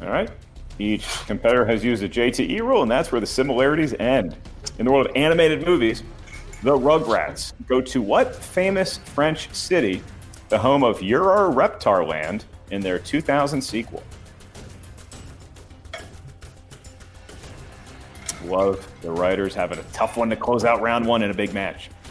All 0.00 0.08
right. 0.08 0.30
Each 0.78 1.06
competitor 1.26 1.66
has 1.66 1.84
used 1.84 2.02
a 2.02 2.08
JTE 2.08 2.60
rule, 2.60 2.82
and 2.82 2.90
that's 2.90 3.12
where 3.12 3.20
the 3.20 3.26
similarities 3.26 3.94
end. 4.00 4.36
In 4.78 4.86
the 4.86 4.92
world 4.92 5.06
of 5.06 5.16
animated 5.16 5.66
movies, 5.66 6.02
the 6.62 6.76
Rugrats 6.76 7.52
go 7.66 7.82
to 7.82 8.00
what 8.00 8.34
famous 8.34 8.96
French 8.96 9.52
city, 9.54 10.02
the 10.48 10.58
home 10.58 10.82
of 10.82 11.02
Euro 11.02 11.52
Reptarland, 11.52 12.44
in 12.70 12.80
their 12.80 12.98
2000 12.98 13.60
sequel? 13.60 14.02
Love 18.52 18.86
the 19.00 19.10
writers 19.10 19.54
having 19.54 19.78
a 19.78 19.82
tough 19.94 20.18
one 20.18 20.28
to 20.28 20.36
close 20.36 20.62
out 20.62 20.82
round 20.82 21.06
one 21.06 21.22
in 21.22 21.30
a 21.30 21.34
big 21.34 21.54
match. 21.54 21.88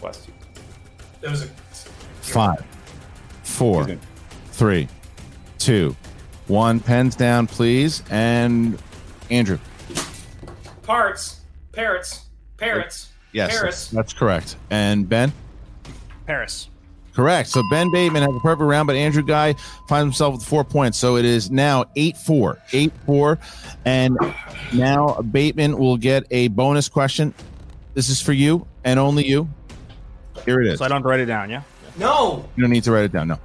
Bless 0.00 0.26
you. 0.26 0.34
There 1.20 1.30
was 1.30 1.42
a 1.44 1.46
Five, 2.20 2.64
four, 3.44 3.86
three, 4.46 4.88
two, 5.58 5.94
one. 6.48 6.80
Pens 6.80 7.14
down, 7.14 7.46
please. 7.46 8.02
And 8.10 8.76
Andrew. 9.30 9.60
parts, 10.82 11.42
parrots, 11.70 12.24
parrots, 12.56 13.10
Yes, 13.30 13.56
Paris. 13.56 13.88
that's 13.90 14.12
correct. 14.12 14.56
And 14.68 15.08
Ben. 15.08 15.32
Paris. 16.26 16.70
Correct. 17.16 17.48
So 17.48 17.62
Ben 17.70 17.90
Bateman 17.90 18.22
has 18.24 18.36
a 18.36 18.40
perfect 18.40 18.60
round, 18.60 18.86
but 18.86 18.94
Andrew 18.94 19.22
Guy 19.22 19.54
finds 19.88 20.04
himself 20.04 20.34
with 20.34 20.44
four 20.44 20.64
points. 20.64 20.98
So 20.98 21.16
it 21.16 21.24
is 21.24 21.50
now 21.50 21.86
8 21.96 22.14
4. 22.14 22.58
8 22.74 22.92
4. 23.06 23.38
And 23.86 24.18
now 24.74 25.14
Bateman 25.22 25.78
will 25.78 25.96
get 25.96 26.24
a 26.30 26.48
bonus 26.48 26.90
question. 26.90 27.32
This 27.94 28.10
is 28.10 28.20
for 28.20 28.34
you 28.34 28.66
and 28.84 29.00
only 29.00 29.26
you. 29.26 29.48
Here 30.44 30.60
it 30.60 30.66
is. 30.66 30.78
So 30.78 30.84
I 30.84 30.88
don't 30.88 31.02
write 31.04 31.20
it 31.20 31.24
down, 31.24 31.48
yeah? 31.48 31.62
No. 31.96 32.46
You 32.54 32.62
don't 32.62 32.70
need 32.70 32.84
to 32.84 32.92
write 32.92 33.04
it 33.04 33.12
down. 33.12 33.28
No. 33.28 33.38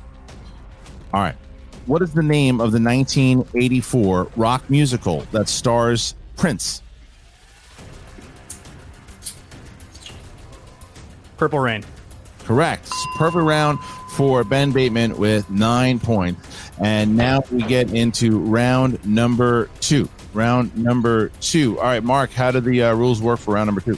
All 1.13 1.22
right. 1.22 1.36
What 1.86 2.01
is 2.01 2.13
the 2.13 2.24
name 2.24 2.55
of 2.55 2.74
the 2.74 2.82
1984 2.82 4.32
rock 4.36 4.69
musical 4.69 5.22
that 5.32 5.47
stars 5.47 6.13
Prince? 6.36 6.82
Purple 11.38 11.59
Rain. 11.59 11.86
Correct. 12.46 12.89
Perfect 13.16 13.44
round 13.44 13.80
for 14.12 14.44
Ben 14.44 14.72
Bateman 14.72 15.18
with 15.18 15.50
nine 15.50 16.00
points. 16.00 16.72
And 16.80 17.16
now 17.16 17.44
we 17.52 17.62
get 17.64 17.94
into 17.94 18.39
round 18.39 19.04
number 19.06 19.70
two. 19.80 20.10
Round 20.34 20.76
number 20.78 21.30
two. 21.39 21.78
All 21.80 21.86
right, 21.86 22.04
Mark, 22.04 22.32
how 22.32 22.52
do 22.52 22.60
the 22.60 22.84
uh, 22.84 22.94
rules 22.94 23.22
work 23.22 23.39
for 23.39 23.54
round 23.56 23.68
number 23.68 23.82
two? 23.82 23.98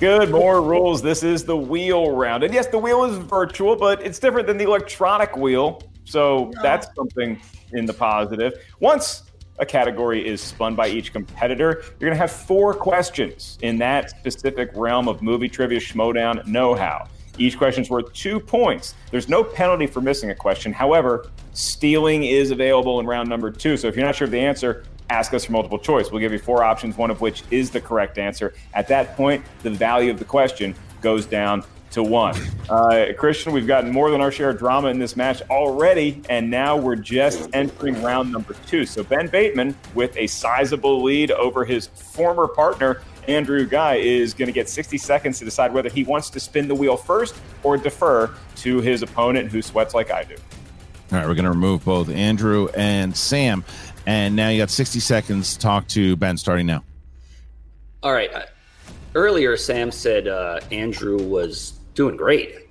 Good, 0.00 0.30
more 0.30 0.60
rules. 0.60 1.00
This 1.00 1.22
is 1.22 1.44
the 1.44 1.56
wheel 1.56 2.10
round. 2.10 2.42
And 2.42 2.52
yes, 2.52 2.66
the 2.66 2.78
wheel 2.78 3.04
is 3.04 3.16
virtual, 3.16 3.76
but 3.76 4.02
it's 4.02 4.18
different 4.18 4.46
than 4.46 4.58
the 4.58 4.64
electronic 4.64 5.36
wheel. 5.36 5.82
So 6.04 6.52
that's 6.62 6.88
something 6.94 7.40
in 7.72 7.86
the 7.86 7.94
positive. 7.94 8.54
Once 8.80 9.22
a 9.58 9.64
category 9.64 10.26
is 10.26 10.40
spun 10.40 10.74
by 10.74 10.88
each 10.88 11.12
competitor, 11.12 11.82
you're 11.98 12.10
going 12.10 12.12
to 12.12 12.18
have 12.18 12.30
four 12.30 12.74
questions 12.74 13.58
in 13.62 13.78
that 13.78 14.10
specific 14.10 14.70
realm 14.74 15.08
of 15.08 15.22
movie 15.22 15.48
trivia, 15.48 15.80
schmoedown, 15.80 16.46
know 16.46 16.74
how. 16.74 17.08
Each 17.38 17.56
question 17.58 17.82
is 17.82 17.90
worth 17.90 18.12
two 18.12 18.40
points. 18.40 18.94
There's 19.10 19.28
no 19.28 19.44
penalty 19.44 19.86
for 19.86 20.00
missing 20.00 20.30
a 20.30 20.34
question. 20.34 20.72
However, 20.72 21.30
stealing 21.52 22.24
is 22.24 22.50
available 22.50 23.00
in 23.00 23.06
round 23.06 23.28
number 23.28 23.50
two. 23.50 23.76
So 23.76 23.88
if 23.88 23.96
you're 23.96 24.06
not 24.06 24.14
sure 24.14 24.26
of 24.26 24.30
the 24.30 24.40
answer, 24.40 24.84
ask 25.10 25.34
us 25.34 25.44
for 25.44 25.52
multiple 25.52 25.78
choice. 25.78 26.10
We'll 26.10 26.20
give 26.20 26.32
you 26.32 26.38
four 26.38 26.64
options, 26.64 26.96
one 26.96 27.10
of 27.10 27.20
which 27.20 27.42
is 27.50 27.70
the 27.70 27.80
correct 27.80 28.18
answer. 28.18 28.54
At 28.74 28.88
that 28.88 29.16
point, 29.16 29.44
the 29.62 29.70
value 29.70 30.10
of 30.10 30.18
the 30.18 30.24
question 30.24 30.74
goes 31.00 31.26
down 31.26 31.64
to 31.92 32.02
one. 32.02 32.34
Uh, 32.68 33.06
Christian, 33.16 33.52
we've 33.52 33.66
gotten 33.66 33.90
more 33.92 34.10
than 34.10 34.20
our 34.20 34.32
share 34.32 34.50
of 34.50 34.58
drama 34.58 34.88
in 34.88 34.98
this 34.98 35.16
match 35.16 35.40
already, 35.50 36.20
and 36.28 36.50
now 36.50 36.76
we're 36.76 36.96
just 36.96 37.48
entering 37.52 38.02
round 38.02 38.32
number 38.32 38.54
two. 38.66 38.84
So 38.84 39.04
Ben 39.04 39.28
Bateman, 39.28 39.76
with 39.94 40.16
a 40.16 40.26
sizable 40.26 41.02
lead 41.02 41.30
over 41.30 41.64
his 41.64 41.86
former 41.86 42.48
partner, 42.48 43.02
Andrew 43.28 43.66
Guy, 43.66 43.96
is 43.96 44.34
going 44.34 44.46
to 44.46 44.52
get 44.52 44.68
60 44.68 44.98
seconds 44.98 45.38
to 45.38 45.44
decide 45.44 45.72
whether 45.72 45.88
he 45.88 46.04
wants 46.04 46.30
to 46.30 46.40
spin 46.40 46.68
the 46.68 46.74
wheel 46.74 46.96
first 46.96 47.34
or 47.62 47.76
defer 47.76 48.34
to 48.56 48.80
his 48.80 49.02
opponent 49.02 49.50
who 49.50 49.62
sweats 49.62 49.94
like 49.94 50.10
I 50.10 50.24
do. 50.24 50.36
All 51.12 51.18
right, 51.18 51.26
we're 51.26 51.34
going 51.34 51.44
to 51.44 51.50
remove 51.50 51.84
both 51.84 52.08
Andrew 52.08 52.68
and 52.74 53.16
Sam. 53.16 53.64
And 54.06 54.36
now 54.36 54.48
you 54.48 54.58
got 54.58 54.70
60 54.70 55.00
seconds 55.00 55.54
to 55.54 55.58
talk 55.60 55.88
to 55.88 56.16
Ben 56.16 56.36
starting 56.36 56.66
now. 56.66 56.84
All 58.02 58.12
right. 58.12 58.32
Uh, 58.32 58.42
earlier, 59.14 59.56
Sam 59.56 59.90
said 59.90 60.28
uh, 60.28 60.60
Andrew 60.70 61.16
was 61.16 61.72
doing 61.94 62.16
great. 62.16 62.65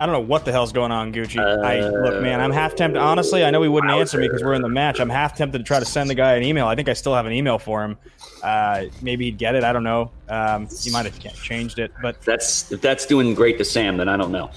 I 0.00 0.06
don't 0.06 0.12
know 0.12 0.20
what 0.20 0.44
the 0.44 0.52
hell's 0.52 0.72
going 0.72 0.92
on, 0.92 1.12
Gucci. 1.12 1.38
I 1.40 1.80
look, 1.88 2.22
man, 2.22 2.40
I'm 2.40 2.52
half 2.52 2.76
tempted. 2.76 3.00
Honestly, 3.00 3.44
I 3.44 3.50
know 3.50 3.62
he 3.62 3.68
wouldn't 3.68 3.92
answer 3.92 4.16
me 4.18 4.28
because 4.28 4.44
we're 4.44 4.54
in 4.54 4.62
the 4.62 4.68
match. 4.68 5.00
I'm 5.00 5.08
half 5.10 5.36
tempted 5.36 5.58
to 5.58 5.64
try 5.64 5.80
to 5.80 5.84
send 5.84 6.08
the 6.08 6.14
guy 6.14 6.34
an 6.34 6.44
email. 6.44 6.66
I 6.68 6.76
think 6.76 6.88
I 6.88 6.92
still 6.92 7.14
have 7.14 7.26
an 7.26 7.32
email 7.32 7.58
for 7.58 7.82
him. 7.84 7.98
Uh, 8.42 8.84
maybe 9.02 9.24
he'd 9.24 9.38
get 9.38 9.56
it. 9.56 9.64
I 9.64 9.72
don't 9.72 9.82
know. 9.82 10.10
Um, 10.28 10.68
he 10.82 10.90
might 10.92 11.04
have 11.04 11.18
changed 11.18 11.80
it, 11.80 11.90
but 12.00 12.20
that's 12.22 12.70
if 12.70 12.80
that's 12.80 13.06
doing 13.06 13.34
great 13.34 13.58
to 13.58 13.64
Sam, 13.64 13.96
then 13.96 14.08
I 14.08 14.16
don't 14.16 14.30
know 14.30 14.50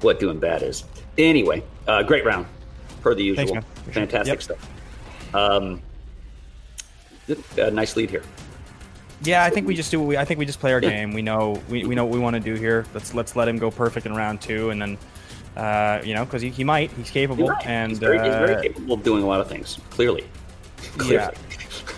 what 0.00 0.18
doing 0.18 0.40
bad 0.40 0.62
is. 0.62 0.82
Anyway, 1.18 1.62
uh, 1.86 2.02
great 2.02 2.24
round 2.24 2.46
per 3.00 3.14
the 3.14 3.22
usual. 3.22 3.46
Thanks. 3.46 3.66
Fantastic 3.94 4.32
Yep. 4.32 4.42
stuff. 4.42 5.34
Um, 5.34 5.80
uh, 7.60 7.70
nice 7.70 7.94
lead 7.94 8.10
here. 8.10 8.22
Yeah, 9.22 9.44
I 9.44 9.50
think 9.50 9.66
we 9.66 9.74
just 9.74 9.90
do. 9.90 9.98
What 10.00 10.08
we, 10.08 10.16
I 10.16 10.24
think 10.24 10.38
we 10.38 10.46
just 10.46 10.60
play 10.60 10.72
our 10.72 10.80
game. 10.80 11.12
We 11.12 11.22
know 11.22 11.60
we, 11.68 11.84
we 11.84 11.94
know 11.94 12.04
what 12.04 12.12
we 12.14 12.20
want 12.20 12.34
to 12.34 12.40
do 12.40 12.54
here. 12.54 12.86
Let's 12.94 13.14
let's 13.14 13.36
let 13.36 13.48
him 13.48 13.58
go 13.58 13.70
perfect 13.70 14.06
in 14.06 14.14
round 14.14 14.40
two, 14.40 14.70
and 14.70 14.80
then 14.80 14.98
uh, 15.56 16.00
you 16.04 16.14
know 16.14 16.24
because 16.24 16.42
he, 16.42 16.50
he 16.50 16.64
might 16.64 16.90
he's 16.92 17.10
capable 17.10 17.44
You're 17.44 17.54
right. 17.54 17.66
and 17.66 17.90
he's, 17.90 17.98
very, 17.98 18.18
he's 18.18 18.28
uh, 18.34 18.46
very 18.46 18.62
capable 18.68 18.94
of 18.94 19.02
doing 19.02 19.22
a 19.22 19.26
lot 19.26 19.40
of 19.40 19.48
things. 19.48 19.78
Clearly, 19.90 20.24
Yeah. 21.06 21.30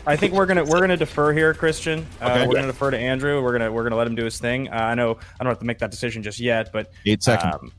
I 0.05 0.17
think 0.17 0.33
we're 0.33 0.47
gonna 0.47 0.65
we're 0.65 0.81
gonna 0.81 0.97
defer 0.97 1.33
here, 1.33 1.55
Christian. 1.55 2.07
Uh, 2.21 2.25
Okay. 2.25 2.47
we're 2.47 2.55
Yeah. 2.55 2.61
gonna 2.63 2.73
defer 2.73 2.91
to 2.91 2.99
Andrew. 2.99 3.41
We're 3.43 3.53
gonna 3.53 3.71
we're 3.71 3.85
gonna 3.85 3.97
let 3.97 4.07
him 4.07 4.17
do 4.17 4.25
his 4.25 4.39
thing. 4.41 4.69
Uh, 4.69 4.73
I 4.73 4.95
know 4.95 5.19
I 5.39 5.45
don't 5.45 5.51
have 5.51 5.61
to 5.61 5.65
make 5.65 5.79
that 5.79 5.91
decision 5.93 6.23
just 6.23 6.41
yet, 6.41 6.73
but 6.73 6.91
Eight 7.07 7.23
seconds. 7.23 7.55
um, 7.55 7.73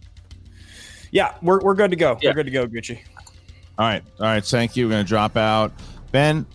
yeah, 1.11 1.35
we're, 1.41 1.59
we're 1.59 1.75
good 1.75 1.91
to 1.91 1.97
go. 1.97 2.17
Yeah. 2.21 2.29
We're 2.31 2.35
good 2.35 2.45
to 2.45 2.51
go, 2.51 2.65
Gucci. 2.67 2.97
All 3.77 3.85
right. 3.87 4.03
All 4.19 4.25
right. 4.25 4.43
Thank 4.43 4.75
you. 4.75 4.85
We're 4.87 4.91
going 4.93 5.05
to 5.05 5.07
drop 5.09 5.37
out 5.37 5.71
Ben 6.11 6.45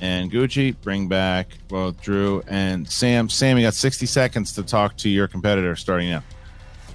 and 0.00 0.30
Gucci. 0.30 0.74
Bring 0.82 1.08
back 1.08 1.48
both 1.68 2.00
Drew 2.00 2.42
and 2.46 2.88
Sam. 2.90 3.28
Sam, 3.28 3.58
you 3.58 3.66
got 3.66 3.74
60 3.74 4.06
seconds 4.06 4.52
to 4.52 4.62
talk 4.62 4.96
to 4.98 5.08
your 5.08 5.28
competitor 5.28 5.76
starting 5.76 6.10
now. 6.10 6.22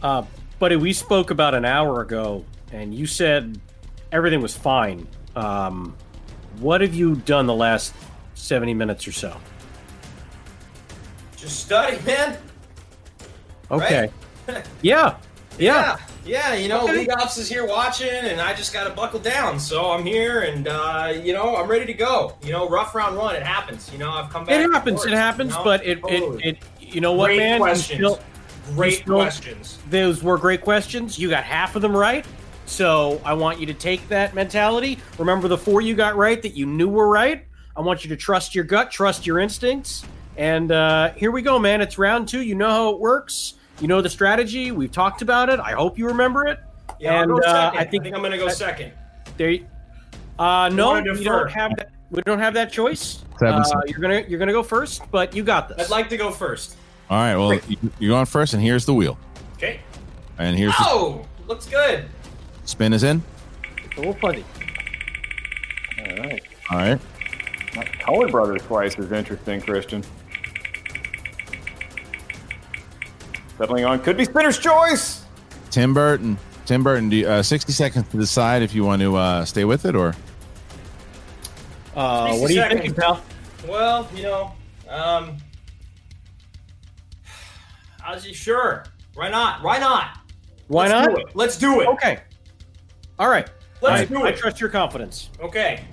Uh, 0.01 0.23
buddy, 0.59 0.75
we 0.75 0.93
spoke 0.93 1.31
about 1.31 1.53
an 1.53 1.65
hour 1.65 2.01
ago, 2.01 2.45
and 2.71 2.93
you 2.93 3.05
said 3.05 3.59
everything 4.11 4.41
was 4.41 4.55
fine. 4.55 5.07
Um, 5.35 5.95
what 6.59 6.81
have 6.81 6.93
you 6.93 7.15
done 7.15 7.45
the 7.45 7.55
last 7.55 7.93
70 8.35 8.73
minutes 8.73 9.07
or 9.07 9.11
so? 9.11 9.37
Just 11.37 11.59
study, 11.61 11.99
man. 12.05 12.37
Okay. 13.69 14.09
Yeah. 14.81 15.15
Yeah. 15.57 15.97
Yeah, 15.97 15.97
you 16.25 16.67
know, 16.67 16.83
Okay. 16.83 16.97
League 16.97 17.11
Ops 17.11 17.37
is 17.37 17.49
here 17.49 17.65
watching, 17.65 18.09
and 18.09 18.39
I 18.39 18.53
just 18.53 18.73
got 18.73 18.83
to 18.85 18.91
buckle 18.91 19.19
down. 19.19 19.59
So 19.59 19.91
I'm 19.91 20.05
here, 20.05 20.41
and 20.41 20.67
uh, 20.67 21.13
you 21.23 21.33
know, 21.33 21.55
I'm 21.55 21.67
ready 21.67 21.85
to 21.85 21.93
go. 21.93 22.35
You 22.43 22.51
know, 22.51 22.69
rough 22.69 22.93
round 22.95 23.17
one, 23.17 23.35
it 23.35 23.43
happens. 23.43 23.89
You 23.91 23.97
know, 23.99 24.11
I've 24.11 24.29
come 24.29 24.45
back. 24.45 24.55
It 24.63 24.71
happens. 24.71 25.01
forth, 25.01 25.11
It 25.11 25.15
happens, 25.15 25.51
you 25.51 25.57
know? 25.57 25.63
but 25.63 25.85
it, 25.85 26.01
Totally. 26.01 26.43
it, 26.43 26.57
it, 26.81 26.93
you 26.93 27.01
know 27.01 27.13
what, 27.13 27.27
Great 27.27 27.37
man? 27.39 27.53
You 27.57 27.63
questions. 27.63 27.97
still- 27.97 28.19
Great 28.75 29.01
still- 29.01 29.15
questions. 29.15 29.79
Those 29.89 30.21
were 30.23 30.37
great 30.37 30.61
questions. 30.61 31.17
You 31.17 31.29
got 31.29 31.43
half 31.43 31.75
of 31.75 31.81
them 31.81 31.95
right. 31.97 32.25
So 32.67 33.19
I 33.25 33.33
want 33.33 33.59
you 33.59 33.65
to 33.65 33.73
take 33.73 34.07
that 34.09 34.33
mentality. 34.35 34.97
Remember 35.17 35.47
the 35.47 35.57
four 35.57 35.81
you 35.81 35.95
got 35.95 36.15
right 36.15 36.41
that 36.41 36.55
you 36.55 36.65
knew 36.67 36.87
were 36.87 37.07
right. 37.09 37.45
I 37.75 37.81
want 37.81 38.03
you 38.03 38.09
to 38.09 38.15
trust 38.15 38.53
your 38.55 38.63
gut, 38.63 38.91
trust 38.91 39.25
your 39.25 39.39
instincts. 39.39 40.05
And 40.37 40.71
uh, 40.71 41.11
here 41.13 41.31
we 41.31 41.41
go, 41.41 41.57
man. 41.59 41.81
It's 41.81 41.97
round 41.97 42.27
two. 42.29 42.41
You 42.41 42.55
know 42.55 42.69
how 42.69 42.89
it 42.91 42.99
works. 42.99 43.55
You 43.81 43.87
know 43.87 44.01
the 44.01 44.09
strategy. 44.09 44.71
We've 44.71 44.91
talked 44.91 45.21
about 45.21 45.49
it. 45.49 45.59
I 45.59 45.71
hope 45.71 45.97
you 45.97 46.05
remember 46.07 46.45
it. 46.45 46.59
Yeah, 46.99 47.15
I'll 47.15 47.21
and 47.23 47.31
go 47.31 47.37
uh, 47.39 47.71
second. 47.71 47.79
I 47.79 47.83
think 47.85 48.05
I'm 48.05 48.11
going 48.21 48.31
to 48.31 48.37
go 48.37 48.47
second. 48.49 48.91
there. 49.37 49.57
Uh, 50.39 50.69
no, 50.69 50.87
wanna 50.89 51.13
you 51.17 51.23
don't 51.23 51.49
have 51.51 51.75
that. 51.77 51.89
We 52.11 52.21
don't 52.23 52.39
have 52.39 52.53
that 52.55 52.71
choice. 52.71 53.23
Seven 53.39 53.55
Uh, 53.61 53.63
seconds. 53.63 53.91
you're 53.91 53.99
gonna 53.99 54.23
you're 54.27 54.39
gonna 54.39 54.51
go 54.51 54.63
first, 54.63 55.01
but 55.11 55.35
you 55.35 55.43
got 55.43 55.67
this. 55.69 55.79
I'd 55.79 55.89
like 55.89 56.09
to 56.09 56.17
go 56.17 56.29
first. 56.31 56.75
All 57.09 57.17
right. 57.17 57.35
Well, 57.35 57.53
you- 57.67 57.77
you're 57.99 58.17
on 58.17 58.25
first, 58.25 58.53
and 58.53 58.61
here's 58.61 58.85
the 58.85 58.93
wheel. 58.93 59.17
Okay. 59.57 59.79
And 60.37 60.57
here's 60.57 60.75
the 60.77 60.83
Oh, 60.87 61.25
looks 61.47 61.67
good. 61.67 62.05
spin 62.65 62.93
is 62.93 63.03
in. 63.03 63.21
It's 63.83 63.95
a 63.97 63.99
little 63.99 64.13
fuzzy. 64.15 64.43
All 65.99 66.15
right. 66.17 66.41
All 66.71 66.77
right. 66.77 66.99
Coen 68.01 68.31
Brothers 68.31 68.61
twice 68.63 68.97
is 68.99 69.11
interesting, 69.11 69.61
Christian. 69.61 70.03
Settling 73.61 73.85
on 73.85 73.99
could 73.99 74.17
be 74.17 74.25
spinner's 74.25 74.57
choice. 74.57 75.23
Tim 75.69 75.93
Burton. 75.93 76.35
Tim 76.65 76.83
Burton, 76.83 77.09
do 77.09 77.17
you, 77.17 77.27
uh, 77.27 77.43
60 77.43 77.71
seconds 77.71 78.07
to 78.09 78.17
decide 78.17 78.63
if 78.63 78.73
you 78.73 78.83
want 78.83 79.03
to 79.03 79.15
uh, 79.15 79.45
stay 79.45 79.65
with 79.65 79.85
it 79.85 79.95
or. 79.95 80.15
Uh, 81.95 82.35
what 82.37 82.49
are 82.49 82.53
you 82.53 82.59
seconds. 82.59 82.81
thinking, 82.81 82.95
pal? 82.95 83.23
Well, 83.67 84.09
you 84.15 84.23
know, 84.23 84.53
um, 84.89 85.37
I 88.03 88.15
was 88.15 88.25
sure. 88.25 88.83
Why 89.13 89.29
not? 89.29 89.61
Why 89.61 89.77
not? 89.77 90.17
Why 90.67 90.87
Let's 90.87 90.91
not? 90.93 91.15
do 91.15 91.21
it. 91.21 91.35
Let's 91.35 91.57
do 91.59 91.81
it. 91.81 91.87
Okay. 91.89 92.19
All 93.19 93.29
right. 93.29 93.47
Let's 93.83 94.01
I, 94.01 94.05
do 94.05 94.25
it. 94.25 94.29
I 94.29 94.31
trust 94.31 94.59
your 94.59 94.71
confidence. 94.71 95.29
Okay. 95.39 95.85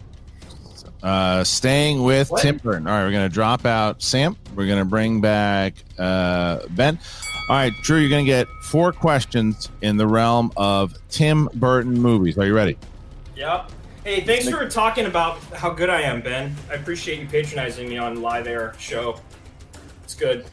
Uh, 1.03 1.45
staying 1.45 2.03
with 2.03 2.31
What? 2.31 2.43
Tim 2.43 2.57
Burton. 2.57 2.87
All 2.87 2.95
right, 2.95 3.05
we're 3.05 3.13
going 3.13 3.29
to 3.29 3.33
drop 3.33 3.65
out 3.65 4.03
Sam. 4.03 4.37
We're 4.55 4.67
going 4.67 4.81
to 4.81 4.85
bring 4.85 5.21
back 5.21 5.75
uh, 5.99 6.61
Ben. 6.71 6.99
All 7.49 7.57
right, 7.57 7.73
Drew, 7.81 7.99
you're 7.99 8.11
going 8.11 8.27
to 8.27 8.31
get 8.31 8.47
four 8.61 8.93
questions 8.93 9.71
in 9.81 9.97
the 9.97 10.07
realm 10.07 10.53
of 10.59 10.95
Tim 11.09 11.49
Burton 11.55 11.95
movies. 11.95 12.37
Are 12.37 12.45
you 12.45 12.55
ready? 12.55 12.77
Yep. 13.37 13.71
Hey, 14.05 14.21
thanks 14.21 14.47
for 14.51 14.69
talking 14.69 15.07
about 15.07 15.39
how 15.55 15.71
good 15.71 15.89
I 15.89 16.03
am, 16.03 16.21
Ben. 16.21 16.55
I 16.71 16.75
appreciate 16.75 17.21
you 17.21 17.27
patronizing 17.27 17.89
me 17.89 17.97
on 17.97 18.21
live 18.21 18.47
air 18.47 18.75
show. 18.79 19.19
It's 20.05 20.15
good. 20.15 20.45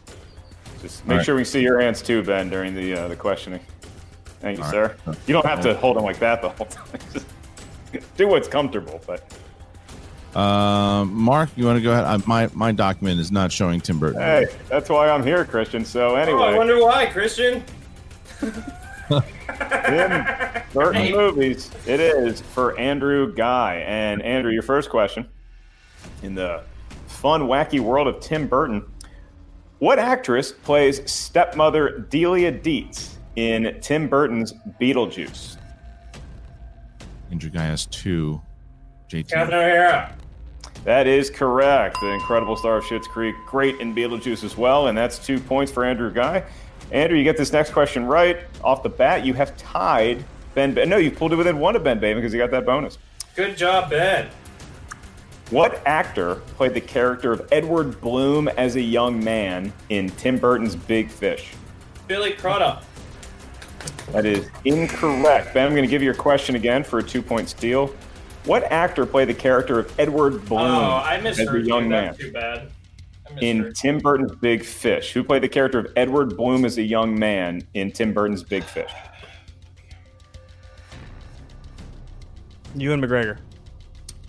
Just 0.81 1.05
make 1.05 1.11
All 1.11 1.17
right. 1.17 1.25
sure 1.25 1.35
we 1.35 1.43
see 1.43 1.61
your 1.61 1.81
hands 1.81 2.01
too, 2.01 2.23
Ben, 2.23 2.49
during 2.49 2.73
the 2.73 2.93
uh, 2.93 3.07
the 3.09 3.15
questioning. 3.17 3.59
Thank 4.39 4.59
you, 4.59 4.63
All 4.63 4.71
sir. 4.71 4.95
right. 5.05 5.17
You 5.27 5.33
don't 5.33 5.45
have 5.45 5.59
to 5.61 5.75
hold 5.75 5.97
them 5.97 6.05
like 6.05 6.19
that 6.19 6.41
the 6.41 6.49
whole 6.49 6.67
time. 6.67 6.99
Just 7.13 7.25
do 8.15 8.29
what's 8.29 8.47
comfortable. 8.47 9.01
But 9.05 9.37
Um, 10.35 11.13
Mark, 11.13 11.49
you 11.55 11.65
want 11.65 11.77
to 11.77 11.81
go 11.83 11.91
ahead? 11.91 12.03
Uh, 12.03 12.19
my 12.25 12.49
my 12.53 12.71
document 12.71 13.19
is 13.19 13.31
not 13.31 13.51
showing 13.51 13.79
Tim 13.79 13.99
Burton. 13.99 14.19
hey, 14.19 14.47
that's 14.67 14.89
why 14.89 15.09
I'm 15.09 15.23
here, 15.23 15.45
Christian. 15.45 15.85
So 15.85 16.15
Oh, 16.15 16.43
I 16.43 16.57
wonder 16.57 16.81
why, 16.81 17.05
Christian. 17.05 17.63
Tim 19.09 20.25
Burton 20.73 21.11
movies. 21.11 21.71
It 21.85 21.99
is 21.99 22.41
for 22.41 22.77
Andrew 22.77 23.33
Guy. 23.33 23.83
And 23.87 24.21
Andrew, 24.21 24.51
your 24.51 24.63
first 24.63 24.89
question 24.89 25.27
in 26.21 26.35
the 26.35 26.63
fun, 27.07 27.43
wacky 27.43 27.79
world 27.79 28.07
of 28.07 28.19
Tim 28.19 28.47
Burton. 28.47 28.83
What 29.79 29.99
actress 29.99 30.51
plays 30.51 31.09
stepmother 31.09 31.99
Delia 32.09 32.51
Deetz 32.51 33.15
in 33.35 33.77
Tim 33.81 34.07
Burton's 34.07 34.53
Beetlejuice? 34.81 35.57
Andrew 37.31 37.49
Guy 37.49 37.63
has 37.65 37.85
two. 37.87 38.41
JT. 39.09 39.29
Catherine 39.29 39.55
O'Hara. 39.59 40.15
That 40.85 41.07
is 41.07 41.31
correct. 41.31 41.99
The 41.99 42.11
incredible 42.11 42.55
star 42.55 42.77
of 42.77 42.83
Schitt's 42.83 43.07
Creek, 43.07 43.35
great 43.47 43.79
in 43.81 43.93
Beetlejuice 43.93 44.43
as 44.43 44.55
well, 44.55 44.87
and 44.87 44.97
that's 44.97 45.17
two 45.17 45.39
points 45.39 45.71
for 45.71 45.83
Andrew 45.83 46.11
Guy. 46.11 46.43
Andrew, 46.91 47.17
you 47.17 47.23
get 47.23 47.37
this 47.37 47.51
next 47.51 47.71
question 47.71 48.05
right 48.05 48.37
off 48.63 48.83
the 48.83 48.89
bat. 48.89 49.25
You 49.25 49.33
have 49.33 49.57
tied 49.57 50.23
Ben. 50.53 50.73
No, 50.87 50.97
you 50.97 51.09
pulled 51.11 51.33
it 51.33 51.35
within 51.35 51.57
one 51.57 51.75
of 51.75 51.83
Ben 51.83 51.99
Bateman 51.99 52.21
because 52.21 52.33
you 52.33 52.39
got 52.39 52.51
that 52.51 52.65
bonus. 52.65 52.99
Good 53.35 53.57
job, 53.57 53.89
Ben. 53.89 54.29
What 55.49 55.81
actor 55.85 56.35
played 56.55 56.73
the 56.73 56.81
character 56.81 57.31
of 57.31 57.47
Edward 57.51 57.99
Bloom 57.99 58.47
as 58.47 58.75
a 58.75 58.81
young 58.81 59.23
man 59.23 59.73
in 59.89 60.09
Tim 60.11 60.37
Burton's 60.37 60.75
Big 60.75 61.09
Fish? 61.09 61.51
Billy 62.07 62.31
Crudup. 62.31 62.83
That 64.11 64.25
is 64.25 64.49
incorrect. 64.65 65.53
Ben, 65.53 65.65
I'm 65.65 65.73
going 65.73 65.83
to 65.83 65.89
give 65.89 66.01
you 66.01 66.05
your 66.05 66.15
question 66.15 66.55
again 66.55 66.83
for 66.83 66.99
a 66.99 67.03
two 67.03 67.21
point 67.21 67.49
steal. 67.49 67.93
What 68.45 68.63
actor 68.71 69.05
played 69.05 69.27
the 69.29 69.33
character 69.33 69.79
of 69.79 69.99
Edward 69.99 70.45
Bloom 70.45 70.61
Oh, 70.61 70.83
I 71.03 71.15
as 71.17 71.39
a 71.39 71.59
young 71.61 71.89
man 71.89 72.15
too 72.15 72.31
bad. 72.31 72.69
in 73.41 73.73
Tim 73.73 73.97
Burton's 73.99 74.35
Big 74.35 74.63
Fish? 74.63 75.11
Who 75.13 75.23
played 75.23 75.41
the 75.41 75.49
character 75.49 75.79
of 75.79 75.87
Edward 75.95 76.37
Bloom 76.37 76.63
as 76.63 76.77
a 76.77 76.83
young 76.83 77.17
man 77.17 77.61
in 77.73 77.91
Tim 77.91 78.13
Burton's 78.13 78.43
Big 78.43 78.63
Fish? 78.63 78.91
Ewan 82.75 83.01
McGregor. 83.01 83.37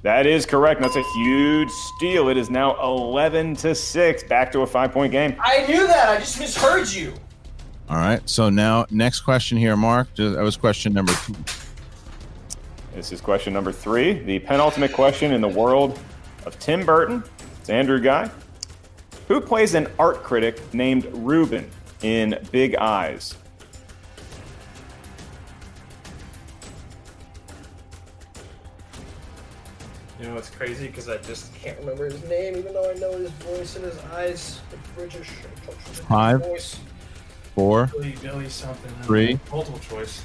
That 0.03 0.27
is 0.27 0.47
correct. 0.47 0.81
That's 0.81 0.97
a 0.97 1.03
huge 1.14 1.69
steal. 1.71 2.29
It 2.29 2.37
is 2.37 2.49
now 2.49 2.81
11 2.83 3.57
to 3.57 3.75
6. 3.75 4.23
Back 4.25 4.53
to 4.53 4.61
a 4.61 4.67
five 4.67 4.93
point 4.93 5.11
game. 5.11 5.35
I 5.41 5.67
knew 5.67 5.87
that. 5.87 6.09
I 6.09 6.19
just 6.19 6.39
misheard 6.39 6.89
you. 6.93 7.12
All 7.89 7.97
right. 7.97 8.21
So 8.29 8.49
now, 8.49 8.87
next 8.91 9.21
question 9.21 9.59
here, 9.59 9.77
Mark. 9.77 10.09
That 10.17 10.41
was 10.43 10.57
question 10.57 10.93
number 10.93 11.12
two. 11.27 11.35
This 12.97 13.12
is 13.12 13.20
question 13.20 13.53
number 13.53 13.72
three, 13.72 14.14
the 14.14 14.38
penultimate 14.38 14.94
question 14.94 15.34
in 15.34 15.42
the 15.42 15.49
world 15.49 16.01
of 16.47 16.59
Tim 16.59 16.86
Burton. 16.86 17.22
It's 17.61 17.68
Andrew 17.68 18.01
Guy. 18.01 18.30
Who 19.28 19.38
plays 19.38 19.74
an 19.74 19.86
art 19.99 20.22
critic 20.22 20.72
named 20.72 21.05
Ruben 21.12 21.68
in 22.01 22.38
Big 22.53 22.74
Eyes? 22.76 23.36
You 30.18 30.28
know, 30.28 30.36
it's 30.38 30.49
crazy 30.49 30.86
because 30.86 31.11
I 31.11 31.18
just 31.18 31.55
can't 31.57 31.78
remember 31.80 32.07
his 32.07 32.24
name, 32.24 32.57
even 32.57 32.72
though 32.72 32.90
I 32.90 32.94
know 32.94 33.12
his 33.12 33.30
voice 33.30 33.76
and 33.76 33.84
his 33.84 33.99
eyes. 34.05 34.61
The 34.70 34.78
British. 34.94 35.28
Five, 36.09 36.40
Voice. 36.40 36.80
four, 37.55 37.90
Billy, 37.92 38.14
Billy 38.22 38.49
something. 38.49 38.90
Uh, 38.90 39.03
three. 39.03 39.38
Multiple 39.51 39.80
choice. 39.80 40.24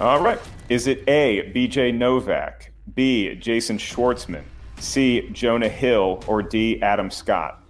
All 0.00 0.20
right. 0.20 0.40
Is 0.68 0.86
it 0.86 1.02
A, 1.08 1.50
BJ 1.54 1.94
Novak, 1.94 2.72
B, 2.94 3.34
Jason 3.36 3.78
Schwartzman, 3.78 4.44
C, 4.78 5.30
Jonah 5.32 5.68
Hill, 5.68 6.22
or 6.26 6.42
D, 6.42 6.82
Adam 6.82 7.10
Scott? 7.10 7.62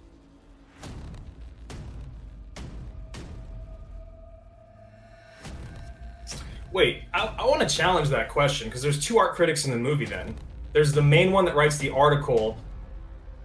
Wait, 6.73 7.03
I, 7.13 7.33
I 7.39 7.45
want 7.45 7.61
to 7.61 7.73
challenge 7.73 8.09
that 8.09 8.27
question 8.27 8.67
because 8.67 8.81
there's 8.81 9.03
two 9.03 9.17
art 9.17 9.33
critics 9.33 9.63
in 9.63 9.71
the 9.71 9.77
movie. 9.77 10.05
Then 10.05 10.35
there's 10.73 10.91
the 10.91 11.01
main 11.01 11.31
one 11.31 11.45
that 11.45 11.55
writes 11.55 11.77
the 11.77 11.89
article, 11.91 12.57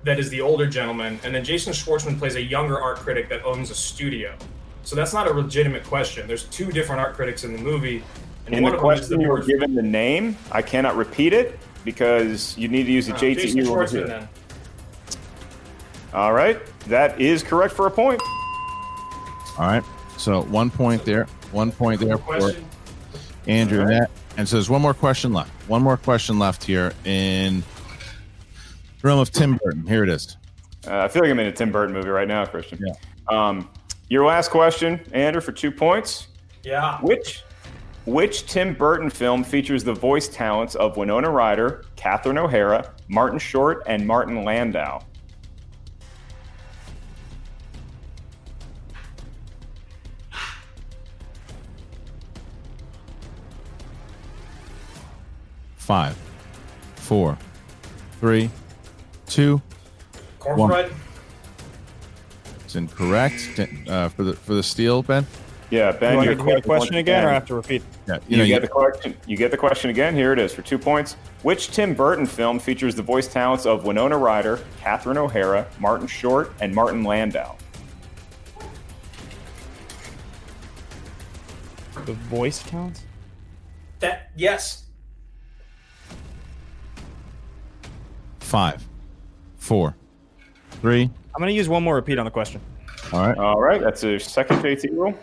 that 0.03 0.19
is 0.19 0.31
the 0.31 0.41
older 0.41 0.67
gentleman, 0.67 1.21
and 1.23 1.33
then 1.33 1.45
Jason 1.45 1.73
Schwartzman 1.73 2.19
plays 2.19 2.35
a 2.35 2.43
younger 2.43 2.81
art 2.81 2.99
critic 2.99 3.29
that 3.29 3.45
owns 3.45 3.71
a 3.71 3.75
studio. 3.75 4.37
So 4.83 4.97
that's 4.97 5.15
not 5.15 5.29
a 5.29 5.33
legitimate 5.33 5.85
question. 5.85 6.27
There's 6.27 6.45
two 6.45 6.73
different 6.73 7.01
art 7.01 7.15
critics 7.15 7.45
in 7.45 7.53
the 7.53 7.63
movie, 7.63 8.03
and 8.47 8.55
In 8.55 8.65
the 8.65 8.75
of 8.75 8.81
them 8.81 8.91
is 8.91 8.99
question, 8.99 9.21
you 9.21 9.29
were 9.29 9.43
given 9.43 9.75
the 9.75 9.83
name. 9.83 10.37
I 10.53 10.63
cannot 10.63 10.97
repeat 10.97 11.33
it 11.33 11.59
because 11.85 12.57
you 12.59 12.69
need 12.69 12.85
to 12.85 12.93
use 12.93 13.07
the 13.07 13.15
Oh, 13.15 13.19
JT 13.19 13.35
Jason 13.35 13.67
over 13.67 13.87
here. 13.87 14.07
Then 14.07 14.29
All 16.13 16.33
right. 16.33 16.61
That 16.87 17.21
is 17.21 17.43
correct 17.43 17.75
for 17.75 17.87
a 17.87 17.91
point. 17.91 18.21
All 19.59 19.67
right. 19.67 19.83
So 20.19 20.43
one 20.43 20.71
point 20.71 21.05
there. 21.05 21.27
One 21.53 21.73
point 21.73 22.01
there 22.01 22.19
for. 22.19 22.53
Andrew. 23.47 23.81
All 23.81 23.87
right. 23.87 23.95
And, 23.95 24.03
that, 24.03 24.11
and 24.37 24.49
so 24.49 24.57
there's 24.57 24.71
one 24.71 24.83
more 24.83 24.95
question 24.95 25.33
left. 25.33 25.51
One 25.69 25.83
more 25.83 25.97
question 25.97 26.39
left 26.39 26.65
here 26.65 26.93
in 27.05 27.61
the 27.61 29.09
realm 29.09 29.21
of 29.21 29.31
Tim 29.31 29.59
Burton. 29.63 29.87
Here 29.87 30.03
it 30.03 30.11
is. 30.11 30.37
Uh, 30.87 30.99
I 30.99 31.09
feel 31.09 31.23
like 31.23 31.31
I'm 31.31 31.39
in 31.41 31.47
a 31.47 31.53
Tim 31.53 31.73
Burton 31.73 31.95
movie 31.95 32.11
right 32.11 32.29
now, 32.29 32.45
Christian. 32.45 32.79
Yeah. 32.87 32.95
Um, 33.29 33.71
your 34.09 34.27
last 34.27 34.51
question, 34.51 35.01
Andrew, 35.13 35.41
for 35.41 35.53
two 35.53 35.71
points. 35.71 36.29
Yeah. 36.63 36.99
Which 37.01 37.43
which 38.07 38.47
Tim 38.47 38.75
Burton 38.75 39.09
film 39.11 39.45
features 39.45 39.85
the 39.85 39.95
voice 39.95 40.29
talents 40.29 40.75
of 40.75 40.97
Winona 40.97 41.31
Ryder, 41.31 41.85
Catherine 41.97 42.39
O'Hara, 42.39 42.93
Martin 43.09 43.39
Short, 43.39 43.83
and 43.87 44.07
Martin 44.07 44.45
Landau? 44.45 45.03
Five, 55.77 56.17
four, 56.97 57.37
three, 58.21 58.51
two, 59.27 59.61
one. 60.43 60.57
Corpse 60.57 60.73
Bride. 60.73 60.93
It's 62.65 62.75
incorrect 62.75 63.61
uh, 63.87 64.09
for 64.09 64.25
the 64.25 64.33
for 64.33 64.55
the 64.55 64.63
steal, 64.63 65.03
Ben. 65.03 65.27
Yeah, 65.71 65.93
Ben, 65.93 66.13
you 66.13 66.17
want 66.19 66.27
your 66.27 66.37
me 66.37 66.43
the 66.43 66.45
question 66.45 66.65
question 66.65 66.95
again, 66.97 67.25
or 67.25 67.31
I 67.31 67.33
have 67.35 67.47
to 67.47 67.55
repeat? 67.55 67.83
Yeah, 68.07 68.15
You, 68.15 68.21
you 68.29 68.37
know, 68.37 68.45
get 68.47 68.55
you- 68.55 68.61
the 68.61 68.69
question. 68.69 69.17
You 69.27 69.37
get 69.37 69.51
the 69.51 69.57
question 69.57 69.91
again. 69.91 70.15
Here 70.15 70.33
it 70.33 70.39
is 70.39 70.53
for 70.55 70.63
two 70.63 70.79
points. 70.79 71.17
Which 71.43 71.69
Tim 71.71 71.95
Burton 71.95 72.27
film 72.27 72.59
features 72.59 72.95
the 72.95 73.03
voice 73.03 73.27
talents 73.29 73.67
of 73.67 73.85
Winona 73.85 74.17
Ryder, 74.17 74.61
Catherine 74.81 75.19
O'Hara, 75.19 75.67
Martin 75.79 76.07
Short, 76.07 76.53
and 76.61 76.75
Martin 76.75 77.03
Landau? 77.03 77.57
The 82.05 82.13
voice 82.13 82.63
talents? 82.63 83.03
That 84.01 84.31
yes. 84.37 84.85
Five, 88.41 88.85
four, 89.57 89.97
three. 90.83 91.03
I'm 91.03 91.39
going 91.41 91.49
to 91.49 91.55
use 91.55 91.69
one 91.69 91.83
more 91.83 91.95
repeat 91.97 92.19
on 92.19 92.25
the 92.25 92.31
question. 92.31 92.61
All 93.13 93.27
right. 93.27 93.37
All 93.39 93.61
right, 93.61 93.81
that's 93.81 94.05
a 94.05 94.19
second 94.19 94.59
JT 94.63 94.91
rule. 94.93 95.15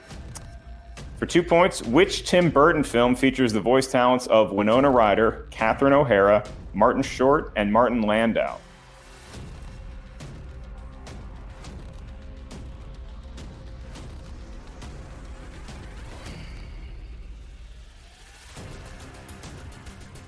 For 1.21 1.27
two 1.27 1.43
points, 1.43 1.83
which 1.83 2.27
Tim 2.27 2.49
Burton 2.49 2.83
film 2.83 3.15
features 3.15 3.53
the 3.53 3.61
voice 3.61 3.85
talents 3.85 4.25
of 4.25 4.51
Winona 4.51 4.89
Ryder, 4.89 5.45
Catherine 5.51 5.93
O'Hara, 5.93 6.43
Martin 6.73 7.03
Short, 7.03 7.53
and 7.55 7.71
Martin 7.71 8.01
Landau? 8.01 8.57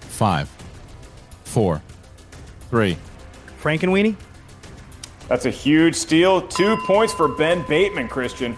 Five, 0.02 0.48
four, 1.44 1.82
three. 2.70 3.00
Frankenweenie? 3.60 4.16
That's 5.28 5.48
a 5.48 5.50
huge 5.50 5.96
steal. 5.96 6.48
Two 6.48 6.78
points 6.86 7.16
for 7.16 7.28
Ben 7.28 7.66
Bateman, 7.68 8.08
Christian. 8.08 8.56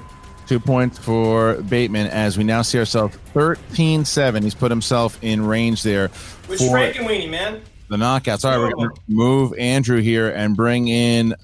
Two 0.47 0.59
points 0.59 0.97
for 0.99 1.55
Bateman 1.63 2.07
as 2.07 2.37
we 2.37 2.43
now 2.43 2.61
see 2.61 2.77
ourselves 2.77 3.15
13 3.33 4.05
7. 4.05 4.43
He's 4.43 4.53
put 4.53 4.71
himself 4.71 5.17
in 5.23 5.45
range 5.45 5.81
there 5.81 6.09
Which 6.47 6.59
for 6.59 6.77
Frankenweenie, 6.77 7.29
man? 7.29 7.61
the 7.89 7.97
knockouts. 7.97 8.45
All 8.45 8.51
right, 8.51 8.57
we're 8.57 8.71
going 8.71 8.95
to 8.95 9.01
move 9.07 9.53
Andrew 9.57 10.01
here 10.01 10.29
and 10.29 10.55
bring 10.55 10.87
in 10.87 11.35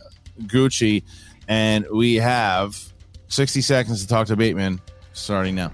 Gucci. 0.44 1.04
And 1.48 1.86
we 1.92 2.16
have 2.16 2.78
60 3.28 3.62
seconds 3.62 4.02
to 4.02 4.08
talk 4.08 4.28
to 4.28 4.36
Bateman 4.36 4.80
starting 5.14 5.56
now. 5.56 5.72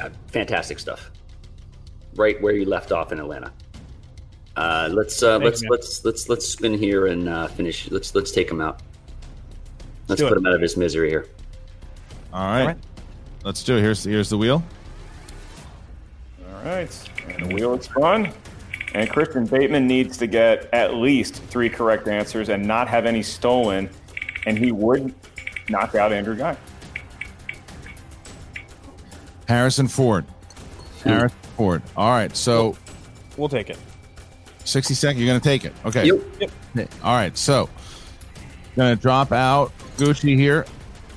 Uh, 0.00 0.10
fantastic 0.28 0.78
stuff. 0.78 1.10
Right 2.14 2.40
where 2.40 2.54
you 2.54 2.64
left 2.64 2.92
off 2.92 3.12
in 3.12 3.18
Atlanta. 3.18 3.52
Uh, 4.54 4.88
let's 4.92 5.22
uh, 5.22 5.38
let's 5.38 5.62
you, 5.62 5.70
let's 5.70 6.04
let's 6.04 6.28
let's 6.28 6.46
spin 6.46 6.74
here 6.74 7.06
and 7.06 7.26
uh, 7.28 7.46
finish. 7.48 7.90
Let's 7.90 8.14
let's 8.14 8.30
take 8.30 8.50
him 8.50 8.60
out. 8.60 8.82
Let's 10.08 10.20
do 10.20 10.28
put 10.28 10.36
it. 10.36 10.40
him 10.40 10.46
out 10.46 10.54
of 10.54 10.60
his 10.60 10.76
misery 10.76 11.08
here. 11.08 11.26
All 12.32 12.46
right. 12.46 12.76
Let's 13.44 13.62
do 13.62 13.76
it. 13.76 13.80
Here's, 13.80 14.04
here's 14.04 14.30
the 14.30 14.38
wheel. 14.38 14.62
All 16.46 16.64
right, 16.64 17.10
and 17.26 17.50
the 17.50 17.54
wheel 17.54 17.74
is 17.74 17.86
spun. 17.86 18.32
And 18.94 19.10
Christian 19.10 19.46
Bateman 19.46 19.86
needs 19.86 20.18
to 20.18 20.26
get 20.26 20.68
at 20.72 20.94
least 20.94 21.36
three 21.44 21.68
correct 21.68 22.08
answers 22.08 22.50
and 22.50 22.64
not 22.66 22.88
have 22.88 23.06
any 23.06 23.22
stolen, 23.22 23.88
and 24.46 24.58
he 24.58 24.70
would 24.70 25.14
knock 25.68 25.94
out 25.94 26.12
Andrew 26.12 26.36
Guy. 26.36 26.56
Harrison 29.48 29.88
Ford. 29.88 30.24
Harrison 31.02 31.36
Ford. 31.56 31.82
All 31.96 32.10
right. 32.10 32.36
So 32.36 32.76
We'll 33.36 33.48
take 33.48 33.70
it. 33.70 33.78
60 34.64 34.94
seconds. 34.94 35.20
You're 35.20 35.30
going 35.30 35.40
to 35.40 35.44
take 35.44 35.64
it. 35.64 35.72
Okay. 35.84 36.06
Yep. 36.06 36.20
Okay. 36.76 36.88
All 37.02 37.14
right. 37.14 37.36
So, 37.36 37.68
going 38.76 38.94
to 38.94 39.00
drop 39.00 39.32
out 39.32 39.72
Gucci 39.96 40.36
here. 40.36 40.66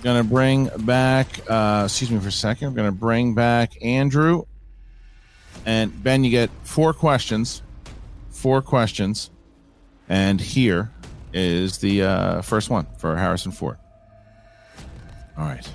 To 0.06 0.24
bring 0.24 0.70
back, 0.86 1.28
uh, 1.50 1.82
excuse 1.86 2.12
me 2.12 2.20
for 2.20 2.28
a 2.28 2.32
second. 2.32 2.76
Going 2.76 2.88
to 2.88 2.96
bring 2.96 3.34
back 3.34 3.74
Andrew. 3.84 4.44
And 5.66 6.04
Ben, 6.04 6.24
you 6.24 6.30
get 6.30 6.52
four 6.62 6.94
questions. 6.94 7.64
Four 8.30 8.62
questions. 8.62 9.32
And 10.08 10.40
here 10.40 10.92
is 11.34 11.80
the 11.80 12.04
uh, 12.04 12.42
first 12.44 12.70
one 12.70 12.86
for 13.00 13.18
Harrison 13.18 13.52
Ford. 13.52 13.78
All 15.36 15.44
right. 15.46 15.68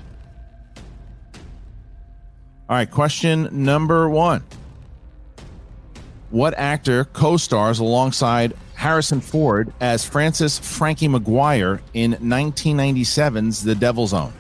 All 2.69 2.77
right. 2.77 2.89
Question 2.89 3.49
number 3.65 4.09
one. 4.09 4.45
What 6.31 6.55
actor 6.55 7.05
co 7.07 7.37
stars 7.37 7.81
alongside 7.81 8.57
Harrison 8.81 9.21
Ford 9.21 9.71
as 9.83 10.07
Francis 10.07 10.59
Frankie 10.59 11.07
McGuire 11.07 11.81
in 11.93 12.13
1997's 12.13 13.63
The 13.63 13.75
Devil's 13.75 14.15
Own? 14.15 14.33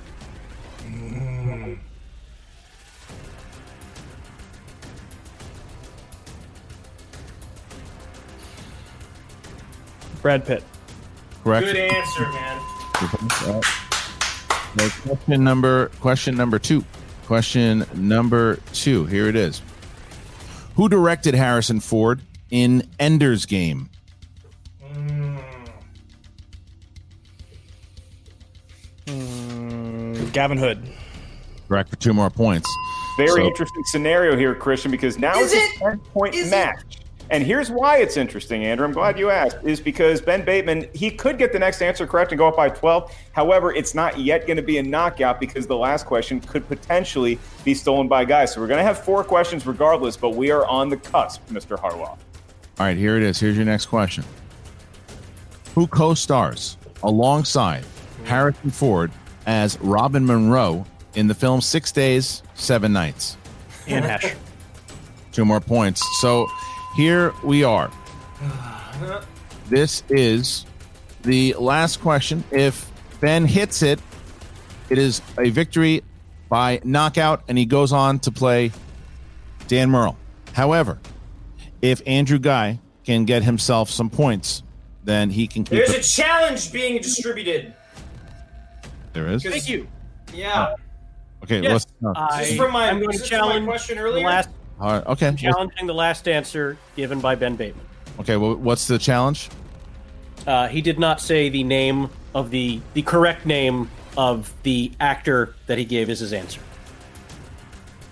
Brad 10.23 10.47
Pitt. 10.47 10.65
Correct. 11.45 11.67
Good 11.67 11.77
answer, 11.77 12.23
man. 12.31 13.63
Question 15.03 15.45
number 15.45 15.89
question 16.01 16.35
number 16.35 16.59
two. 16.59 16.83
Question 17.27 17.85
number 17.93 18.57
two. 18.73 19.05
Here 19.05 19.29
it 19.29 19.37
is. 19.37 19.61
Who 20.77 20.89
directed 20.89 21.35
Harrison 21.35 21.81
Ford 21.81 22.23
in 22.51 22.89
Ender's 22.99 23.45
Game? 23.45 23.91
Gavin 30.33 30.59
Hood. 30.59 30.83
Correct 31.69 31.89
for 31.91 31.97
two 31.97 32.13
more 32.13 32.31
points. 32.31 32.69
Very 33.17 33.43
So- 33.43 33.47
interesting 33.47 33.83
scenario 33.85 34.37
here, 34.37 34.55
Christian, 34.55 34.91
because 34.91 35.19
now 35.19 35.39
Is 35.39 35.53
it's 35.53 35.77
a 35.77 35.79
10 35.79 35.99
point 36.13 36.35
match. 36.51 36.81
And 37.33 37.45
here's 37.45 37.71
why 37.71 37.99
it's 37.99 38.17
interesting, 38.17 38.65
Andrew. 38.65 38.85
I'm 38.85 38.93
glad 38.93 39.17
you 39.17 39.31
asked, 39.31 39.59
is 39.63 39.79
because 39.81 40.21
Ben 40.21 40.45
Bateman, 40.45 40.89
he 40.95 41.13
could 41.13 41.39
get 41.39 41.53
the 41.53 41.61
next 41.61 41.81
answer 41.81 42.05
correct 42.05 42.33
and 42.33 42.39
go 42.41 42.49
up 42.49 42.57
by 42.57 42.69
12. 42.71 43.13
However, 43.31 43.73
it's 43.73 43.95
not 43.95 44.19
yet 44.19 44.49
going 44.49 44.57
to 44.57 44.65
be 44.65 44.79
a 44.79 44.83
knockout 44.83 45.39
because 45.39 45.69
the 45.69 45.77
last 45.77 46.07
question 46.07 46.41
could 46.41 46.67
potentially 46.67 47.39
be 47.65 47.73
stolen 47.73 48.09
by 48.09 48.25
guys. 48.25 48.53
So 48.53 48.61
we're 48.61 48.67
going 48.67 48.79
to 48.81 48.85
have 48.85 48.99
four 49.05 49.23
questions 49.23 49.65
regardless, 49.65 50.17
but 50.17 50.31
we 50.35 50.51
are 50.51 50.67
on 50.67 50.89
the 50.89 50.97
cusp, 50.97 51.47
Mr. 51.51 51.79
Harloff. 51.79 52.19
All 52.81 52.87
right, 52.87 52.97
here 52.97 53.17
it 53.17 53.23
is. 53.23 53.39
Here's 53.39 53.55
your 53.57 53.67
next 53.67 53.87
question. 53.87 54.25
Who 55.77 55.87
co 55.87 56.15
stars 56.15 56.79
alongside 57.05 57.85
Harrison 58.25 58.71
Ford 58.71 59.13
as 59.47 59.79
Robin 59.81 60.27
Monroe 60.27 60.85
in 61.15 61.27
the 61.27 61.35
film 61.35 61.61
Six 61.61 61.93
Days, 61.93 62.43
Seven 62.55 62.93
Nights? 62.93 63.37
Ian 63.89 64.05
Hesh. 64.05 64.35
Two 65.33 65.45
more 65.45 65.61
points. 65.61 66.03
So 66.21 66.47
here 66.97 67.33
we 67.45 67.65
are. 67.65 67.91
This 69.69 70.03
is 70.09 70.67
the 71.23 71.55
last 71.59 72.01
question. 72.01 72.45
If 72.51 72.91
Ben 73.21 73.47
hits 73.47 73.83
it, 73.83 74.01
it 74.89 74.99
is 74.99 75.23
a 75.39 75.51
victory 75.51 76.03
by 76.49 76.81
knockout, 76.83 77.45
and 77.49 77.57
he 77.57 77.65
goes 77.65 77.93
on 77.93 78.19
to 78.21 78.33
play 78.33 78.73
Dan 79.69 79.91
Murrell. 79.91 80.17
However, 80.53 80.99
if 81.81 82.03
Andrew 82.07 82.39
Guy 82.39 82.81
can 83.05 83.25
get 83.25 83.45
himself 83.45 83.89
some 83.89 84.11
points, 84.11 84.63
then 85.05 85.31
he 85.31 85.47
can 85.47 85.65
keep 85.65 85.79
There's 85.79 85.95
a 85.95 86.03
challenge 86.03 86.73
being 86.73 87.01
distributed. 87.01 87.75
There 89.13 89.29
is. 89.29 89.43
Thank 89.43 89.69
you. 89.69 89.87
Yeah. 90.33 90.75
Okay, 91.43 91.61
Yes, 91.61 91.73
let's. 91.73 91.87
no. 92.01 92.13
I, 92.15 92.41
This 92.43 92.51
is 92.53 92.57
from 92.59 92.73
my- 92.73 92.89
I'm 92.89 92.99
going 92.99 93.11
to 93.11 93.15
is 93.17 93.23
my 93.23 93.27
challenge 93.27 93.67
question 93.67 93.97
the 93.97 94.03
earlier? 94.03 94.27
last, 94.27 94.49
All 94.79 94.93
right, 94.93 95.07
okay. 95.07 95.35
challenging 95.37 95.87
the 95.87 95.95
last 95.95 96.29
answer 96.29 96.77
given 96.97 97.21
by 97.21 97.35
Ben 97.35 97.57
Bateman. 97.57 97.85
Okay, 98.21 98.37
well, 98.37 98.55
what's 98.57 98.87
the 98.87 98.99
challenge? 98.99 99.49
Uh, 100.47 100.69
he 100.69 100.81
did 100.83 100.99
not 100.99 101.21
say 101.21 101.49
the 101.49 101.65
name 101.65 102.09
of 102.35 102.51
the 102.51 102.81
the 102.95 103.03
correct 103.03 103.47
name 103.47 103.91
of 104.17 104.53
the 104.63 104.93
actor 105.01 105.55
that 105.67 105.79
he 105.79 105.85
gave 105.85 106.09
as 106.11 106.21
his 106.21 106.33
answer. 106.33 106.61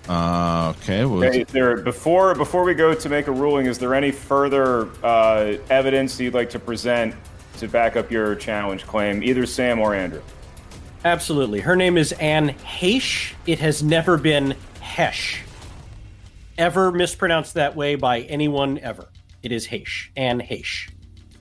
Uh, 0.08 0.72
okay. 0.78 1.04
Well, 1.04 1.22
Okay, 1.24 1.42
is 1.42 1.48
there, 1.48 1.76
before 1.78 2.34
before 2.34 2.64
we 2.64 2.72
go 2.74 2.94
to 2.94 3.08
make 3.10 3.26
a 3.26 3.32
ruling, 3.32 3.66
is 3.66 3.78
there 3.78 3.94
any 3.94 4.10
further 4.10 4.88
uh, 5.04 5.56
evidence 5.68 6.18
you'd 6.18 6.32
like 6.34 6.48
to 6.50 6.58
present 6.58 7.14
to 7.58 7.68
back 7.68 7.96
up 7.96 8.10
your 8.10 8.34
challenge 8.34 8.86
claim, 8.86 9.22
either 9.22 9.44
Sam 9.44 9.80
or 9.80 9.94
Andrew? 9.94 10.22
Absolutely. 11.04 11.60
Her 11.60 11.76
name 11.76 11.96
is 11.96 12.12
Anne 12.12 12.50
Heche. 12.50 13.34
It 13.46 13.58
has 13.60 13.82
never 13.82 14.16
been 14.16 14.54
Hesh. 14.80 15.42
Ever 16.56 16.90
mispronounced 16.90 17.54
that 17.54 17.76
way 17.76 17.94
by 17.94 18.22
anyone 18.22 18.78
ever. 18.80 19.08
It 19.42 19.52
is 19.52 19.66
Heche. 19.66 20.08
Anne 20.16 20.40
Heche. 20.40 20.90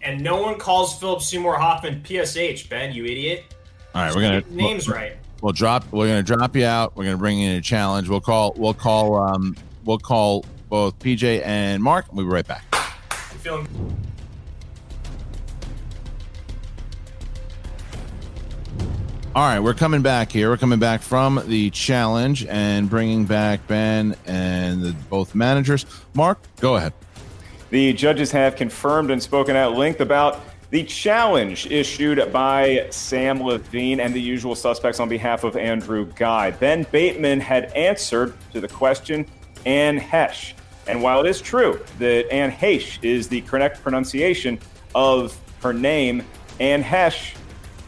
And 0.02 0.22
no 0.22 0.42
one 0.42 0.60
calls 0.60 1.00
Philip 1.00 1.22
Seymour 1.22 1.58
Hoffman 1.58 2.04
PSH, 2.04 2.70
Ben, 2.70 2.94
you 2.94 3.06
idiot. 3.06 3.46
All 3.96 4.04
right, 4.04 4.16
we're 4.16 4.22
gonna 4.22 4.42
Get 4.42 4.52
names 4.52 4.88
right. 4.88 5.18
We'll 5.42 5.54
drop. 5.54 5.92
We're 5.92 6.08
gonna 6.08 6.24
drop 6.24 6.56
you 6.56 6.66
out. 6.66 6.96
We're 6.96 7.06
gonna 7.06 7.18
bring 7.18 7.40
in 7.40 7.58
a 7.58 7.62
challenge. 7.62 8.10
We'll 8.10 8.22
call. 8.22 8.54
We'll 8.58 8.74
call. 8.74 9.16
Um. 9.16 9.56
We'll 9.86 9.98
call 9.98 10.46
both 10.70 11.00
PJ 11.00 11.42
and 11.46 11.82
Mark. 11.82 12.14
We'll 12.14 12.26
be 12.26 12.32
right 12.32 12.46
back. 12.46 12.64
All 19.38 19.44
right, 19.44 19.60
we're 19.60 19.76
coming 19.76 20.02
back 20.02 20.32
here. 20.32 20.50
We're 20.50 20.58
coming 20.58 20.80
back 20.80 21.04
from 21.04 21.44
the 21.46 21.70
challenge 21.70 22.44
and 22.48 22.90
bringing 22.90 23.26
back 23.26 23.68
Ben 23.68 24.16
and 24.26 24.82
the, 24.82 24.94
both 25.12 25.36
managers. 25.36 25.86
Mark, 26.16 26.40
go 26.60 26.78
ahead. 26.78 26.92
The 27.70 27.94
judges 27.94 28.32
have 28.32 28.56
confirmed 28.56 29.12
and 29.12 29.22
spoken 29.22 29.56
at 29.56 29.74
length 29.74 30.02
about 30.02 30.42
the 30.72 30.84
challenge 30.86 31.68
issued 31.68 32.34
by 32.34 32.88
Sam 32.90 33.40
Levine 33.40 34.00
and 34.00 34.12
the 34.12 34.20
usual 34.20 34.56
suspects 34.56 35.00
on 35.00 35.08
behalf 35.08 35.44
of 35.44 35.56
Andrew 35.56 36.12
Guy. 36.16 36.50
Ben 36.50 36.88
Bateman 36.92 37.40
had 37.40 37.66
answered 37.74 38.34
to 38.54 38.60
the 38.60 38.68
question 38.68 39.24
Anne 39.68 39.98
Hesh. 39.98 40.56
And 40.88 41.04
while 41.04 41.24
it 41.24 41.30
is 41.30 41.42
true 41.42 41.80
that 42.00 42.28
Anne 42.34 42.50
Hesh 42.50 42.98
is 43.04 43.28
the 43.28 43.42
correct 43.42 43.84
pronunciation 43.84 44.58
of 44.96 45.40
her 45.62 45.74
name, 45.74 46.24
Anne 46.60 46.82
Hesh, 46.82 47.36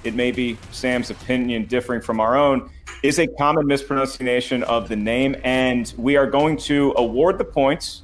it 0.03 0.15
may 0.15 0.31
be 0.31 0.57
Sam's 0.71 1.09
opinion 1.09 1.65
differing 1.65 2.01
from 2.01 2.19
our 2.19 2.35
own, 2.37 2.69
is 3.03 3.19
a 3.19 3.27
common 3.27 3.65
mispronunciation 3.67 4.63
of 4.63 4.89
the 4.89 4.95
name. 4.95 5.35
And 5.43 5.93
we 5.97 6.17
are 6.17 6.27
going 6.27 6.57
to 6.57 6.93
award 6.97 7.37
the 7.37 7.45
points 7.45 8.03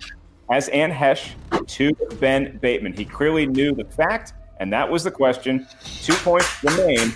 as 0.51 0.69
Anne 0.69 0.91
Hesh 0.91 1.35
to 1.67 1.93
Ben 2.19 2.57
Bateman. 2.61 2.93
He 2.93 3.05
clearly 3.05 3.47
knew 3.47 3.73
the 3.73 3.85
fact, 3.85 4.33
and 4.59 4.71
that 4.73 4.89
was 4.89 5.03
the 5.03 5.11
question. 5.11 5.67
Two 5.83 6.13
points 6.15 6.63
remain 6.63 7.13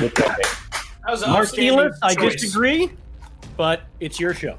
with 0.00 0.14
Ben 0.14 0.28
Bateman. 0.28 0.36
That 1.04 1.10
was 1.10 1.20
Mark 1.26 1.40
outstanding 1.40 1.90
I 2.02 2.14
disagree, 2.14 2.90
but 3.56 3.82
it's 4.00 4.18
your 4.18 4.32
show. 4.32 4.56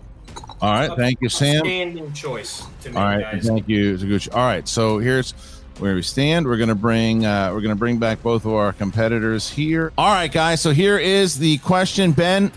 All 0.62 0.72
right, 0.72 0.92
thank 0.96 1.20
you, 1.22 1.30
Sam. 1.30 1.58
Outstanding 1.58 2.14
choice 2.14 2.64
to 2.82 2.90
All 2.90 3.04
right, 3.04 3.22
guys. 3.22 3.48
thank 3.48 3.68
you, 3.68 3.98
Zaguchi. 3.98 4.34
All 4.34 4.46
right, 4.46 4.68
so 4.68 5.00
here's 5.00 5.34
where 5.80 5.96
we 5.96 6.02
stand. 6.02 6.46
We're 6.46 6.58
gonna 6.58 6.76
bring 6.76 7.26
uh, 7.26 7.52
we're 7.54 7.62
gonna 7.62 7.76
bring 7.76 7.98
back 7.98 8.22
both 8.22 8.46
of 8.46 8.54
our 8.54 8.74
competitors 8.74 9.50
here. 9.50 9.92
All 9.98 10.14
right, 10.14 10.32
guys. 10.32 10.62
So 10.62 10.72
here 10.72 10.98
is 10.98 11.38
the 11.38 11.58
question, 11.60 12.12
Ben. 12.12 12.52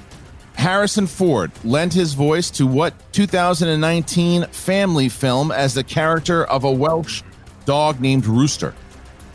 Harrison 0.54 1.06
Ford 1.06 1.52
lent 1.62 1.94
his 1.94 2.14
voice 2.14 2.50
to 2.50 2.66
what 2.66 2.92
2019 3.12 4.44
family 4.46 5.08
film 5.08 5.52
as 5.52 5.74
the 5.74 5.84
character 5.84 6.44
of 6.46 6.64
a 6.64 6.72
Welsh 6.72 7.22
dog 7.64 8.00
named 8.00 8.26
Rooster? 8.26 8.74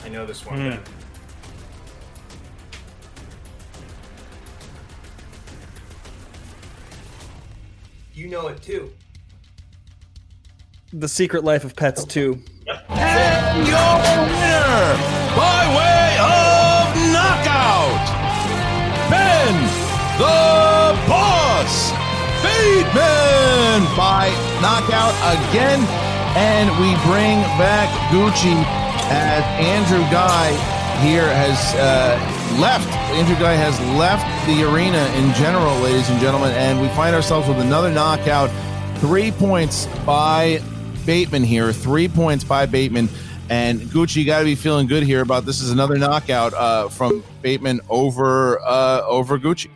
I 0.04 0.10
know 0.10 0.26
this 0.26 0.46
one. 0.46 0.58
Ben. 0.58 0.80
You 8.14 8.28
know 8.28 8.48
it 8.48 8.62
too. 8.62 8.92
The 10.92 11.08
Secret 11.08 11.44
Life 11.44 11.64
of 11.64 11.76
Pets 11.76 12.04
2. 12.06 12.40
And 12.66 13.68
your 13.68 13.93
winner 14.32 14.95
by 15.36 15.68
way 15.76 16.16
of 16.16 16.95
knockout, 17.11 17.99
Ben 19.11 19.53
the 20.16 20.95
Boss 21.09 21.91
Bateman 22.41 23.84
by 23.97 24.32
knockout 24.61 25.14
again. 25.36 25.82
And 26.36 26.70
we 26.80 26.95
bring 27.03 27.41
back 27.59 27.89
Gucci 28.11 28.55
as 29.11 29.43
Andrew 29.59 30.03
Guy 30.09 30.51
here 31.03 31.28
has 31.28 31.76
uh, 31.76 32.18
left. 32.61 32.88
Andrew 33.11 33.36
Guy 33.36 33.55
has 33.55 33.78
left 33.97 34.24
the 34.47 34.64
arena 34.64 35.03
in 35.18 35.34
general, 35.34 35.78
ladies 35.82 36.09
and 36.09 36.20
gentlemen, 36.22 36.51
and 36.51 36.80
we 36.80 36.88
find 36.89 37.14
ourselves 37.14 37.47
with 37.49 37.59
another 37.59 37.91
knockout. 37.91 38.49
Three 38.99 39.32
points 39.32 39.88
by 40.05 40.61
Bateman 41.06 41.43
here. 41.43 41.72
Three 41.74 42.08
points 42.08 42.43
by 42.43 42.66
Bateman. 42.66 43.10
And 43.49 43.82
Gucci, 43.82 44.18
you 44.18 44.26
got 44.26 44.39
to 44.39 44.45
be 44.45 44.56
feeling 44.56 44.88
good 44.88 45.04
here 45.04 45.22
about 45.22 45.45
this 45.45 45.62
is 45.62 45.70
another 45.70 45.97
knockout 45.97 46.54
uh, 46.54 46.89
from 46.89 47.24
Bateman 47.41 47.82
over 47.89 48.60
uh, 48.62 49.01
over 49.06 49.38
Gucci. 49.38 49.70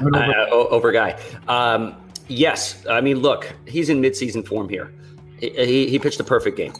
uh, 0.00 0.50
over 0.50 0.90
guy. 0.92 1.20
Um, 1.48 1.96
yes, 2.26 2.84
I 2.90 3.00
mean, 3.00 3.20
look, 3.20 3.54
he's 3.66 3.88
in 3.88 4.02
midseason 4.02 4.46
form 4.46 4.68
here. 4.68 4.92
He, 5.38 5.50
he, 5.50 5.88
he 5.88 5.98
pitched 5.98 6.20
a 6.20 6.24
perfect 6.24 6.56
game. 6.56 6.72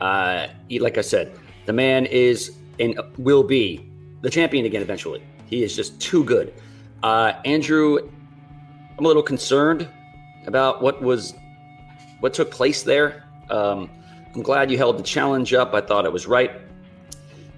Uh, 0.00 0.48
he, 0.68 0.78
like 0.78 0.98
I 0.98 1.02
said, 1.02 1.38
the 1.66 1.72
man 1.72 2.06
is 2.06 2.56
and 2.78 2.98
will 3.18 3.42
be 3.42 3.90
the 4.22 4.30
champion 4.30 4.66
again 4.66 4.82
eventually. 4.82 5.22
He 5.46 5.62
is 5.62 5.76
just 5.76 6.00
too 6.00 6.24
good. 6.24 6.54
Uh, 7.02 7.34
Andrew, 7.44 7.98
I'm 8.98 9.04
a 9.04 9.08
little 9.08 9.22
concerned 9.22 9.88
about 10.46 10.82
what 10.82 11.02
was 11.02 11.34
what 12.20 12.34
took 12.34 12.50
place 12.50 12.82
there. 12.82 13.24
Um, 13.50 13.90
I'm 14.34 14.42
glad 14.42 14.70
you 14.70 14.78
held 14.78 14.98
the 14.98 15.02
challenge 15.02 15.54
up. 15.54 15.74
I 15.74 15.80
thought 15.80 16.04
it 16.04 16.12
was 16.12 16.26
right. 16.26 16.52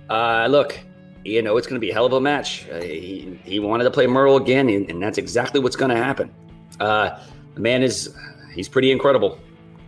Uh, 0.09 0.47
look, 0.49 0.79
you 1.25 1.43
know, 1.43 1.57
it's 1.57 1.67
going 1.67 1.81
to 1.81 1.85
be 1.85 1.91
a 1.91 1.95
hell 1.95 2.07
of 2.07 2.13
a 2.13 2.21
match. 2.21 2.69
Uh, 2.71 2.81
he, 2.81 3.39
he 3.45 3.59
wanted 3.59 3.85
to 3.85 3.91
play 3.91 4.07
Murrell 4.07 4.37
again, 4.37 4.69
and, 4.69 4.89
and 4.91 5.03
that's 5.03 5.19
exactly 5.19 5.61
what's 5.61 5.77
going 5.77 5.91
to 5.91 5.97
happen. 5.97 6.33
Uh, 6.81 7.19
the 7.55 7.61
man 7.61 7.83
is, 7.83 8.15
he's 8.55 8.69
pretty 8.69 8.91
incredible. 8.91 9.39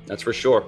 That's 0.07 0.23
for 0.23 0.33
sure. 0.33 0.67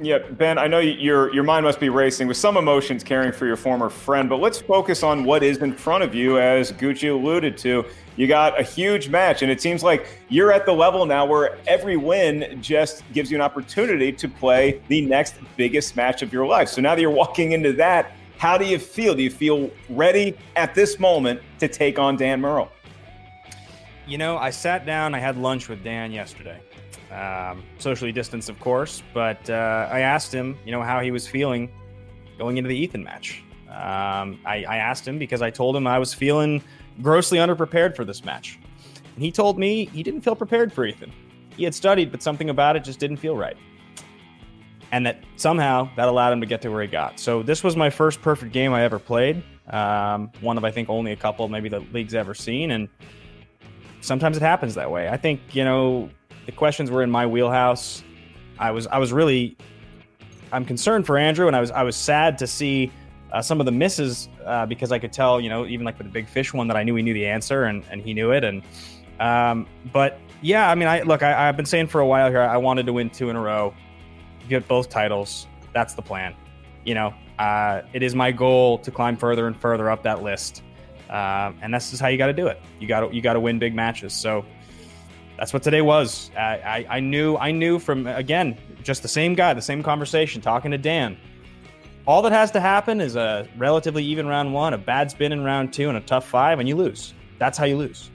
Yeah, 0.00 0.18
Ben, 0.18 0.58
I 0.58 0.68
know 0.68 0.78
your 0.78 1.34
your 1.34 1.42
mind 1.42 1.64
must 1.64 1.80
be 1.80 1.88
racing 1.88 2.28
with 2.28 2.36
some 2.36 2.56
emotions 2.56 3.02
caring 3.02 3.32
for 3.32 3.46
your 3.46 3.56
former 3.56 3.90
friend, 3.90 4.28
but 4.28 4.36
let's 4.36 4.60
focus 4.60 5.02
on 5.02 5.24
what 5.24 5.42
is 5.42 5.58
in 5.58 5.72
front 5.72 6.04
of 6.04 6.14
you 6.14 6.38
as 6.38 6.70
Gucci 6.70 7.10
alluded 7.10 7.58
to. 7.58 7.84
You 8.14 8.28
got 8.28 8.58
a 8.60 8.62
huge 8.62 9.08
match 9.08 9.42
and 9.42 9.50
it 9.50 9.60
seems 9.60 9.82
like 9.82 10.06
you're 10.28 10.52
at 10.52 10.66
the 10.66 10.72
level 10.72 11.04
now 11.04 11.24
where 11.24 11.58
every 11.66 11.96
win 11.96 12.62
just 12.62 13.02
gives 13.12 13.28
you 13.28 13.36
an 13.36 13.40
opportunity 13.40 14.12
to 14.12 14.28
play 14.28 14.80
the 14.86 15.00
next 15.00 15.34
biggest 15.56 15.96
match 15.96 16.22
of 16.22 16.32
your 16.32 16.46
life. 16.46 16.68
So 16.68 16.80
now 16.80 16.94
that 16.94 17.00
you're 17.00 17.10
walking 17.10 17.50
into 17.50 17.72
that, 17.72 18.12
how 18.36 18.56
do 18.56 18.66
you 18.66 18.78
feel? 18.78 19.16
Do 19.16 19.22
you 19.22 19.30
feel 19.30 19.68
ready 19.88 20.38
at 20.54 20.76
this 20.76 21.00
moment 21.00 21.40
to 21.58 21.66
take 21.66 21.98
on 21.98 22.16
Dan 22.16 22.40
Murrell? 22.40 22.70
You 24.08 24.18
know, 24.18 24.38
I 24.38 24.50
sat 24.50 24.86
down, 24.86 25.14
I 25.14 25.20
had 25.20 25.36
lunch 25.36 25.68
with 25.68 25.84
Dan 25.84 26.10
yesterday 26.10 26.60
um, 27.10 27.62
socially 27.78 28.12
distanced, 28.12 28.48
of 28.48 28.58
course. 28.60 29.02
But 29.14 29.48
uh, 29.48 29.88
I 29.90 30.00
asked 30.00 30.32
him, 30.32 30.58
you 30.64 30.72
know, 30.72 30.82
how 30.82 31.00
he 31.00 31.10
was 31.10 31.26
feeling 31.26 31.70
going 32.38 32.56
into 32.56 32.68
the 32.68 32.76
Ethan 32.76 33.02
match. 33.02 33.42
Um, 33.68 34.40
I, 34.44 34.64
I, 34.66 34.76
asked 34.78 35.06
him 35.06 35.18
because 35.18 35.42
I 35.42 35.50
told 35.50 35.76
him 35.76 35.86
I 35.86 35.98
was 35.98 36.14
feeling 36.14 36.62
grossly 37.02 37.38
underprepared 37.38 37.94
for 37.94 38.04
this 38.04 38.24
match. 38.24 38.58
And 39.14 39.22
he 39.22 39.30
told 39.30 39.58
me 39.58 39.84
he 39.86 40.02
didn't 40.02 40.22
feel 40.22 40.34
prepared 40.34 40.72
for 40.72 40.86
Ethan. 40.86 41.12
He 41.54 41.64
had 41.64 41.74
studied, 41.74 42.10
but 42.10 42.22
something 42.22 42.48
about 42.48 42.76
it 42.76 42.84
just 42.84 42.98
didn't 42.98 43.18
feel 43.18 43.36
right. 43.36 43.56
And 44.90 45.04
that 45.04 45.22
somehow 45.36 45.90
that 45.96 46.08
allowed 46.08 46.32
him 46.32 46.40
to 46.40 46.46
get 46.46 46.62
to 46.62 46.70
where 46.70 46.80
he 46.80 46.88
got. 46.88 47.20
So 47.20 47.42
this 47.42 47.62
was 47.62 47.76
my 47.76 47.90
first 47.90 48.22
perfect 48.22 48.52
game 48.52 48.72
I 48.72 48.82
ever 48.84 48.98
played. 48.98 49.42
Um, 49.68 50.30
one 50.40 50.56
of 50.56 50.64
I 50.64 50.70
think 50.70 50.88
only 50.88 51.12
a 51.12 51.16
couple 51.16 51.46
maybe 51.48 51.68
the 51.68 51.80
league's 51.92 52.14
ever 52.14 52.32
seen, 52.32 52.70
and 52.70 52.88
sometimes 54.00 54.36
it 54.36 54.42
happens 54.42 54.74
that 54.74 54.90
way. 54.90 55.08
I 55.08 55.16
think 55.16 55.40
you 55.52 55.64
know 55.64 56.10
the 56.46 56.52
questions 56.52 56.90
were 56.90 57.02
in 57.02 57.10
my 57.10 57.26
wheelhouse. 57.26 58.02
I 58.58 58.70
was 58.70 58.86
I 58.86 58.98
was 58.98 59.12
really 59.12 59.56
I'm 60.52 60.64
concerned 60.64 61.06
for 61.06 61.16
Andrew, 61.18 61.46
and 61.46 61.56
I 61.56 61.60
was 61.60 61.70
I 61.70 61.82
was 61.82 61.96
sad 61.96 62.38
to 62.38 62.46
see 62.46 62.92
uh, 63.32 63.42
some 63.42 63.60
of 63.60 63.66
the 63.66 63.72
misses 63.72 64.28
uh, 64.44 64.66
because 64.66 64.92
I 64.92 64.98
could 64.98 65.12
tell, 65.12 65.40
you 65.40 65.48
know, 65.48 65.66
even 65.66 65.84
like 65.84 65.98
with 65.98 66.06
the 66.06 66.12
big 66.12 66.28
fish 66.28 66.54
one 66.54 66.68
that 66.68 66.76
I 66.76 66.82
knew 66.82 66.94
he 66.94 67.02
knew 67.02 67.14
the 67.14 67.26
answer 67.26 67.64
and, 67.64 67.84
and 67.90 68.00
he 68.00 68.14
knew 68.14 68.32
it. 68.32 68.44
And 68.44 68.62
um, 69.20 69.66
but 69.92 70.18
yeah, 70.40 70.70
I 70.70 70.74
mean, 70.74 70.88
I 70.88 71.02
look, 71.02 71.22
I, 71.22 71.46
have 71.46 71.56
been 71.56 71.66
saying 71.66 71.88
for 71.88 72.00
a 72.00 72.06
while 72.06 72.30
here, 72.30 72.40
I 72.40 72.56
wanted 72.56 72.86
to 72.86 72.92
win 72.92 73.10
two 73.10 73.30
in 73.30 73.36
a 73.36 73.40
row, 73.40 73.74
get 74.48 74.66
both 74.68 74.88
titles. 74.88 75.46
That's 75.74 75.94
the 75.94 76.02
plan. 76.02 76.34
You 76.84 76.94
know, 76.94 77.14
uh, 77.38 77.82
it 77.92 78.02
is 78.02 78.14
my 78.14 78.32
goal 78.32 78.78
to 78.78 78.90
climb 78.90 79.16
further 79.16 79.46
and 79.46 79.60
further 79.60 79.90
up 79.90 80.02
that 80.04 80.22
list, 80.22 80.62
uh, 81.08 81.52
and 81.62 81.72
that's 81.72 81.90
just 81.90 82.02
how 82.02 82.08
you 82.08 82.18
got 82.18 82.26
to 82.26 82.32
do 82.32 82.46
it. 82.46 82.60
You 82.80 82.88
got 82.88 83.00
to 83.00 83.14
you 83.14 83.20
got 83.20 83.34
to 83.34 83.40
win 83.40 83.58
big 83.58 83.74
matches. 83.74 84.12
So 84.12 84.44
that's 85.38 85.52
what 85.52 85.62
today 85.62 85.82
was. 85.82 86.30
I, 86.36 86.58
I, 86.58 86.86
I, 86.96 87.00
knew 87.00 87.36
I 87.36 87.52
knew 87.52 87.78
from 87.78 88.06
again 88.06 88.58
just 88.82 89.02
the 89.02 89.08
same 89.08 89.34
guy, 89.34 89.54
the 89.54 89.62
same 89.62 89.82
conversation, 89.82 90.42
talking 90.42 90.70
to 90.72 90.78
Dan. 90.78 91.16
All 92.06 92.22
that 92.22 92.32
has 92.32 92.50
to 92.52 92.60
happen 92.60 93.00
is 93.00 93.16
a 93.16 93.46
relatively 93.56 94.02
even 94.04 94.26
round 94.26 94.52
one, 94.52 94.74
a 94.74 94.78
bad 94.78 95.10
spin 95.10 95.30
in 95.30 95.44
round 95.44 95.72
two, 95.72 95.88
and 95.88 95.98
a 95.98 96.00
tough 96.00 96.26
five, 96.26 96.58
and 96.58 96.68
you 96.68 96.74
lose. 96.74 97.14
That's 97.38 97.56
how 97.56 97.66
you 97.66 97.76
lose. 97.76 98.10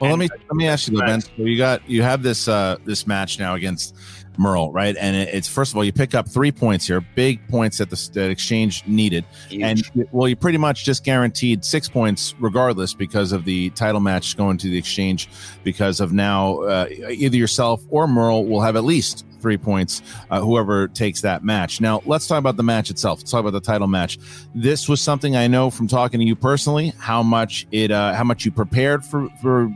Well, 0.00 0.10
and, 0.12 0.20
let 0.20 0.30
me 0.30 0.36
let 0.48 0.56
me 0.56 0.66
ask 0.66 0.90
you, 0.90 0.98
Ben. 0.98 1.20
So 1.20 1.30
you 1.36 1.56
got 1.56 1.88
you 1.88 2.02
have 2.02 2.22
this 2.22 2.48
uh 2.48 2.78
this 2.84 3.06
match 3.06 3.38
now 3.38 3.54
against 3.54 3.94
Murrell, 4.38 4.72
right? 4.72 4.96
And 4.98 5.16
it's 5.16 5.48
first 5.48 5.72
of 5.72 5.76
all, 5.76 5.84
you 5.84 5.92
pick 5.92 6.14
up 6.14 6.28
three 6.28 6.52
points 6.52 6.86
here, 6.86 7.00
big 7.00 7.46
points 7.48 7.78
that 7.78 7.90
the 7.90 8.10
that 8.14 8.30
exchange 8.30 8.86
needed, 8.86 9.24
Huge. 9.48 9.62
and 9.62 10.08
well, 10.12 10.28
you 10.28 10.36
pretty 10.36 10.58
much 10.58 10.84
just 10.84 11.04
guaranteed 11.04 11.64
six 11.64 11.88
points 11.88 12.34
regardless 12.38 12.94
because 12.94 13.32
of 13.32 13.44
the 13.44 13.70
title 13.70 14.00
match 14.00 14.36
going 14.36 14.58
to 14.58 14.68
the 14.68 14.78
exchange. 14.78 15.28
Because 15.62 16.00
of 16.00 16.12
now, 16.12 16.60
uh, 16.62 16.88
either 17.10 17.36
yourself 17.36 17.82
or 17.88 18.06
Murrell 18.06 18.46
will 18.46 18.60
have 18.60 18.76
at 18.76 18.84
least 18.84 19.24
three 19.44 19.58
points, 19.58 20.00
uh, 20.30 20.40
whoever 20.40 20.88
takes 20.88 21.20
that 21.20 21.44
match. 21.44 21.78
Now, 21.78 22.00
let's 22.06 22.26
talk 22.26 22.38
about 22.38 22.56
the 22.56 22.62
match 22.62 22.88
itself. 22.88 23.18
Let's 23.18 23.30
talk 23.30 23.40
about 23.40 23.52
the 23.52 23.60
title 23.60 23.86
match. 23.86 24.18
This 24.54 24.88
was 24.88 25.02
something 25.02 25.36
I 25.36 25.48
know 25.48 25.68
from 25.68 25.86
talking 25.86 26.18
to 26.20 26.24
you 26.24 26.34
personally, 26.34 26.94
how 26.98 27.22
much 27.22 27.66
it, 27.70 27.90
uh, 27.90 28.14
how 28.14 28.24
much 28.24 28.46
you 28.46 28.50
prepared 28.50 29.04
for, 29.04 29.28
for 29.42 29.70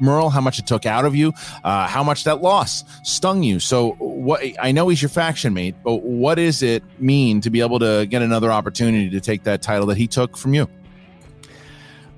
Murrell, 0.00 0.30
how 0.30 0.40
much 0.40 0.58
it 0.58 0.66
took 0.66 0.86
out 0.86 1.04
of 1.04 1.14
you, 1.14 1.32
uh, 1.64 1.86
how 1.86 2.02
much 2.02 2.24
that 2.24 2.42
loss 2.42 2.84
stung 3.02 3.42
you. 3.42 3.60
So, 3.60 3.92
what 3.98 4.42
I 4.60 4.72
know 4.72 4.88
he's 4.88 5.02
your 5.02 5.08
faction 5.08 5.54
mate, 5.54 5.74
but 5.84 6.02
what 6.02 6.36
does 6.36 6.62
it 6.62 6.82
mean 6.98 7.40
to 7.42 7.50
be 7.50 7.60
able 7.60 7.78
to 7.80 8.06
get 8.06 8.22
another 8.22 8.50
opportunity 8.50 9.10
to 9.10 9.20
take 9.20 9.44
that 9.44 9.62
title 9.62 9.86
that 9.86 9.96
he 9.96 10.06
took 10.06 10.36
from 10.36 10.54
you? 10.54 10.68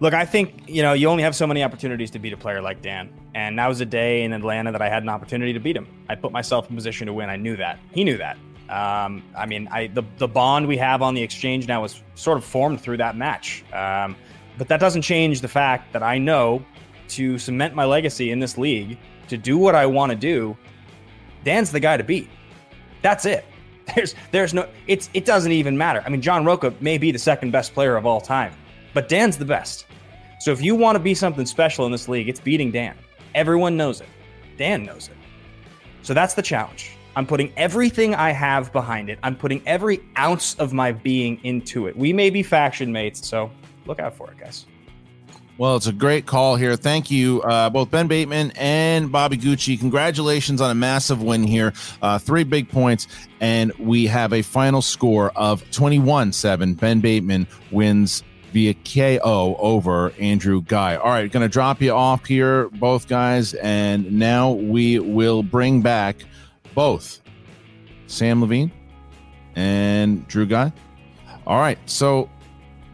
Look, 0.01 0.15
I 0.15 0.25
think 0.25 0.65
you 0.69 0.83
know 0.83 0.95
you 0.95 1.09
only 1.09 1.23
have 1.23 1.37
so 1.37 1.47
many 1.47 1.63
opportunities 1.63 2.11
to 2.11 2.19
beat 2.19 2.33
a 2.33 2.37
player 2.37 2.61
like 2.61 2.83
Dan, 2.83 3.09
and 3.35 3.59
that 3.59 3.69
was 3.69 3.81
a 3.81 3.87
day 3.87 4.25
in 4.25 4.33
Atlanta 4.33 4.73
that 4.73 4.83
I 4.83 4.89
had 4.89 5.05
an 5.05 5.09
opportunity 5.09 5.53
to 5.53 5.61
beat 5.61 5.77
him. 5.77 5.87
I 6.09 6.17
put 6.17 6.33
myself 6.33 6.69
in 6.69 6.75
position 6.75 7.07
to 7.07 7.13
win. 7.13 7.31
I 7.31 7.37
knew 7.37 7.57
that. 7.57 7.79
He 7.93 8.03
knew 8.03 8.19
that. 8.19 8.37
Um, 8.69 9.23
I 9.37 9.47
mean, 9.47 9.69
I 9.71 9.89
the 9.89 10.03
the 10.19 10.27
bond 10.27 10.67
we 10.67 10.77
have 10.79 11.03
on 11.03 11.15
the 11.15 11.23
exchange 11.23 11.69
now 11.69 11.83
was 11.83 12.03
sort 12.15 12.37
of 12.37 12.45
formed 12.45 12.81
through 12.81 12.97
that 12.97 13.17
match. 13.17 13.65
Um, 13.73 14.17
but 14.59 14.69
that 14.69 14.81
doesn't 14.81 15.03
change 15.03 15.41
the 15.41 15.49
fact 15.49 15.93
that 15.93 16.03
I 16.03 16.19
know 16.19 16.65
to 17.17 17.39
cement 17.39 17.75
my 17.75 17.85
legacy 17.85 18.31
in 18.31 18.39
this 18.39 18.59
league, 18.59 18.99
to 19.29 19.37
do 19.37 19.59
what 19.59 19.75
I 19.75 19.87
want 19.87 20.11
to 20.11 20.17
do, 20.17 20.57
Dan's 21.45 21.71
the 21.71 21.81
guy 21.81 21.97
to 21.97 22.05
beat. 22.05 22.29
That's 23.03 23.25
it. 23.25 23.45
There's 23.97 24.15
there's 24.31 24.55
no 24.55 24.69
it's 24.87 25.11
it 25.13 25.25
doesn't 25.25 25.51
even 25.51 25.77
matter. 25.77 26.05
I 26.07 26.09
mean, 26.09 26.23
John 26.23 26.45
Rocha 26.45 26.73
may 26.81 26.99
be 26.99 27.11
the 27.11 27.19
second 27.19 27.51
best 27.51 27.75
player 27.75 27.97
of 27.97 28.07
all 28.07 28.21
time, 28.21 28.55
but 28.95 29.09
Dan's 29.09 29.37
the 29.37 29.45
best. 29.45 29.87
So 30.39 30.53
if 30.53 30.63
you 30.63 30.77
want 30.77 30.95
to 30.95 31.01
be 31.01 31.15
something 31.15 31.45
special 31.47 31.85
in 31.85 31.93
this 31.93 32.09
league, 32.09 32.29
it's 32.29 32.39
beating 32.39 32.71
Dan. 32.71 32.97
Everyone 33.35 33.77
knows 33.77 34.01
it. 34.01 34.09
Dan 34.57 34.85
knows 34.85 35.09
it. 35.09 35.17
So 36.03 36.15
that's 36.15 36.35
the 36.35 36.43
challenge. 36.43 36.93
I'm 37.17 37.27
putting 37.27 37.53
everything 37.57 38.15
I 38.15 38.31
have 38.31 38.73
behind 38.73 39.11
it. 39.11 39.19
I'm 39.23 39.37
putting 39.37 39.63
every 39.67 40.01
ounce 40.17 40.55
of 40.55 40.73
my 40.73 40.93
being 40.93 41.41
into 41.45 41.87
it. 41.87 41.97
We 41.97 42.13
may 42.13 42.31
be 42.31 42.43
faction 42.43 42.91
mates, 42.91 43.27
so 43.27 43.51
look 43.87 43.99
out 43.99 44.15
for 44.15 44.31
it, 44.31 44.39
guys. 44.39 44.67
Well, 45.59 45.77
it's 45.77 45.87
a 45.87 45.93
great 45.93 46.27
call 46.27 46.57
here. 46.57 46.77
Thank 46.77 47.11
you, 47.11 47.43
uh, 47.43 47.69
both 47.71 47.91
Ben 47.91 48.09
Bateman 48.09 48.53
and 48.57 49.13
Bobby 49.13 49.37
Gucci. 49.37 49.79
Congratulations 49.79 50.61
on 50.61 50.71
a 50.71 50.75
massive 50.75 51.23
win 51.23 51.45
here. 51.45 51.75
Uh, 52.01 52.19
three 52.19 52.43
big 52.43 52.69
points, 52.69 53.07
and 53.41 53.71
we 53.79 54.07
have 54.07 54.33
a 54.33 54.43
final 54.43 54.81
score 54.81 55.31
of 55.37 55.69
21 55.71 56.33
7. 56.33 56.75
Ben 56.75 57.01
Bateman 57.01 57.47
wins 57.71 58.25
via 58.53 58.75
KO 58.75 59.57
over 59.59 60.13
Andrew 60.19 60.63
Guy. 60.63 60.97
All 60.97 61.11
right, 61.11 61.31
going 61.31 61.43
to 61.43 61.53
drop 61.53 61.81
you 61.81 61.93
off 61.93 62.25
here, 62.27 62.69
both 62.71 63.07
guys, 63.07 63.55
and 63.55 64.11
now 64.13 64.53
we 64.53 64.99
will 64.99 65.43
bring 65.43 65.83
back 65.83 66.17
both 66.75 67.21
Sam 68.07 68.41
Levine 68.41 68.73
and 69.55 70.27
Drew 70.29 70.47
Guy. 70.47 70.73
All 71.47 71.59
right, 71.59 71.79
so 71.87 72.31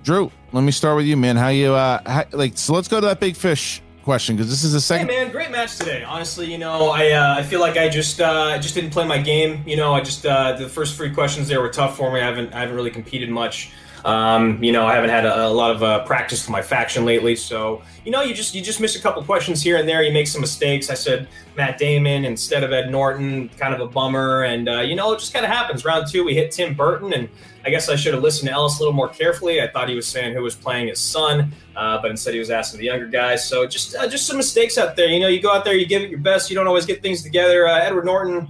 Drew, 0.02 0.30
let 0.52 0.62
me 0.62 0.72
start 0.72 0.96
with 0.96 1.06
you, 1.06 1.16
man. 1.16 1.36
How 1.36 1.48
you 1.48 1.74
uh 1.74 2.00
how, 2.06 2.24
like? 2.32 2.56
So 2.56 2.72
let's 2.72 2.88
go 2.88 3.00
to 3.00 3.06
that 3.06 3.20
big 3.20 3.36
fish 3.36 3.82
question 4.02 4.36
because 4.36 4.48
this 4.50 4.64
is 4.64 4.72
the 4.72 4.80
second. 4.80 5.10
Hey, 5.10 5.24
man, 5.24 5.30
great 5.30 5.50
match 5.50 5.76
today. 5.76 6.02
Honestly, 6.02 6.50
you 6.50 6.56
know, 6.56 6.88
I 6.88 7.10
uh, 7.10 7.34
I 7.36 7.42
feel 7.42 7.60
like 7.60 7.76
I 7.76 7.88
just 7.88 8.20
uh, 8.20 8.58
just 8.58 8.74
didn't 8.74 8.90
play 8.90 9.06
my 9.06 9.18
game. 9.18 9.62
You 9.66 9.76
know, 9.76 9.94
I 9.94 10.00
just 10.00 10.24
uh, 10.24 10.52
the 10.52 10.68
first 10.68 10.96
three 10.96 11.12
questions 11.12 11.48
there 11.48 11.60
were 11.60 11.68
tough 11.68 11.96
for 11.96 12.10
me. 12.12 12.20
I 12.20 12.24
haven't 12.24 12.54
I 12.54 12.60
haven't 12.60 12.76
really 12.76 12.90
competed 12.90 13.28
much. 13.28 13.70
Um, 14.04 14.62
you 14.62 14.72
know, 14.72 14.86
I 14.86 14.94
haven't 14.94 15.10
had 15.10 15.26
a, 15.26 15.48
a 15.48 15.50
lot 15.50 15.72
of 15.72 15.82
uh, 15.82 16.04
practice 16.04 16.46
with 16.46 16.50
my 16.50 16.62
faction 16.62 17.04
lately, 17.04 17.36
so 17.36 17.82
you 18.04 18.12
know, 18.12 18.22
you 18.22 18.32
just 18.32 18.54
you 18.54 18.62
just 18.62 18.80
miss 18.80 18.96
a 18.96 19.00
couple 19.02 19.22
questions 19.24 19.60
here 19.60 19.76
and 19.76 19.88
there. 19.88 20.02
You 20.02 20.12
make 20.12 20.28
some 20.28 20.40
mistakes. 20.40 20.88
I 20.88 20.94
said 20.94 21.28
Matt 21.56 21.78
Damon 21.78 22.24
instead 22.24 22.64
of 22.64 22.72
Ed 22.72 22.90
Norton, 22.90 23.50
kind 23.58 23.74
of 23.74 23.80
a 23.80 23.86
bummer, 23.86 24.44
and 24.44 24.68
uh, 24.68 24.80
you 24.80 24.94
know, 24.94 25.12
it 25.12 25.18
just 25.18 25.34
kind 25.34 25.44
of 25.44 25.50
happens. 25.50 25.84
Round 25.84 26.06
two, 26.06 26.24
we 26.24 26.32
hit 26.34 26.52
Tim 26.52 26.74
Burton, 26.74 27.12
and 27.12 27.28
I 27.68 27.70
guess 27.70 27.88
I 27.88 27.96
should 27.96 28.14
have 28.14 28.22
listened 28.22 28.48
to 28.48 28.54
Ellis 28.54 28.78
a 28.78 28.80
little 28.80 28.94
more 28.94 29.08
carefully. 29.08 29.60
I 29.60 29.68
thought 29.68 29.88
he 29.88 29.94
was 29.94 30.06
saying 30.06 30.34
who 30.34 30.42
was 30.42 30.54
playing 30.54 30.88
his 30.88 30.98
son, 30.98 31.52
uh, 31.76 32.00
but 32.00 32.10
instead 32.10 32.32
he 32.32 32.40
was 32.40 32.50
asking 32.50 32.80
the 32.80 32.86
younger 32.86 33.06
guys. 33.06 33.46
So 33.46 33.66
just 33.66 33.94
uh, 33.94 34.08
just 34.08 34.26
some 34.26 34.36
mistakes 34.36 34.78
out 34.78 34.96
there. 34.96 35.08
You 35.08 35.20
know, 35.20 35.28
you 35.28 35.40
go 35.40 35.52
out 35.52 35.64
there, 35.64 35.74
you 35.74 35.86
give 35.86 36.02
it 36.02 36.10
your 36.10 36.18
best. 36.18 36.50
You 36.50 36.56
don't 36.56 36.66
always 36.66 36.86
get 36.86 37.02
things 37.02 37.22
together. 37.22 37.68
Uh, 37.68 37.78
Edward 37.78 38.06
Norton 38.06 38.48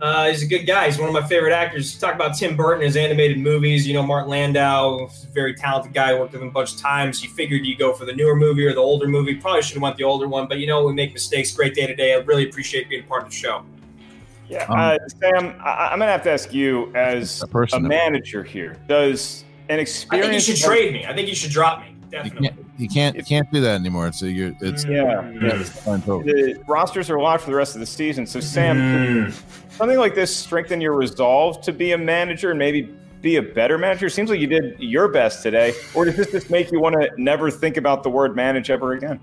uh, 0.00 0.28
he's 0.28 0.42
a 0.42 0.46
good 0.46 0.64
guy. 0.66 0.86
He's 0.86 0.98
one 0.98 1.08
of 1.08 1.14
my 1.14 1.26
favorite 1.26 1.52
actors. 1.52 1.98
Talk 1.98 2.14
about 2.14 2.34
Tim 2.34 2.56
Burton, 2.56 2.82
his 2.82 2.96
animated 2.96 3.38
movies. 3.38 3.86
You 3.86 3.92
know, 3.92 4.02
Martin 4.02 4.30
Landau, 4.30 5.08
very 5.32 5.54
talented 5.54 5.92
guy. 5.92 6.18
Worked 6.18 6.32
with 6.32 6.40
him 6.40 6.48
a 6.48 6.50
bunch 6.52 6.74
of 6.74 6.80
times. 6.80 7.22
You 7.22 7.28
figured 7.30 7.66
you 7.66 7.76
go 7.76 7.92
for 7.92 8.06
the 8.06 8.14
newer 8.14 8.34
movie 8.34 8.64
or 8.64 8.72
the 8.72 8.80
older 8.80 9.06
movie. 9.06 9.34
Probably 9.34 9.60
should 9.60 9.74
have 9.74 9.82
went 9.82 9.96
the 9.96 10.04
older 10.04 10.26
one, 10.26 10.48
but 10.48 10.58
you 10.58 10.66
know, 10.66 10.84
we 10.84 10.94
make 10.94 11.12
mistakes. 11.12 11.52
Great 11.52 11.74
day 11.74 11.86
today. 11.86 12.14
I 12.14 12.18
really 12.18 12.48
appreciate 12.48 12.88
being 12.88 13.04
part 13.04 13.24
of 13.24 13.30
the 13.30 13.34
show. 13.34 13.62
Yeah, 14.50 14.64
uh, 14.68 14.98
Sam, 15.20 15.54
I- 15.64 15.92
am 15.92 16.00
gonna 16.00 16.10
have 16.10 16.24
to 16.24 16.30
ask 16.30 16.52
you 16.52 16.92
as 16.94 17.40
a, 17.40 17.46
person 17.46 17.84
a 17.84 17.88
manager 17.88 18.42
here. 18.42 18.76
Does 18.88 19.44
an 19.68 19.78
experience? 19.78 20.26
I 20.26 20.30
think 20.30 20.48
you 20.48 20.54
should 20.54 20.66
trade 20.66 20.92
me. 20.92 21.06
I 21.06 21.14
think 21.14 21.28
you 21.28 21.34
should 21.36 21.52
drop 21.52 21.82
me. 21.82 21.94
Definitely. 22.10 22.48
You 22.48 22.48
can't, 22.48 22.80
you 22.80 22.88
can't, 22.88 23.16
you 23.16 23.22
can't 23.22 23.52
do 23.52 23.60
that 23.60 23.76
anymore. 23.76 24.08
It's 24.08 24.20
you're, 24.20 24.52
it's 24.60 24.84
yeah. 24.84 25.30
yeah 25.30 25.60
it's. 25.60 25.70
The 25.84 26.60
rosters 26.66 27.08
are 27.08 27.20
locked 27.20 27.44
for 27.44 27.50
the 27.50 27.56
rest 27.56 27.76
of 27.76 27.80
the 27.80 27.86
season. 27.86 28.26
So 28.26 28.40
Sam, 28.40 29.32
something 29.70 29.98
like 29.98 30.16
this 30.16 30.34
strengthen 30.34 30.80
your 30.80 30.94
resolve 30.94 31.60
to 31.62 31.72
be 31.72 31.92
a 31.92 31.98
manager 31.98 32.50
and 32.50 32.58
maybe 32.58 32.92
be 33.20 33.36
a 33.36 33.42
better 33.42 33.78
manager? 33.78 34.08
Seems 34.08 34.30
like 34.30 34.40
you 34.40 34.48
did 34.48 34.80
your 34.80 35.06
best 35.06 35.44
today, 35.44 35.74
or 35.94 36.04
does 36.04 36.16
this 36.16 36.32
just 36.32 36.50
make 36.50 36.72
you 36.72 36.80
want 36.80 36.96
to 37.00 37.10
never 37.16 37.50
think 37.50 37.76
about 37.76 38.02
the 38.02 38.10
word 38.10 38.34
manage 38.34 38.70
ever 38.70 38.94
again? 38.94 39.20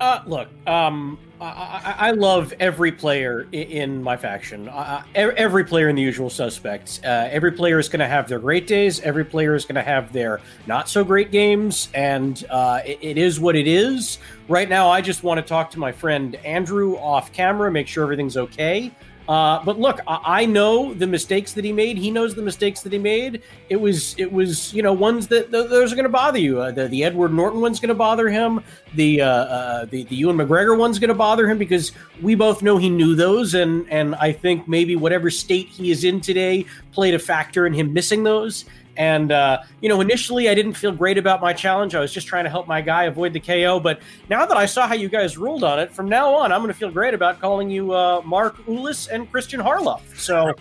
Uh, 0.00 0.22
look, 0.26 0.48
um, 0.66 1.18
I, 1.42 1.94
I, 1.98 2.10
love 2.12 2.54
every 2.58 2.90
player 2.90 3.46
in, 3.52 4.02
my 4.02 4.16
faction. 4.16 4.66
Uh, 4.68 5.02
every 5.14 5.64
player 5.64 5.90
in 5.90 5.96
the 5.96 6.00
usual 6.00 6.30
suspects. 6.30 7.00
Uh, 7.04 7.28
every 7.30 7.52
player 7.52 7.78
is 7.78 7.90
going 7.90 8.00
to 8.00 8.06
have 8.06 8.26
their 8.26 8.38
great 8.38 8.66
days. 8.66 9.00
Every 9.00 9.26
player 9.26 9.54
is 9.54 9.66
going 9.66 9.74
to 9.74 9.82
have 9.82 10.10
their 10.10 10.40
not 10.66 10.88
so 10.88 11.04
great 11.04 11.30
games, 11.30 11.90
and 11.92 12.42
uh, 12.48 12.80
it, 12.84 12.98
it 13.02 13.18
is 13.18 13.40
what 13.40 13.56
it 13.56 13.66
is. 13.66 14.18
Right 14.48 14.70
now, 14.70 14.88
I 14.88 15.02
just 15.02 15.22
want 15.22 15.38
to 15.38 15.46
talk 15.46 15.70
to 15.72 15.78
my 15.78 15.92
friend 15.92 16.34
Andrew 16.36 16.96
off 16.96 17.32
camera, 17.32 17.70
make 17.70 17.86
sure 17.86 18.02
everything's 18.02 18.38
okay. 18.38 18.90
Uh, 19.30 19.62
but 19.62 19.78
look, 19.78 20.00
I, 20.08 20.40
I, 20.40 20.44
know 20.44 20.92
the 20.92 21.06
mistakes 21.06 21.52
that 21.52 21.64
he 21.64 21.72
made. 21.72 21.96
He 21.96 22.10
knows 22.10 22.34
the 22.34 22.42
mistakes 22.42 22.80
that 22.80 22.92
he 22.92 22.98
made. 22.98 23.42
It 23.68 23.76
was, 23.76 24.16
it 24.18 24.32
was, 24.32 24.74
you 24.74 24.82
know, 24.82 24.92
ones 24.92 25.28
that 25.28 25.52
those 25.52 25.92
are 25.92 25.94
going 25.94 26.02
to 26.02 26.08
bother 26.08 26.40
you. 26.40 26.60
Uh, 26.60 26.72
the, 26.72 26.88
the 26.88 27.04
Edward 27.04 27.32
Norton 27.32 27.60
one's 27.60 27.78
going 27.78 27.90
to 27.90 27.94
bother 27.94 28.28
him. 28.28 28.60
The, 28.94 29.20
uh, 29.20 29.28
uh, 29.28 29.84
the 29.84 30.02
the 30.02 30.16
Ewan 30.16 30.36
McGregor 30.36 30.76
one's 30.76 30.98
going 30.98 31.10
to 31.10 31.14
bother 31.14 31.48
him 31.48 31.58
because 31.58 31.92
we 32.20 32.34
both 32.34 32.60
know 32.60 32.76
he 32.76 32.90
knew 32.90 33.14
those, 33.14 33.54
and 33.54 33.88
and 33.88 34.16
I 34.16 34.32
think 34.32 34.66
maybe 34.66 34.96
whatever 34.96 35.30
state 35.30 35.68
he 35.68 35.92
is 35.92 36.02
in 36.02 36.20
today 36.20 36.66
played 36.90 37.14
a 37.14 37.20
factor 37.20 37.68
in 37.68 37.72
him 37.72 37.92
missing 37.92 38.24
those. 38.24 38.64
And, 38.96 39.32
uh, 39.32 39.62
you 39.80 39.88
know, 39.88 40.00
initially 40.00 40.48
I 40.48 40.54
didn't 40.54 40.74
feel 40.74 40.92
great 40.92 41.18
about 41.18 41.40
my 41.40 41.52
challenge. 41.52 41.94
I 41.94 42.00
was 42.00 42.12
just 42.12 42.26
trying 42.26 42.44
to 42.44 42.50
help 42.50 42.66
my 42.66 42.80
guy 42.80 43.04
avoid 43.04 43.32
the 43.32 43.40
KO. 43.40 43.80
But 43.80 44.00
now 44.28 44.44
that 44.46 44.56
I 44.56 44.66
saw 44.66 44.86
how 44.86 44.94
you 44.94 45.08
guys 45.08 45.38
ruled 45.38 45.64
on 45.64 45.78
it, 45.78 45.92
from 45.92 46.08
now 46.08 46.34
on, 46.34 46.52
I'm 46.52 46.60
going 46.60 46.72
to 46.72 46.78
feel 46.78 46.90
great 46.90 47.14
about 47.14 47.40
calling 47.40 47.70
you 47.70 47.92
uh, 47.92 48.20
Mark 48.24 48.56
Ulis 48.66 49.08
and 49.08 49.30
Christian 49.30 49.60
Harloff. 49.60 50.02
So 50.18 50.54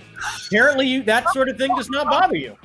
apparently 0.48 0.88
you, 0.88 1.04
that 1.04 1.30
sort 1.34 1.50
of 1.50 1.58
thing 1.58 1.76
does 1.76 1.90
not 1.90 2.08
bother 2.08 2.38
you. 2.38 2.56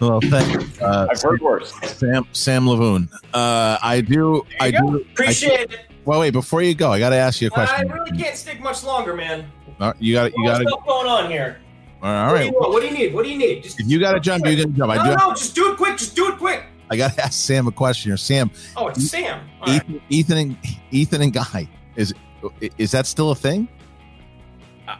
Well, 0.00 0.20
thank 0.20 0.82
uh, 0.82 1.08
I've 1.10 1.22
heard 1.22 1.40
worse. 1.40 1.72
Sam, 1.82 2.26
Sam 2.32 2.64
Lavoon. 2.66 3.08
Uh, 3.32 3.78
I 3.82 4.00
do. 4.00 4.44
I 4.60 4.70
do. 4.70 5.00
Appreciate 5.12 5.70
I 5.70 5.74
it. 5.74 5.80
Well, 6.04 6.20
wait, 6.20 6.30
before 6.30 6.62
you 6.62 6.74
go, 6.74 6.92
I 6.92 6.98
got 6.98 7.10
to 7.10 7.16
ask 7.16 7.40
you 7.40 7.48
a 7.48 7.50
question. 7.50 7.90
I 7.90 7.94
really 7.94 8.16
can't 8.16 8.36
stick 8.36 8.60
much 8.60 8.82
longer, 8.82 9.14
man. 9.14 9.50
Uh, 9.80 9.92
you 9.98 10.14
got 10.14 10.28
it. 10.28 10.34
You 10.36 10.44
got 10.46 10.62
it. 10.62 10.64
What's 10.64 10.86
going 10.86 11.06
on 11.06 11.30
here? 11.30 11.60
All 12.02 12.32
right. 12.32 12.52
What 12.52 12.60
do, 12.60 12.66
you 12.66 12.72
what 12.72 12.80
do 12.80 12.86
you 12.86 12.94
need? 12.94 13.14
What 13.14 13.24
do 13.24 13.30
you 13.30 13.38
need? 13.38 13.62
Just 13.62 13.80
if 13.80 13.86
you 13.86 13.98
got 13.98 14.12
to 14.12 14.20
jump, 14.20 14.46
you 14.46 14.56
got 14.56 14.62
to 14.62 14.68
jump. 14.68 14.78
No, 14.78 15.00
I 15.00 15.10
do 15.10 15.16
no, 15.16 15.30
just 15.30 15.54
do 15.54 15.72
it 15.72 15.76
quick. 15.76 15.96
Just 15.96 16.14
do 16.14 16.28
it 16.28 16.38
quick. 16.38 16.64
I 16.90 16.96
got 16.96 17.14
to 17.14 17.24
ask 17.24 17.32
Sam 17.38 17.66
a 17.66 17.72
question 17.72 18.10
here. 18.10 18.16
Sam. 18.16 18.50
Oh, 18.76 18.88
it's 18.88 19.08
Sam. 19.08 19.40
Ethan, 19.66 19.92
right. 19.92 20.02
Ethan, 20.08 20.38
and 20.38 20.56
Ethan 20.90 21.22
and 21.22 21.32
Guy 21.32 21.68
is 21.96 22.14
is 22.78 22.92
that 22.92 23.06
still 23.06 23.32
a 23.32 23.34
thing? 23.34 23.68
Uh, 24.86 24.96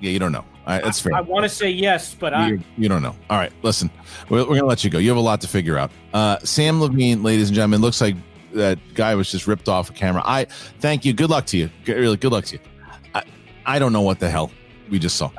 yeah, 0.00 0.10
you 0.10 0.18
don't 0.18 0.32
know. 0.32 0.44
All 0.66 0.74
right, 0.74 0.82
that's 0.82 1.00
fair. 1.00 1.14
I, 1.14 1.18
I 1.18 1.20
want 1.20 1.44
to 1.44 1.48
say 1.48 1.70
yes, 1.70 2.14
but 2.14 2.34
I 2.34 2.48
you, 2.48 2.60
you 2.76 2.88
don't 2.88 3.02
know. 3.02 3.14
All 3.30 3.38
right, 3.38 3.52
listen, 3.62 3.88
we're, 4.28 4.40
we're, 4.40 4.56
gonna 4.56 4.66
let 4.66 4.82
you 4.82 4.90
go. 4.90 4.98
You 4.98 5.08
have 5.10 5.16
a 5.16 5.20
lot 5.20 5.40
to 5.42 5.48
figure 5.48 5.78
out. 5.78 5.92
Uh, 6.12 6.38
Sam 6.40 6.80
Levine, 6.80 7.22
ladies 7.22 7.48
and 7.48 7.54
gentlemen, 7.54 7.80
looks 7.80 8.00
like 8.00 8.16
that 8.52 8.78
guy 8.94 9.14
was 9.14 9.30
just 9.30 9.46
ripped 9.46 9.68
off 9.68 9.90
a 9.90 9.92
camera. 9.92 10.22
I 10.24 10.46
thank 10.80 11.04
you. 11.04 11.12
Good 11.12 11.30
luck 11.30 11.46
to 11.46 11.56
you. 11.56 11.70
Really, 11.86 12.16
good 12.16 12.32
luck 12.32 12.46
to 12.46 12.56
you. 12.56 12.62
I, 13.14 13.22
I 13.64 13.78
don't 13.78 13.92
know 13.92 14.00
what 14.00 14.18
the 14.18 14.28
hell 14.28 14.50
we 14.90 14.98
just 14.98 15.16
saw. 15.16 15.30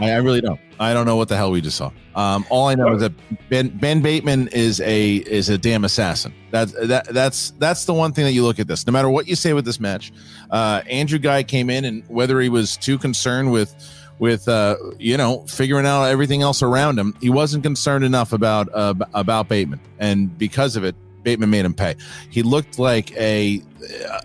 I, 0.00 0.12
I, 0.12 0.16
really 0.16 0.40
don't. 0.40 0.60
I 0.78 0.92
don't 0.92 1.06
know 1.06 1.16
what 1.16 1.28
the 1.28 1.36
hell 1.36 1.50
we 1.50 1.60
just 1.60 1.76
saw. 1.76 1.90
Um, 2.14 2.44
all 2.50 2.68
I 2.68 2.74
know 2.74 2.94
is 2.94 3.00
that 3.00 3.12
Ben 3.48 3.68
Ben 3.68 4.02
Bateman 4.02 4.48
is 4.48 4.80
a 4.80 5.16
is 5.16 5.48
a 5.48 5.58
damn 5.58 5.84
assassin. 5.84 6.34
That's 6.50 6.72
that 6.88 7.06
that's 7.08 7.50
that's 7.58 7.84
the 7.84 7.94
one 7.94 8.12
thing 8.12 8.24
that 8.24 8.32
you 8.32 8.44
look 8.44 8.58
at 8.58 8.68
this. 8.68 8.86
No 8.86 8.92
matter 8.92 9.08
what 9.08 9.26
you 9.28 9.34
say 9.34 9.52
with 9.52 9.64
this 9.64 9.80
match, 9.80 10.12
uh, 10.50 10.82
Andrew 10.88 11.18
Guy 11.18 11.42
came 11.42 11.70
in 11.70 11.84
and 11.84 12.04
whether 12.08 12.40
he 12.40 12.48
was 12.48 12.76
too 12.76 12.98
concerned 12.98 13.52
with 13.52 13.74
with 14.18 14.46
uh, 14.48 14.76
you 14.98 15.16
know 15.16 15.44
figuring 15.46 15.86
out 15.86 16.04
everything 16.04 16.42
else 16.42 16.62
around 16.62 16.98
him, 16.98 17.14
he 17.20 17.30
wasn't 17.30 17.62
concerned 17.62 18.04
enough 18.04 18.32
about 18.32 18.68
uh, 18.74 18.94
about 19.14 19.48
Bateman, 19.48 19.80
and 19.98 20.36
because 20.38 20.76
of 20.76 20.84
it, 20.84 20.94
Bateman 21.22 21.50
made 21.50 21.64
him 21.64 21.74
pay. 21.74 21.96
He 22.30 22.42
looked 22.42 22.78
like 22.78 23.16
a 23.16 23.62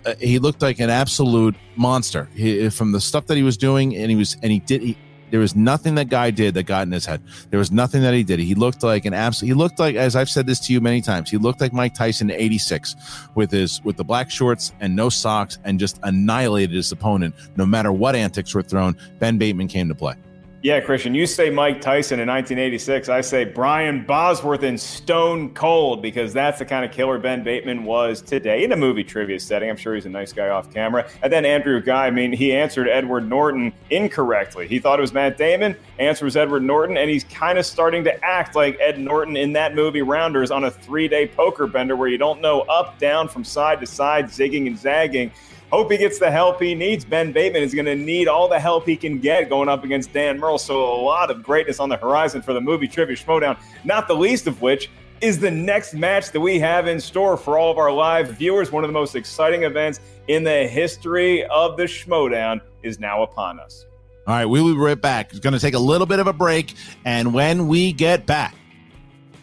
uh, 0.04 0.14
he 0.20 0.38
looked 0.38 0.62
like 0.62 0.78
an 0.78 0.90
absolute 0.90 1.56
monster 1.76 2.28
he, 2.34 2.68
from 2.70 2.92
the 2.92 3.00
stuff 3.00 3.26
that 3.26 3.36
he 3.36 3.42
was 3.42 3.56
doing, 3.56 3.96
and 3.96 4.10
he 4.10 4.16
was 4.16 4.36
and 4.42 4.52
he 4.52 4.60
did. 4.60 4.82
He, 4.82 4.96
there 5.30 5.40
was 5.40 5.54
nothing 5.54 5.94
that 5.96 6.08
guy 6.08 6.30
did 6.30 6.54
that 6.54 6.64
got 6.64 6.86
in 6.86 6.92
his 6.92 7.06
head. 7.06 7.22
There 7.50 7.58
was 7.58 7.70
nothing 7.70 8.02
that 8.02 8.14
he 8.14 8.22
did. 8.22 8.38
He 8.38 8.54
looked 8.54 8.82
like 8.82 9.04
an 9.04 9.14
absolute. 9.14 9.48
He 9.48 9.54
looked 9.54 9.78
like, 9.78 9.96
as 9.96 10.16
I've 10.16 10.30
said 10.30 10.46
this 10.46 10.60
to 10.60 10.72
you 10.72 10.80
many 10.80 11.00
times, 11.00 11.30
he 11.30 11.36
looked 11.36 11.60
like 11.60 11.72
Mike 11.72 11.94
Tyson 11.94 12.30
in 12.30 12.40
'86 12.40 12.96
with 13.34 13.50
his 13.50 13.82
with 13.84 13.96
the 13.96 14.04
black 14.04 14.30
shorts 14.30 14.72
and 14.80 14.94
no 14.94 15.08
socks, 15.08 15.58
and 15.64 15.78
just 15.78 15.98
annihilated 16.02 16.74
his 16.74 16.92
opponent. 16.92 17.34
No 17.56 17.66
matter 17.66 17.92
what 17.92 18.14
antics 18.14 18.54
were 18.54 18.62
thrown, 18.62 18.96
Ben 19.18 19.38
Bateman 19.38 19.68
came 19.68 19.88
to 19.88 19.94
play. 19.94 20.14
Yeah, 20.60 20.80
Christian, 20.80 21.14
you 21.14 21.24
say 21.28 21.50
Mike 21.50 21.80
Tyson 21.80 22.18
in 22.18 22.26
1986. 22.26 23.08
I 23.08 23.20
say 23.20 23.44
Brian 23.44 24.04
Bosworth 24.04 24.64
in 24.64 24.76
Stone 24.76 25.54
Cold 25.54 26.02
because 26.02 26.32
that's 26.32 26.58
the 26.58 26.64
kind 26.64 26.84
of 26.84 26.90
killer 26.90 27.16
Ben 27.16 27.44
Bateman 27.44 27.84
was 27.84 28.20
today 28.20 28.64
in 28.64 28.72
a 28.72 28.76
movie 28.76 29.04
trivia 29.04 29.38
setting. 29.38 29.70
I'm 29.70 29.76
sure 29.76 29.94
he's 29.94 30.06
a 30.06 30.08
nice 30.08 30.32
guy 30.32 30.48
off 30.48 30.74
camera. 30.74 31.08
And 31.22 31.32
then 31.32 31.44
Andrew 31.44 31.80
Guy, 31.80 32.08
I 32.08 32.10
mean, 32.10 32.32
he 32.32 32.52
answered 32.52 32.88
Edward 32.88 33.28
Norton 33.28 33.72
incorrectly. 33.90 34.66
He 34.66 34.80
thought 34.80 34.98
it 34.98 35.02
was 35.02 35.12
Matt 35.12 35.38
Damon. 35.38 35.76
Answer 36.00 36.24
was 36.24 36.36
Edward 36.36 36.64
Norton, 36.64 36.96
and 36.96 37.08
he's 37.08 37.22
kind 37.22 37.56
of 37.56 37.64
starting 37.64 38.02
to 38.02 38.24
act 38.24 38.56
like 38.56 38.76
Ed 38.80 38.98
Norton 38.98 39.36
in 39.36 39.52
that 39.52 39.76
movie 39.76 40.02
Rounders 40.02 40.50
on 40.50 40.64
a 40.64 40.72
three 40.72 41.06
day 41.06 41.28
poker 41.28 41.68
bender 41.68 41.94
where 41.94 42.08
you 42.08 42.18
don't 42.18 42.40
know 42.40 42.62
up, 42.62 42.98
down, 42.98 43.28
from 43.28 43.44
side 43.44 43.78
to 43.78 43.86
side, 43.86 44.24
zigging 44.24 44.66
and 44.66 44.76
zagging. 44.76 45.30
Hope 45.70 45.90
he 45.92 45.98
gets 45.98 46.18
the 46.18 46.30
help 46.30 46.62
he 46.62 46.74
needs. 46.74 47.04
Ben 47.04 47.30
Bateman 47.30 47.62
is 47.62 47.74
going 47.74 47.86
to 47.86 47.94
need 47.94 48.26
all 48.26 48.48
the 48.48 48.58
help 48.58 48.86
he 48.86 48.96
can 48.96 49.18
get 49.18 49.50
going 49.50 49.68
up 49.68 49.84
against 49.84 50.12
Dan 50.12 50.38
Murrell. 50.38 50.58
So 50.58 50.82
a 50.82 51.00
lot 51.02 51.30
of 51.30 51.42
greatness 51.42 51.78
on 51.78 51.90
the 51.90 51.96
horizon 51.96 52.40
for 52.40 52.54
the 52.54 52.60
movie 52.60 52.88
Trivia 52.88 53.16
Schmoedown, 53.16 53.58
not 53.84 54.08
the 54.08 54.14
least 54.14 54.46
of 54.46 54.62
which 54.62 54.88
is 55.20 55.38
the 55.38 55.50
next 55.50 55.94
match 55.94 56.30
that 56.32 56.40
we 56.40 56.58
have 56.58 56.86
in 56.86 56.98
store 57.00 57.36
for 57.36 57.58
all 57.58 57.70
of 57.70 57.76
our 57.76 57.92
live 57.92 58.30
viewers. 58.38 58.72
One 58.72 58.84
of 58.84 58.88
the 58.88 58.94
most 58.94 59.14
exciting 59.14 59.64
events 59.64 60.00
in 60.28 60.44
the 60.44 60.66
history 60.66 61.44
of 61.46 61.76
the 61.76 61.84
Schmoedown 61.84 62.60
is 62.82 62.98
now 62.98 63.22
upon 63.22 63.60
us. 63.60 63.84
All 64.26 64.34
right, 64.34 64.46
we 64.46 64.62
will 64.62 64.74
be 64.74 64.78
right 64.78 65.00
back. 65.00 65.30
It's 65.30 65.40
going 65.40 65.54
to 65.54 65.58
take 65.58 65.74
a 65.74 65.78
little 65.78 66.06
bit 66.06 66.18
of 66.18 66.26
a 66.26 66.32
break. 66.32 66.74
And 67.04 67.34
when 67.34 67.66
we 67.66 67.92
get 67.92 68.26
back, 68.26 68.54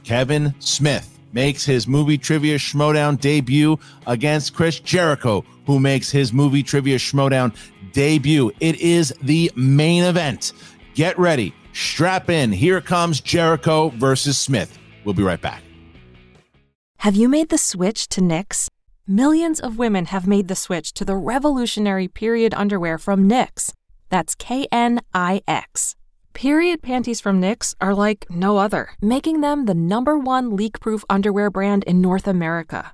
Kevin 0.04 0.54
Smith 0.60 1.20
makes 1.34 1.66
his 1.66 1.88
movie 1.88 2.18
trivia 2.18 2.58
schmoedown 2.58 3.20
debut 3.20 3.78
against 4.08 4.54
Chris 4.54 4.80
Jericho, 4.80 5.44
who 5.66 5.80
makes 5.80 6.12
his 6.12 6.32
movie 6.34 6.64
trivia 6.64 6.98
schmoedown 6.98 7.56
debut. 7.92 8.52
It 8.60 8.80
is 8.80 9.14
the 9.22 9.52
main 9.56 10.04
event. 10.04 10.54
Get 10.94 11.18
ready, 11.18 11.54
strap 11.74 12.30
in. 12.30 12.52
Here 12.52 12.82
comes 12.82 13.22
Jericho 13.22 13.90
versus 13.90 14.38
Smith. 14.38 14.78
We'll 15.04 15.16
be 15.16 15.24
right 15.24 15.42
back. 15.42 15.62
Have 16.98 17.16
you 17.16 17.30
made 17.30 17.50
the 17.50 17.58
switch 17.58 18.08
to 18.10 18.22
Knix? 18.22 18.68
Millions 19.08 19.60
of 19.60 19.78
women 19.78 20.06
have 20.06 20.26
made 20.26 20.48
the 20.48 20.56
switch 20.56 20.92
to 20.94 21.06
the 21.06 21.16
revolutionary 21.16 22.08
period 22.08 22.54
underwear 22.56 22.98
from 22.98 23.30
Knix. 23.30 23.72
That's 24.10 24.34
K 24.34 24.68
N 24.72 25.02
I 25.14 25.42
X. 25.48 25.96
Period 26.34 26.82
panties 26.82 27.22
from 27.22 27.40
Knix 27.40 27.76
are 27.80 27.94
like 27.94 28.26
no 28.30 28.58
other, 28.58 28.90
making 29.02 29.42
them 29.42 29.66
the 29.66 29.76
number 29.76 30.18
one 30.18 30.56
leak 30.56 30.80
proof 30.80 31.06
underwear 31.10 31.52
brand 31.52 31.84
in 31.84 32.02
North 32.02 32.28
America. 32.28 32.94